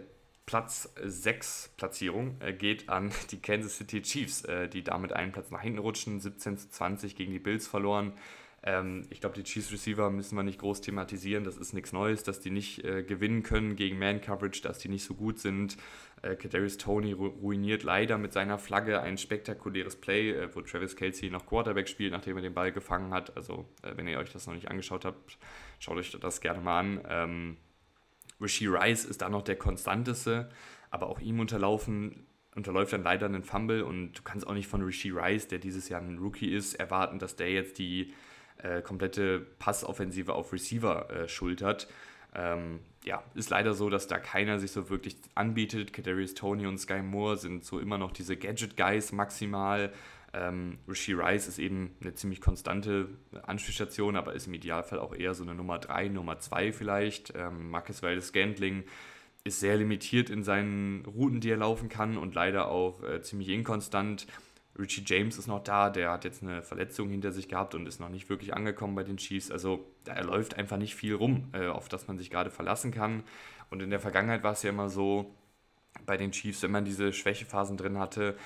Platz 0.48 0.90
6 1.04 1.74
Platzierung 1.76 2.40
äh, 2.40 2.54
geht 2.54 2.88
an 2.88 3.12
die 3.32 3.38
Kansas 3.38 3.76
City 3.76 4.00
Chiefs, 4.00 4.46
äh, 4.46 4.66
die 4.66 4.82
damit 4.82 5.12
einen 5.12 5.30
Platz 5.30 5.50
nach 5.50 5.60
hinten 5.60 5.78
rutschen, 5.78 6.20
17 6.20 6.56
zu 6.56 6.70
20 6.70 7.16
gegen 7.16 7.32
die 7.32 7.38
Bills 7.38 7.66
verloren. 7.66 8.14
Ähm, 8.62 9.02
ich 9.10 9.20
glaube, 9.20 9.34
die 9.34 9.42
Chiefs 9.42 9.70
Receiver 9.70 10.08
müssen 10.08 10.36
wir 10.36 10.42
nicht 10.42 10.58
groß 10.58 10.80
thematisieren. 10.80 11.44
Das 11.44 11.58
ist 11.58 11.74
nichts 11.74 11.92
Neues, 11.92 12.22
dass 12.22 12.40
die 12.40 12.50
nicht 12.50 12.82
äh, 12.82 13.02
gewinnen 13.02 13.42
können 13.42 13.76
gegen 13.76 13.98
Man 13.98 14.22
Coverage, 14.22 14.62
dass 14.62 14.78
die 14.78 14.88
nicht 14.88 15.04
so 15.04 15.14
gut 15.14 15.38
sind. 15.38 15.76
Kadarius 16.20 16.78
Tony 16.78 17.12
ruiniert 17.12 17.84
leider 17.84 18.18
mit 18.18 18.32
seiner 18.32 18.58
Flagge 18.58 19.00
ein 19.00 19.18
spektakuläres 19.18 19.94
Play, 19.94 20.48
wo 20.52 20.62
Travis 20.62 20.96
Kelsey 20.96 21.30
noch 21.30 21.46
Quarterback 21.46 21.88
spielt, 21.88 22.10
nachdem 22.10 22.34
er 22.34 22.42
den 22.42 22.54
Ball 22.54 22.72
gefangen 22.72 23.14
hat. 23.14 23.36
Also, 23.36 23.68
wenn 23.82 24.08
ihr 24.08 24.18
euch 24.18 24.32
das 24.32 24.48
noch 24.48 24.54
nicht 24.54 24.68
angeschaut 24.68 25.04
habt, 25.04 25.38
schaut 25.78 25.96
euch 25.96 26.10
das 26.10 26.40
gerne 26.40 26.60
mal 26.60 26.80
an. 26.80 27.56
Rishi 28.40 28.66
Rice 28.66 29.04
ist 29.04 29.22
da 29.22 29.28
noch 29.28 29.42
der 29.42 29.56
konstanteste, 29.56 30.48
aber 30.90 31.08
auch 31.08 31.20
ihm 31.20 31.40
unterlaufen 31.40 32.26
unterläuft 32.58 32.92
dann 32.92 33.04
leider 33.04 33.26
einen 33.26 33.44
Fumble 33.44 33.82
und 33.82 34.18
du 34.18 34.22
kannst 34.22 34.46
auch 34.46 34.52
nicht 34.52 34.66
von 34.66 34.82
Rishi 34.82 35.10
Rice, 35.10 35.48
der 35.48 35.58
dieses 35.58 35.88
Jahr 35.88 36.00
ein 36.00 36.18
Rookie 36.18 36.52
ist, 36.52 36.74
erwarten, 36.74 37.18
dass 37.18 37.36
der 37.36 37.52
jetzt 37.52 37.78
die 37.78 38.12
äh, 38.58 38.82
komplette 38.82 39.38
Passoffensive 39.38 40.34
auf 40.34 40.52
Receiver 40.52 41.08
äh, 41.10 41.28
schultert. 41.28 41.88
Ähm, 42.34 42.80
ja, 43.04 43.22
ist 43.34 43.50
leider 43.50 43.74
so, 43.74 43.88
dass 43.88 44.08
da 44.08 44.18
keiner 44.18 44.58
sich 44.58 44.72
so 44.72 44.90
wirklich 44.90 45.16
anbietet. 45.34 45.92
Kadarius 45.92 46.34
Tony 46.34 46.66
und 46.66 46.78
Sky 46.78 47.00
Moore 47.00 47.36
sind 47.36 47.64
so 47.64 47.78
immer 47.78 47.96
noch 47.96 48.10
diese 48.10 48.36
Gadget-Guys 48.36 49.12
maximal. 49.12 49.92
Ähm, 50.32 50.78
Rishi 50.86 51.14
Rice 51.14 51.48
ist 51.48 51.58
eben 51.58 51.96
eine 52.00 52.14
ziemlich 52.14 52.40
konstante 52.40 53.08
Anspielstation, 53.42 54.16
aber 54.16 54.34
ist 54.34 54.46
im 54.46 54.54
Idealfall 54.54 54.98
auch 54.98 55.14
eher 55.14 55.34
so 55.34 55.42
eine 55.42 55.54
Nummer 55.54 55.78
3, 55.78 56.08
Nummer 56.08 56.38
2 56.38 56.72
vielleicht. 56.72 57.32
Ähm, 57.34 57.70
Marcus 57.70 58.02
Valdes 58.02 58.28
Scantling 58.28 58.84
ist 59.44 59.60
sehr 59.60 59.76
limitiert 59.76 60.28
in 60.28 60.42
seinen 60.42 61.04
Routen, 61.06 61.40
die 61.40 61.50
er 61.50 61.56
laufen 61.56 61.88
kann 61.88 62.18
und 62.18 62.34
leider 62.34 62.68
auch 62.68 63.02
äh, 63.02 63.22
ziemlich 63.22 63.48
inkonstant. 63.48 64.26
Richie 64.78 65.02
James 65.04 65.38
ist 65.38 65.48
noch 65.48 65.62
da, 65.62 65.90
der 65.90 66.12
hat 66.12 66.24
jetzt 66.24 66.42
eine 66.42 66.62
Verletzung 66.62 67.08
hinter 67.08 67.32
sich 67.32 67.48
gehabt 67.48 67.74
und 67.74 67.86
ist 67.86 67.98
noch 67.98 68.10
nicht 68.10 68.28
wirklich 68.28 68.54
angekommen 68.54 68.94
bei 68.94 69.02
den 69.02 69.16
Chiefs. 69.16 69.50
Also 69.50 69.90
da 70.04 70.20
läuft 70.20 70.56
einfach 70.56 70.76
nicht 70.76 70.94
viel 70.94 71.14
rum, 71.14 71.48
äh, 71.52 71.66
auf 71.66 71.88
das 71.88 72.06
man 72.06 72.18
sich 72.18 72.30
gerade 72.30 72.50
verlassen 72.50 72.92
kann. 72.92 73.24
Und 73.70 73.82
in 73.82 73.90
der 73.90 74.00
Vergangenheit 74.00 74.42
war 74.42 74.52
es 74.52 74.62
ja 74.62 74.70
immer 74.70 74.88
so, 74.88 75.34
bei 76.06 76.16
den 76.16 76.32
Chiefs, 76.32 76.62
wenn 76.62 76.70
man 76.70 76.84
diese 76.84 77.12
Schwächephasen 77.12 77.76
drin 77.76 77.98
hatte, 77.98 78.36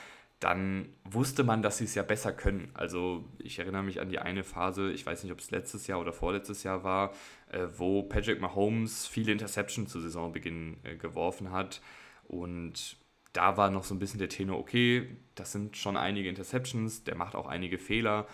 dann 0.43 0.89
wusste 1.05 1.45
man, 1.45 1.63
dass 1.63 1.79
sie 1.79 1.85
es 1.85 1.95
ja 1.95 2.03
besser 2.03 2.33
können. 2.33 2.71
Also 2.75 3.25
ich 3.39 3.61
erinnere 3.61 3.85
mich 3.85 4.01
an 4.01 4.09
die 4.09 4.19
eine 4.19 4.43
Phase, 4.43 4.91
ich 4.91 5.07
weiß 5.07 5.23
nicht, 5.23 5.33
ob 5.33 5.39
es 5.39 5.53
letztes 5.53 5.87
Jahr 5.87 6.01
oder 6.01 6.13
vorletztes 6.13 6.65
Jahr 6.65 6.83
war, 6.83 7.13
äh, 7.51 7.67
wo 7.77 8.03
Patrick 8.03 8.41
Mahomes 8.41 9.07
viele 9.07 9.31
Interceptions 9.31 9.91
zu 9.91 10.01
Saisonbeginn 10.01 10.79
äh, 10.83 10.97
geworfen 10.97 11.53
hat. 11.53 11.81
Und 12.25 12.97
da 13.33 13.57
war 13.57 13.71
noch 13.71 13.85
so 13.85 13.95
ein 13.95 14.01
bisschen 14.01 14.19
der 14.19 14.29
Tenor, 14.29 14.59
okay, 14.59 15.17
das 15.37 15.53
sind 15.53 15.77
schon 15.77 15.97
einige 15.97 16.29
Interceptions, 16.29 17.05
der 17.05 17.15
macht 17.15 17.37
auch 17.37 17.47
einige 17.47 17.79
Fehler, 17.79 18.27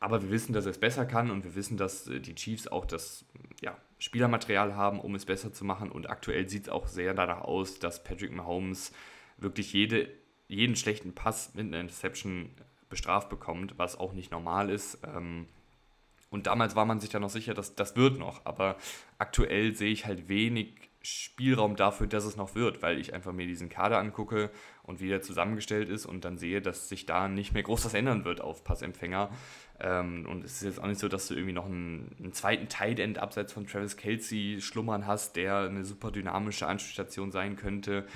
aber 0.00 0.22
wir 0.22 0.30
wissen, 0.30 0.52
dass 0.52 0.66
er 0.66 0.72
es 0.72 0.78
besser 0.78 1.06
kann 1.06 1.30
und 1.30 1.44
wir 1.44 1.54
wissen, 1.54 1.76
dass 1.76 2.08
äh, 2.08 2.20
die 2.20 2.34
Chiefs 2.34 2.66
auch 2.66 2.84
das 2.84 3.24
ja, 3.62 3.78
Spielermaterial 3.98 4.74
haben, 4.74 5.00
um 5.00 5.14
es 5.14 5.24
besser 5.24 5.52
zu 5.52 5.64
machen. 5.64 5.90
Und 5.90 6.10
aktuell 6.10 6.48
sieht 6.48 6.64
es 6.64 6.68
auch 6.68 6.88
sehr 6.88 7.14
danach 7.14 7.42
aus, 7.42 7.78
dass 7.78 8.02
Patrick 8.04 8.32
Mahomes 8.32 8.92
wirklich 9.38 9.72
jede, 9.72 10.08
jeden 10.48 10.76
schlechten 10.76 11.14
Pass 11.14 11.54
mit 11.54 11.66
einer 11.66 11.80
Interception 11.80 12.50
bestraft 12.88 13.28
bekommt, 13.28 13.78
was 13.78 13.98
auch 13.98 14.12
nicht 14.12 14.30
normal 14.30 14.70
ist. 14.70 14.98
Ähm, 15.04 15.46
und 16.30 16.46
damals 16.46 16.74
war 16.74 16.84
man 16.84 17.00
sich 17.00 17.12
ja 17.12 17.20
noch 17.20 17.30
sicher, 17.30 17.54
dass 17.54 17.76
das 17.76 17.96
wird 17.96 18.18
noch. 18.18 18.44
Aber 18.44 18.76
aktuell 19.18 19.74
sehe 19.74 19.92
ich 19.92 20.06
halt 20.06 20.28
wenig 20.28 20.90
Spielraum 21.00 21.76
dafür, 21.76 22.06
dass 22.06 22.24
es 22.24 22.36
noch 22.36 22.54
wird, 22.54 22.82
weil 22.82 22.98
ich 22.98 23.12
einfach 23.12 23.32
mir 23.32 23.46
diesen 23.46 23.68
Kader 23.68 23.98
angucke 23.98 24.50
und 24.82 25.00
wie 25.00 25.08
der 25.08 25.20
zusammengestellt 25.20 25.88
ist 25.88 26.06
und 26.06 26.24
dann 26.24 26.38
sehe, 26.38 26.62
dass 26.62 26.88
sich 26.88 27.04
da 27.04 27.28
nicht 27.28 27.52
mehr 27.52 27.62
groß 27.62 27.84
was 27.84 27.94
ändern 27.94 28.24
wird 28.24 28.40
auf 28.40 28.64
Passempfänger. 28.64 29.30
Ähm, 29.80 30.26
und 30.28 30.44
es 30.44 30.54
ist 30.54 30.62
jetzt 30.62 30.80
auch 30.80 30.86
nicht 30.86 30.98
so, 30.98 31.08
dass 31.08 31.28
du 31.28 31.34
irgendwie 31.34 31.52
noch 31.52 31.66
einen, 31.66 32.16
einen 32.18 32.32
zweiten 32.32 32.68
Tight 32.68 32.98
End 32.98 33.18
abseits 33.18 33.52
von 33.52 33.66
Travis 33.66 33.96
Kelsey 33.96 34.60
schlummern 34.60 35.06
hast, 35.06 35.36
der 35.36 35.58
eine 35.58 35.84
super 35.84 36.10
dynamische 36.10 36.66
Anspielstation 36.66 37.32
sein 37.32 37.56
könnte. 37.56 38.06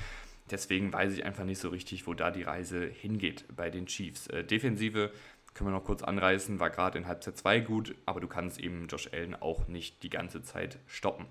Deswegen 0.50 0.92
weiß 0.92 1.12
ich 1.12 1.24
einfach 1.24 1.44
nicht 1.44 1.58
so 1.58 1.68
richtig, 1.68 2.06
wo 2.06 2.14
da 2.14 2.30
die 2.30 2.42
Reise 2.42 2.86
hingeht 2.86 3.44
bei 3.54 3.70
den 3.70 3.86
Chiefs. 3.86 4.26
Äh, 4.28 4.44
Defensive 4.44 5.12
können 5.54 5.70
wir 5.70 5.74
noch 5.74 5.84
kurz 5.84 6.02
anreißen, 6.02 6.60
war 6.60 6.70
gerade 6.70 6.98
in 6.98 7.06
Halbzeit 7.06 7.36
2 7.36 7.60
gut, 7.60 7.94
aber 8.06 8.20
du 8.20 8.28
kannst 8.28 8.60
eben 8.60 8.86
Josh 8.86 9.10
Allen 9.12 9.34
auch 9.34 9.66
nicht 9.66 10.02
die 10.02 10.10
ganze 10.10 10.42
Zeit 10.42 10.78
stoppen. 10.86 11.26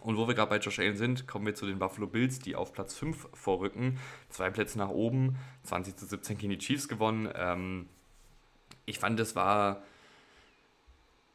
Und 0.00 0.16
wo 0.16 0.26
wir 0.26 0.34
gerade 0.34 0.50
bei 0.50 0.58
Josh 0.58 0.78
Allen 0.78 0.96
sind, 0.96 1.26
kommen 1.26 1.46
wir 1.46 1.54
zu 1.54 1.66
den 1.66 1.78
Buffalo 1.78 2.06
Bills, 2.06 2.38
die 2.38 2.56
auf 2.56 2.72
Platz 2.72 2.94
5 2.94 3.28
vorrücken. 3.34 3.98
Zwei 4.28 4.50
Plätze 4.50 4.78
nach 4.78 4.88
oben, 4.88 5.36
20 5.64 5.96
zu 5.96 6.06
17 6.06 6.38
gegen 6.38 6.50
die 6.50 6.58
Chiefs 6.58 6.88
gewonnen. 6.88 7.28
Ähm, 7.34 7.88
ich 8.84 8.98
fand, 8.98 9.18
das 9.18 9.36
war 9.36 9.82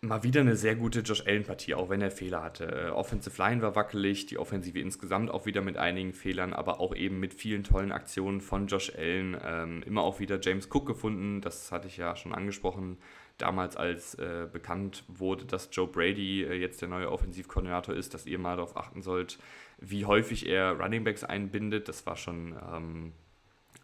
mal 0.01 0.23
wieder 0.23 0.41
eine 0.41 0.55
sehr 0.55 0.75
gute 0.75 0.99
Josh 0.99 1.25
Allen-Partie, 1.25 1.73
auch 1.73 1.89
wenn 1.89 2.01
er 2.01 2.11
Fehler 2.11 2.43
hatte. 2.43 2.65
Äh, 2.65 2.89
Offensive 2.89 3.41
Line 3.41 3.61
war 3.61 3.75
wackelig, 3.75 4.27
die 4.27 4.37
Offensive 4.37 4.79
insgesamt 4.79 5.31
auch 5.31 5.45
wieder 5.45 5.61
mit 5.61 5.77
einigen 5.77 6.13
Fehlern, 6.13 6.53
aber 6.53 6.79
auch 6.79 6.95
eben 6.95 7.19
mit 7.19 7.33
vielen 7.33 7.63
tollen 7.63 7.91
Aktionen 7.91 8.41
von 8.41 8.67
Josh 8.67 8.93
Allen. 8.95 9.37
Ähm, 9.43 9.83
immer 9.85 10.01
auch 10.01 10.19
wieder 10.19 10.39
James 10.41 10.69
Cook 10.71 10.85
gefunden, 10.85 11.41
das 11.41 11.71
hatte 11.71 11.87
ich 11.87 11.97
ja 11.97 12.15
schon 12.15 12.33
angesprochen 12.33 12.97
damals, 13.37 13.77
als 13.77 14.15
äh, 14.15 14.47
bekannt 14.51 15.03
wurde, 15.07 15.45
dass 15.45 15.69
Joe 15.71 15.87
Brady 15.87 16.43
äh, 16.43 16.53
jetzt 16.53 16.81
der 16.81 16.89
neue 16.89 17.11
Offensivkoordinator 17.11 17.95
ist, 17.95 18.13
dass 18.13 18.25
ihr 18.25 18.39
mal 18.39 18.55
darauf 18.55 18.75
achten 18.77 19.01
sollt, 19.01 19.37
wie 19.79 20.05
häufig 20.05 20.47
er 20.47 20.79
Runningbacks 20.79 21.23
einbindet. 21.23 21.87
Das 21.87 22.05
war 22.05 22.15
schon 22.15 22.55
ähm, 22.73 23.13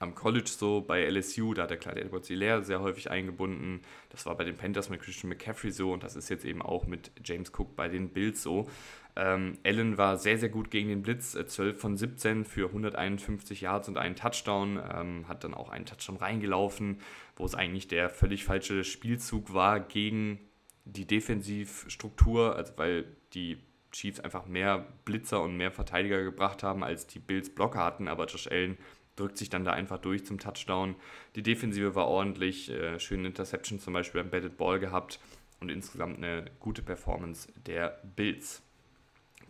am 0.04 0.14
College 0.16 0.50
so, 0.50 0.82
bei 0.82 1.04
LSU, 1.10 1.54
da 1.54 1.64
hat 1.64 1.72
der 1.72 1.78
Clyde 1.78 2.02
Edwards 2.02 2.28
Hilaire 2.28 2.64
sehr 2.64 2.82
häufig 2.82 3.10
eingebunden. 3.10 3.82
Das 4.10 4.26
war 4.26 4.36
bei 4.36 4.44
den 4.44 4.56
Panthers 4.56 4.90
mit 4.90 5.02
Christian 5.02 5.30
McCaffrey 5.30 5.72
so 5.72 5.92
und 5.92 6.04
das 6.04 6.16
ist 6.16 6.30
jetzt 6.30 6.46
eben 6.46 6.62
auch 6.62 6.86
mit 6.86 7.12
James 7.24 7.52
Cook 7.58 7.76
bei 7.76 7.88
den 7.88 8.10
Bills 8.10 8.44
so. 8.44 8.70
Ähm, 9.16 9.58
Allen 9.64 9.98
war 9.98 10.18
sehr, 10.18 10.38
sehr 10.38 10.50
gut 10.50 10.72
gegen 10.72 10.90
den 10.90 11.04
Blitz, 11.04 11.32
12 11.32 11.60
äh, 11.60 11.74
von 11.80 11.98
17 11.98 12.46
für 12.46 12.68
151 12.68 13.62
Yards 13.62 13.88
und 13.88 13.98
einen 13.98 14.16
Touchdown, 14.16 14.80
ähm, 14.94 15.28
hat 15.28 15.44
dann 15.44 15.54
auch 15.54 15.70
einen 15.70 15.86
Touchdown 15.86 16.18
reingelaufen, 16.18 17.00
wo 17.36 17.46
es 17.46 17.54
eigentlich 17.54 17.88
der 17.88 18.10
völlig 18.10 18.44
falsche 18.44 18.84
Spielzug 18.84 19.54
war 19.54 19.80
gegen 19.80 20.40
die 20.86 21.06
Defensivstruktur, 21.06 22.56
also 22.56 22.74
weil 22.78 23.06
die 23.34 23.58
Chiefs 23.92 24.20
einfach 24.20 24.48
mehr 24.48 24.88
Blitzer 25.06 25.42
und 25.42 25.56
mehr 25.56 25.72
Verteidiger 25.72 26.24
gebracht 26.24 26.64
haben, 26.64 26.84
als 26.84 27.06
die 27.06 27.20
Bills 27.20 27.54
Blocker 27.54 27.80
hatten, 27.80 28.08
aber 28.08 28.26
Josh 28.26 28.48
Allen 28.48 28.78
drückt 29.16 29.38
sich 29.38 29.50
dann 29.50 29.64
da 29.64 29.72
einfach 29.72 30.00
durch 30.00 30.26
zum 30.26 30.40
Touchdown. 30.40 30.96
Die 31.36 31.44
Defensive 31.44 31.96
war 31.96 32.08
ordentlich, 32.08 32.70
äh, 32.70 33.00
schöne 33.00 33.28
Interception 33.28 33.80
zum 33.80 33.94
Beispiel 33.94 34.22
beim 34.22 34.32
Batted 34.32 34.58
Ball 34.58 34.80
gehabt 34.80 35.20
und 35.60 35.70
insgesamt 35.70 36.18
eine 36.18 36.46
gute 36.60 36.82
Performance 36.82 37.48
der 37.66 38.02
Bills. 38.16 38.62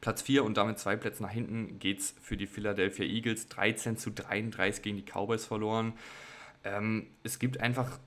Platz 0.02 0.22
4 0.22 0.44
und 0.44 0.58
damit 0.58 0.80
zwei 0.80 0.98
Plätze 0.98 1.24
nach 1.24 1.32
hinten 1.32 1.80
geht 1.80 2.00
es 2.00 2.16
für 2.22 2.36
die 2.36 2.48
Philadelphia 2.48 3.06
Eagles. 3.06 3.48
13 3.48 3.96
zu 3.96 4.12
33 4.12 4.84
gegen 4.84 4.98
die 4.98 5.04
Cowboys 5.04 5.46
verloren. 5.46 5.94
Ähm, 6.66 7.08
es 7.24 7.40
gibt 7.40 7.62
einfach 7.62 8.00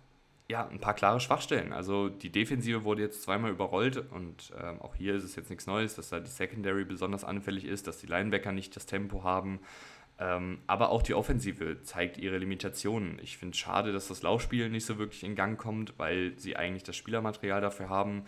ja, 0.49 0.69
ein 0.69 0.79
paar 0.79 0.95
klare 0.95 1.21
Schwachstellen. 1.21 1.73
Also 1.73 2.09
die 2.09 2.31
Defensive 2.31 2.85
wurde 2.85 3.03
jetzt 3.03 3.23
zweimal 3.23 3.51
überrollt 3.51 3.97
und 4.13 4.53
ähm, 4.61 4.81
auch 4.81 4.95
hier 4.95 5.15
ist 5.15 5.25
es 5.25 5.37
jetzt 5.37 5.51
nichts 5.51 5.67
Neues, 5.67 5.97
dass 5.97 6.11
da 6.11 6.21
die 6.21 6.31
Secondary 6.31 6.85
besonders 6.85 7.25
anfällig 7.25 7.65
ist, 7.65 7.87
dass 7.87 7.99
die 7.99 8.07
Linebacker 8.07 8.53
nicht 8.53 8.77
das 8.77 8.87
Tempo 8.87 9.25
haben. 9.25 9.59
Ähm, 10.19 10.59
aber 10.67 10.91
auch 10.91 11.03
die 11.03 11.15
Offensive 11.15 11.83
zeigt 11.83 12.17
ihre 12.17 12.39
Limitationen. 12.39 13.19
Ich 13.23 13.37
finde 13.37 13.53
es 13.53 13.59
schade, 13.59 13.93
dass 13.93 14.09
das 14.09 14.23
Laufspiel 14.23 14.71
nicht 14.71 14.87
so 14.87 14.99
wirklich 14.99 15.25
in 15.25 15.35
Gang 15.35 15.59
kommt, 15.59 15.99
weil 15.99 16.39
sie 16.39 16.57
eigentlich 16.57 16.85
das 16.85 16.97
Spielermaterial 16.97 17.61
dafür 17.61 17.91
haben. 17.91 18.25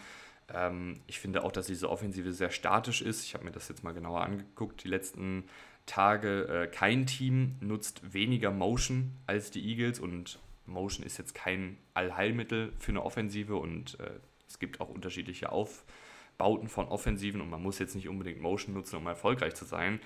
Ähm, 0.53 1.01
ich 1.07 1.19
finde 1.19 1.45
auch, 1.45 1.53
dass 1.53 1.67
diese 1.67 1.89
Offensive 1.89 2.33
sehr 2.33 2.51
statisch 2.51 3.01
ist. 3.01 3.25
Ich 3.25 3.35
habe 3.35 3.45
mir 3.45 3.53
das 3.53 3.69
jetzt 3.69 3.85
mal 3.85 3.95
genauer 3.95 4.23
angeguckt. 4.23 4.85
Die 4.85 4.89
letzten 4.89 5.45
Tage, 5.87 6.43
äh, 6.45 6.67
kein 6.67 7.07
Team 7.07 7.57
nutzt 7.61 8.13
weniger 8.13 8.51
Motion 8.51 9.17
als 9.27 9.51
die 9.51 9.67
Eagles 9.67 9.99
und 9.99 10.39
Motion 10.67 11.05
ist 11.07 11.17
jetzt 11.17 11.35
kein 11.35 11.79
Allheilmittel 11.95 12.73
für 12.79 12.93
eine 12.93 13.03
Offensive 13.03 13.57
und 13.57 13.99
äh, 14.01 14.11
es 14.47 14.59
gibt 14.59 14.83
auch 14.83 14.91
unterschiedliche 14.91 15.51
Aufbauten 15.51 16.69
von 16.69 16.89
Offensiven 16.89 17.41
und 17.41 17.49
man 17.49 17.63
muss 17.63 17.79
jetzt 17.79 17.95
nicht 17.95 18.09
unbedingt 18.09 18.41
Motion 18.41 18.75
nutzen, 18.75 18.97
um 18.97 19.07
erfolgreich 19.07 19.55
zu 19.55 19.65
sein. 19.65 20.01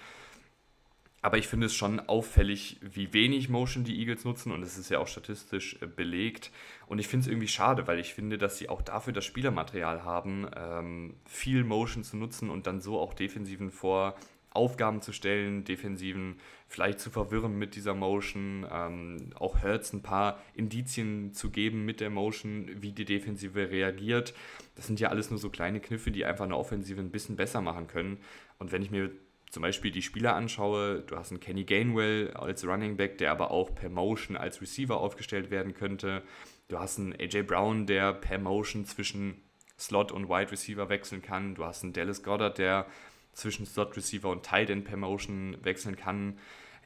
Aber 1.25 1.39
ich 1.39 1.47
finde 1.47 1.67
es 1.67 1.75
schon 1.75 2.01
auffällig, 2.01 2.79
wie 2.81 3.13
wenig 3.13 3.49
Motion 3.49 3.85
die 3.85 3.99
Eagles 4.01 4.25
nutzen 4.25 4.51
und 4.51 4.63
es 4.63 4.77
ist 4.77 4.91
ja 4.91 4.99
auch 4.99 5.07
statistisch 5.07 5.79
äh, 5.81 5.87
belegt. 5.87 6.51
Und 6.87 6.99
ich 6.99 7.07
finde 7.07 7.25
es 7.25 7.29
irgendwie 7.29 7.49
schade, 7.49 7.87
weil 7.87 8.01
ich 8.01 8.13
finde, 8.13 8.39
dass 8.39 8.59
sie 8.59 8.69
auch 8.69 8.83
dafür 8.83 9.13
das 9.13 9.25
Spielermaterial 9.25 10.05
haben, 10.05 10.49
ähm, 10.55 11.15
viel 11.25 11.63
Motion 11.63 12.03
zu 12.03 12.17
nutzen 12.17 12.51
und 12.51 12.67
dann 12.67 12.81
so 12.81 12.99
auch 12.99 13.15
Defensiven 13.15 13.71
vor 13.71 14.17
Aufgaben 14.51 15.01
zu 15.01 15.13
stellen, 15.13 15.65
Defensiven 15.65 16.37
vielleicht 16.69 17.01
zu 17.01 17.11
verwirren 17.11 17.57
mit 17.57 17.77
dieser 17.77 17.95
Motion, 17.95 18.67
ähm, 18.71 19.31
auch 19.37 19.63
Hertz 19.63 19.93
ein 19.93 20.03
paar 20.03 20.43
Indizien 20.55 21.33
zu 21.33 21.51
geben 21.51 21.85
mit 21.85 22.01
der 22.01 22.11
Motion, 22.11 22.69
wie 22.83 22.93
die 22.93 23.05
Defensive 23.05 23.71
reagiert. 23.71 24.35
Das 24.75 24.89
sind 24.89 25.01
ja 25.01 25.09
alles 25.09 25.31
nur 25.31 25.39
so 25.39 25.51
kleine 25.51 25.81
Kniffe, 25.81 26.11
die 26.11 26.25
einfach 26.25 26.45
eine 26.45 26.57
Offensive 26.57 27.01
ein 27.01 27.11
bisschen 27.11 27.37
besser 27.37 27.61
machen 27.63 27.87
können. 27.87 28.19
Und 28.59 28.73
wenn 28.73 28.83
ich 28.83 28.91
mir 28.91 29.11
zum 29.53 29.61
Beispiel 29.61 29.91
die 29.91 30.01
Spieler 30.01 30.35
anschaue, 30.35 31.01
du 31.07 31.15
hast 31.15 31.31
einen 31.31 31.39
Kenny 31.39 31.65
Gainwell 31.65 32.31
als 32.31 32.67
Running 32.67 32.97
Back, 32.97 33.19
der 33.19 33.31
aber 33.31 33.51
auch 33.51 33.75
per 33.75 33.91
Motion 33.91 34.35
als 34.35 34.63
Receiver 34.63 34.97
aufgestellt 34.97 35.51
werden 35.51 35.75
könnte. 35.75 36.23
Du 36.69 36.79
hast 36.79 36.99
einen 36.99 37.13
AJ 37.13 37.43
Brown, 37.43 37.85
der 37.85 38.15
per 38.15 38.39
Motion 38.39 38.87
zwischen 38.87 39.43
Slot 39.79 40.11
und 40.11 40.31
Wide 40.31 40.51
Receiver 40.51 40.89
wechseln 40.89 41.21
kann. 41.21 41.55
Du 41.55 41.67
hast 41.67 41.83
einen 41.83 41.93
Dallas 41.93 42.23
Goddard, 42.23 42.57
der 42.57 42.87
zwischen 43.35 43.67
Slot 43.67 43.95
Receiver 43.95 44.31
und 44.31 44.43
Tight 44.43 44.71
End 44.71 44.87
per 44.87 44.97
Motion 44.97 45.59
wechseln 45.63 45.97
kann. 45.97 46.39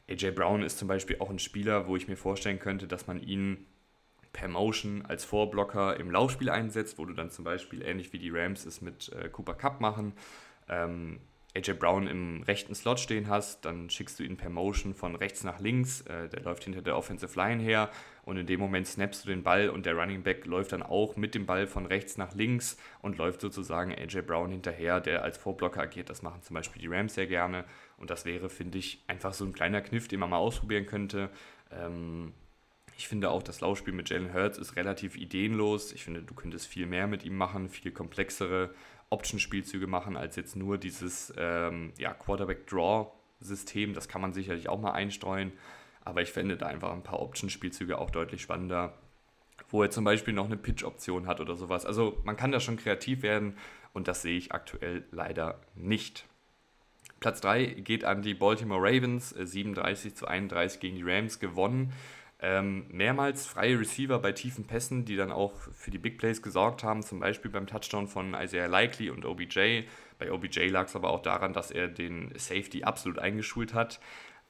AJ 0.09 0.31
Brown 0.31 0.61
ist 0.61 0.77
zum 0.77 0.89
Beispiel 0.89 1.19
auch 1.19 1.29
ein 1.29 1.39
Spieler, 1.39 1.87
wo 1.87 1.95
ich 1.95 2.09
mir 2.09 2.17
vorstellen 2.17 2.59
könnte, 2.59 2.85
dass 2.85 3.07
man 3.07 3.21
ihn 3.21 3.65
per 4.33 4.49
Motion 4.49 5.05
als 5.05 5.23
Vorblocker 5.23 5.97
im 5.97 6.11
Laufspiel 6.11 6.49
einsetzt, 6.49 6.97
wo 6.97 7.05
du 7.05 7.13
dann 7.13 7.31
zum 7.31 7.45
Beispiel 7.45 7.81
ähnlich 7.81 8.11
wie 8.11 8.19
die 8.19 8.29
Rams 8.29 8.65
es 8.65 8.81
mit 8.81 9.09
äh, 9.13 9.29
Cooper 9.29 9.53
Cup 9.53 9.79
machen, 9.79 10.11
ähm, 10.67 11.21
AJ 11.57 11.73
Brown 11.73 12.07
im 12.07 12.43
rechten 12.43 12.75
Slot 12.75 12.99
stehen 12.99 13.27
hast, 13.27 13.65
dann 13.65 13.89
schickst 13.89 14.19
du 14.19 14.23
ihn 14.23 14.37
per 14.37 14.49
Motion 14.49 14.93
von 14.93 15.15
rechts 15.15 15.43
nach 15.43 15.59
links, 15.59 16.01
äh, 16.01 16.29
der 16.29 16.43
läuft 16.43 16.63
hinter 16.63 16.81
der 16.81 16.95
Offensive 16.95 17.35
Line 17.35 17.61
her 17.61 17.89
und 18.23 18.37
in 18.37 18.45
dem 18.45 18.59
Moment 18.59 18.87
snappst 18.87 19.25
du 19.25 19.29
den 19.29 19.41
Ball 19.41 19.69
und 19.69 19.85
der 19.85 19.95
Running 19.95 20.21
Back 20.21 20.45
läuft 20.45 20.71
dann 20.71 20.83
auch 20.83 21.15
mit 21.15 21.33
dem 21.33 21.45
Ball 21.45 21.65
von 21.65 21.85
rechts 21.85 22.17
nach 22.17 22.35
links 22.35 22.77
und 23.01 23.17
läuft 23.17 23.41
sozusagen 23.41 23.91
AJ 23.91 24.21
Brown 24.21 24.51
hinterher, 24.51 24.99
der 24.99 25.23
als 25.23 25.37
Vorblocker 25.37 25.81
agiert. 25.81 26.09
Das 26.09 26.21
machen 26.21 26.43
zum 26.43 26.53
Beispiel 26.53 26.81
die 26.81 26.87
Rams 26.87 27.15
sehr 27.15 27.27
gerne 27.27 27.65
und 27.97 28.09
das 28.09 28.25
wäre, 28.25 28.49
finde 28.49 28.77
ich, 28.77 29.03
einfach 29.07 29.33
so 29.33 29.43
ein 29.43 29.53
kleiner 29.53 29.81
Kniff, 29.81 30.07
den 30.07 30.19
man 30.19 30.29
mal 30.29 30.37
ausprobieren 30.37 30.85
könnte. 30.85 31.29
Ähm, 31.71 32.33
ich 32.97 33.07
finde 33.07 33.29
auch, 33.29 33.43
das 33.43 33.61
Laufspiel 33.61 33.93
mit 33.93 34.09
Jalen 34.09 34.33
Hurts 34.33 34.57
ist 34.57 34.75
relativ 34.75 35.17
ideenlos. 35.17 35.91
Ich 35.91 36.03
finde, 36.03 36.23
du 36.23 36.33
könntest 36.33 36.65
viel 36.65 36.87
mehr 36.87 37.05
mit 37.05 37.23
ihm 37.23 37.37
machen, 37.37 37.69
viel 37.69 37.91
komplexere 37.91 38.71
Option-Spielzüge 39.09 39.87
machen, 39.87 40.17
als 40.17 40.35
jetzt 40.35 40.55
nur 40.55 40.77
dieses 40.77 41.33
ähm, 41.37 41.93
ja, 41.97 42.13
Quarterback-Draw-System. 42.13 43.93
Das 43.93 44.07
kann 44.07 44.21
man 44.21 44.33
sicherlich 44.33 44.69
auch 44.69 44.79
mal 44.79 44.91
einstreuen. 44.91 45.53
Aber 46.03 46.21
ich 46.21 46.31
fände 46.31 46.57
da 46.57 46.67
einfach 46.67 46.91
ein 46.91 47.03
paar 47.03 47.21
Option-Spielzüge 47.21 47.97
auch 47.97 48.11
deutlich 48.11 48.41
spannender, 48.41 48.97
wo 49.69 49.83
er 49.83 49.91
zum 49.91 50.03
Beispiel 50.03 50.33
noch 50.33 50.45
eine 50.45 50.57
Pitch-Option 50.57 51.27
hat 51.27 51.39
oder 51.39 51.55
sowas. 51.55 51.85
Also 51.85 52.21
man 52.23 52.37
kann 52.37 52.51
da 52.51 52.59
schon 52.59 52.77
kreativ 52.77 53.21
werden 53.23 53.57
und 53.93 54.07
das 54.07 54.21
sehe 54.21 54.37
ich 54.37 54.51
aktuell 54.51 55.05
leider 55.11 55.59
nicht. 55.75 56.25
Platz 57.19 57.41
3 57.41 57.65
geht 57.65 58.05
an 58.05 58.21
die 58.21 58.35
Baltimore 58.35 58.81
Ravens, 58.81 59.29
37 59.29 60.11
äh, 60.11 60.15
zu 60.15 60.27
31 60.27 60.79
gegen 60.79 60.97
die 60.97 61.03
Rams 61.03 61.39
gewonnen. 61.39 61.93
Ähm, 62.39 62.85
mehrmals 62.89 63.47
freie 63.47 63.79
Receiver 63.79 64.19
bei 64.19 64.31
tiefen 64.31 64.65
Pässen, 64.65 65.05
die 65.05 65.15
dann 65.15 65.31
auch 65.31 65.53
für 65.73 65.89
die 65.89 65.97
Big 65.97 66.19
Plays 66.19 66.43
gesorgt 66.43 66.83
haben, 66.83 67.01
zum 67.01 67.19
Beispiel 67.19 67.49
beim 67.49 67.65
Touchdown 67.65 68.07
von 68.07 68.35
Isaiah 68.35 68.67
Likely 68.67 69.09
und 69.09 69.25
OBJ. 69.25 69.83
Bei 70.19 70.31
OBJ 70.31 70.67
lag 70.67 70.85
es 70.85 70.95
aber 70.95 71.09
auch 71.09 71.23
daran, 71.23 71.53
dass 71.53 71.71
er 71.71 71.87
den 71.87 72.31
Safety 72.37 72.83
absolut 72.83 73.17
eingeschult 73.17 73.73
hat. 73.73 73.99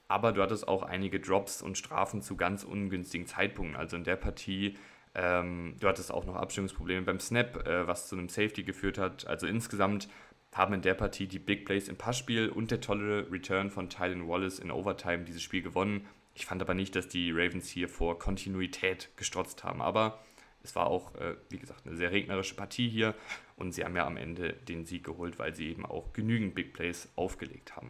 Aber 0.10 0.34
du 0.34 0.41
hattest 0.41 0.67
auch 0.67 0.84
einige 0.84 1.19
Drops 1.19 1.62
und 1.62 1.78
Strafen 1.78 2.21
zu 2.21 2.36
ganz 2.36 2.63
ungünstigen 2.63 3.26
Zeitpunkten. 3.26 3.78
Also 3.78 3.95
in 3.97 4.04
der 4.04 4.15
Partie, 4.17 4.78
ähm, 5.15 5.76
du 5.80 5.88
hattest 5.88 6.12
auch 6.12 6.26
noch 6.26 6.36
Abstimmungsprobleme 6.36 7.04
beim 7.04 7.19
Snap, 7.19 7.67
äh, 7.67 7.88
was 7.88 8.08
zu 8.08 8.17
einem 8.17 8.30
Safety 8.30 8.63
geführt 8.63 8.97
hat. 8.97 9.28
Also 9.28 9.47
insgesamt 9.47 10.10
haben 10.54 10.73
in 10.73 10.82
der 10.82 10.93
Partie 10.93 11.28
die 11.28 11.39
Big 11.39 11.65
Plays 11.65 11.88
im 11.88 11.97
Passspiel 11.97 12.50
und 12.50 12.71
der 12.71 12.82
tolle 12.82 13.30
Return 13.32 13.69
von 13.69 13.89
Tylen 13.89 14.28
Wallace 14.28 14.60
in 14.60 14.71
Overtime 14.71 15.23
dieses 15.23 15.41
Spiel 15.41 15.62
gewonnen. 15.62 16.08
Ich 16.38 16.45
fand 16.45 16.62
aber 16.62 16.76
nicht, 16.76 16.95
dass 16.95 17.08
die 17.08 17.32
Ravens 17.32 17.67
hier 17.67 17.89
vor 17.89 18.19
Kontinuität 18.19 19.10
gestrotzt 19.17 19.63
haben. 19.63 19.82
Aber 19.82 20.19
es 20.62 20.76
war 20.76 20.86
auch, 20.86 21.15
äh, 21.15 21.36
wie 21.50 21.58
gesagt, 21.58 21.88
eine 21.88 21.95
sehr 21.95 22.12
regnerische 22.12 22.54
Partie 22.54 22.88
hier 22.88 23.15
und 23.56 23.71
sie 23.71 23.84
haben 23.84 23.95
ja 23.95 24.06
am 24.06 24.17
Ende 24.17 24.54
den 24.54 24.86
Sieg 24.86 25.04
geholt, 25.04 25.39
weil 25.39 25.56
sie 25.56 25.67
eben 25.67 25.84
auch 25.84 26.13
genügend 26.13 26.54
Big 26.54 26.73
Plays 26.73 27.10
aufgelegt 27.15 27.76
haben. 27.76 27.89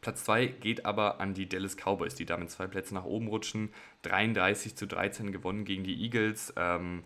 Platz 0.00 0.24
2 0.26 0.46
geht 0.46 0.86
aber 0.86 1.18
an 1.18 1.34
die 1.34 1.48
Dallas 1.48 1.76
Cowboys, 1.76 2.14
die 2.14 2.24
damit 2.24 2.52
zwei 2.52 2.68
Plätze 2.68 2.94
nach 2.94 3.04
oben 3.04 3.26
rutschen. 3.26 3.70
33 4.02 4.76
zu 4.76 4.86
13 4.86 5.32
gewonnen 5.32 5.64
gegen 5.64 5.82
die 5.82 6.04
Eagles. 6.04 6.54
Ähm, 6.56 7.02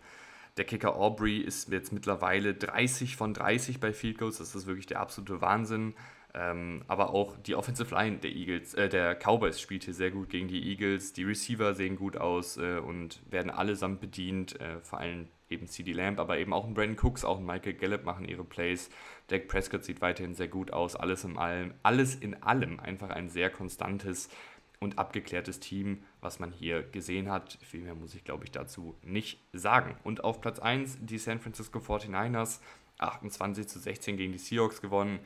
der 0.57 0.65
Kicker 0.65 0.95
Aubrey 0.95 1.39
ist 1.39 1.69
jetzt 1.69 1.91
mittlerweile 1.91 2.53
30 2.53 3.15
von 3.15 3.33
30 3.33 3.79
bei 3.79 3.93
Field 3.93 4.19
Goals. 4.19 4.37
Das 4.37 4.53
ist 4.53 4.67
wirklich 4.67 4.85
der 4.85 4.99
absolute 4.99 5.41
Wahnsinn. 5.41 5.95
Ähm, 6.37 6.83
aber 6.87 7.11
auch 7.11 7.37
die 7.37 7.55
Offensive 7.55 7.95
Line 7.95 8.17
der 8.17 8.31
Eagles, 8.31 8.73
äh, 8.73 8.89
der 8.89 9.15
Cowboys 9.15 9.61
spielt 9.61 9.85
hier 9.85 9.93
sehr 9.93 10.11
gut 10.11 10.29
gegen 10.29 10.49
die 10.49 10.69
Eagles. 10.69 11.13
Die 11.13 11.23
Receiver 11.23 11.73
sehen 11.73 11.95
gut 11.95 12.17
aus 12.17 12.57
äh, 12.57 12.79
und 12.79 13.21
werden 13.31 13.49
allesamt 13.49 14.01
bedient. 14.01 14.59
Äh, 14.59 14.81
vor 14.81 14.99
allem 14.99 15.29
eben 15.49 15.67
CD 15.67 15.93
Lamb, 15.93 16.19
aber 16.19 16.37
eben 16.37 16.51
auch 16.51 16.65
ein 16.65 16.73
Brandon 16.73 16.97
Cooks, 17.01 17.23
auch 17.23 17.37
ein 17.37 17.45
Michael 17.45 17.75
Gallup 17.75 18.03
machen 18.03 18.27
ihre 18.27 18.43
Plays. 18.43 18.89
Dak 19.27 19.47
Prescott 19.47 19.85
sieht 19.85 20.01
weiterhin 20.01 20.35
sehr 20.35 20.49
gut 20.49 20.73
aus. 20.73 20.97
Alles 20.97 21.23
in 21.23 21.37
allem, 21.37 21.73
alles 21.83 22.15
in 22.15 22.43
allem 22.43 22.81
einfach 22.81 23.11
ein 23.11 23.29
sehr 23.29 23.49
konstantes 23.49 24.27
und 24.81 24.99
abgeklärtes 24.99 25.61
Team, 25.61 26.03
was 26.19 26.39
man 26.39 26.51
hier 26.51 26.83
gesehen 26.83 27.31
hat. 27.31 27.57
Viel 27.61 27.81
mehr 27.81 27.95
muss 27.95 28.13
ich, 28.13 28.25
glaube 28.25 28.43
ich, 28.43 28.51
dazu 28.51 28.97
nicht 29.03 29.39
sagen. 29.53 29.95
Und 30.03 30.25
auf 30.25 30.41
Platz 30.41 30.59
1 30.59 30.97
die 30.99 31.17
San 31.17 31.39
Francisco 31.39 31.79
49ers, 31.79 32.59
28 32.97 33.67
zu 33.69 33.79
16 33.79 34.17
gegen 34.17 34.33
die 34.33 34.37
Seahawks 34.37 34.81
gewonnen 34.81 35.19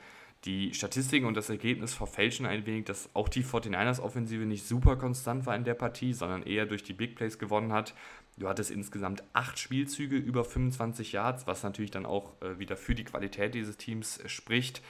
die 0.45 0.73
Statistiken 0.73 1.25
und 1.25 1.36
das 1.36 1.49
Ergebnis 1.49 1.93
verfälschen 1.93 2.45
ein 2.45 2.65
wenig, 2.65 2.86
dass 2.86 3.10
auch 3.13 3.28
die 3.28 3.43
49ers-Offensive 3.43 4.45
nicht 4.45 4.65
super 4.65 4.95
konstant 4.95 5.45
war 5.45 5.56
in 5.56 5.65
der 5.65 5.73
Partie, 5.73 6.13
sondern 6.13 6.43
eher 6.43 6.65
durch 6.65 6.84
die 6.84 6.93
Big 6.93 7.15
Plays 7.15 7.39
gewonnen 7.39 7.74
hat. 7.74 7.93
Du 8.38 8.47
hattest 8.47 8.72
insgesamt 8.72 9.24
acht 9.34 9.59
Spielzüge 9.59 10.16
über 10.16 10.45
25 10.45 11.11
Yards, 11.11 11.45
was 11.45 11.64
natürlich 11.64 11.91
dann 11.91 12.05
auch 12.05 12.41
äh, 12.41 12.57
wieder 12.57 12.78
für 12.78 12.95
die 12.95 13.03
Qualität 13.03 13.53
dieses 13.53 13.76
Teams 13.76 14.18
äh, 14.18 14.30
spricht. 14.30 14.82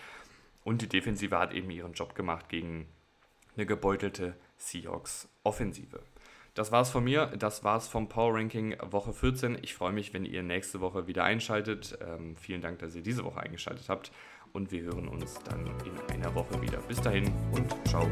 Und 0.64 0.84
die 0.84 0.90
Defensive 0.90 1.36
hat 1.40 1.54
eben 1.54 1.72
ihren 1.72 1.94
Job 1.94 2.14
gemacht 2.14 2.48
gegen 2.50 2.88
eine 3.56 3.66
gebeutelte 3.66 4.36
Seahawks-Offensive. 4.58 6.02
Das 6.54 6.72
war's 6.72 6.92
von 6.92 7.04
mir, 7.04 7.28
das 7.38 7.64
war's 7.64 7.88
vom 7.88 8.10
Power 8.10 8.36
Ranking 8.36 8.76
Woche 8.92 9.14
14. 9.14 9.58
Ich 9.62 9.74
freue 9.74 9.94
mich, 9.94 10.14
wenn 10.14 10.26
ihr 10.26 10.44
nächste 10.44 10.80
Woche 10.82 11.08
wieder 11.08 11.24
einschaltet. 11.24 11.98
Ähm, 12.06 12.36
vielen 12.36 12.62
Dank, 12.62 12.80
dass 12.80 12.96
ihr 12.96 13.02
diese 13.02 13.24
Woche 13.24 13.40
eingeschaltet 13.40 13.90
habt 13.90 14.12
und 14.54 14.72
wir 14.72 14.84
hören 14.84 15.08
uns 15.08 15.40
dann 15.46 15.66
in 15.66 16.14
einer 16.14 16.34
Woche 16.34 16.62
wieder. 16.62 16.80
Bis 16.88 17.02
dahin 17.02 17.32
und 17.52 17.74
ciao. 17.88 18.08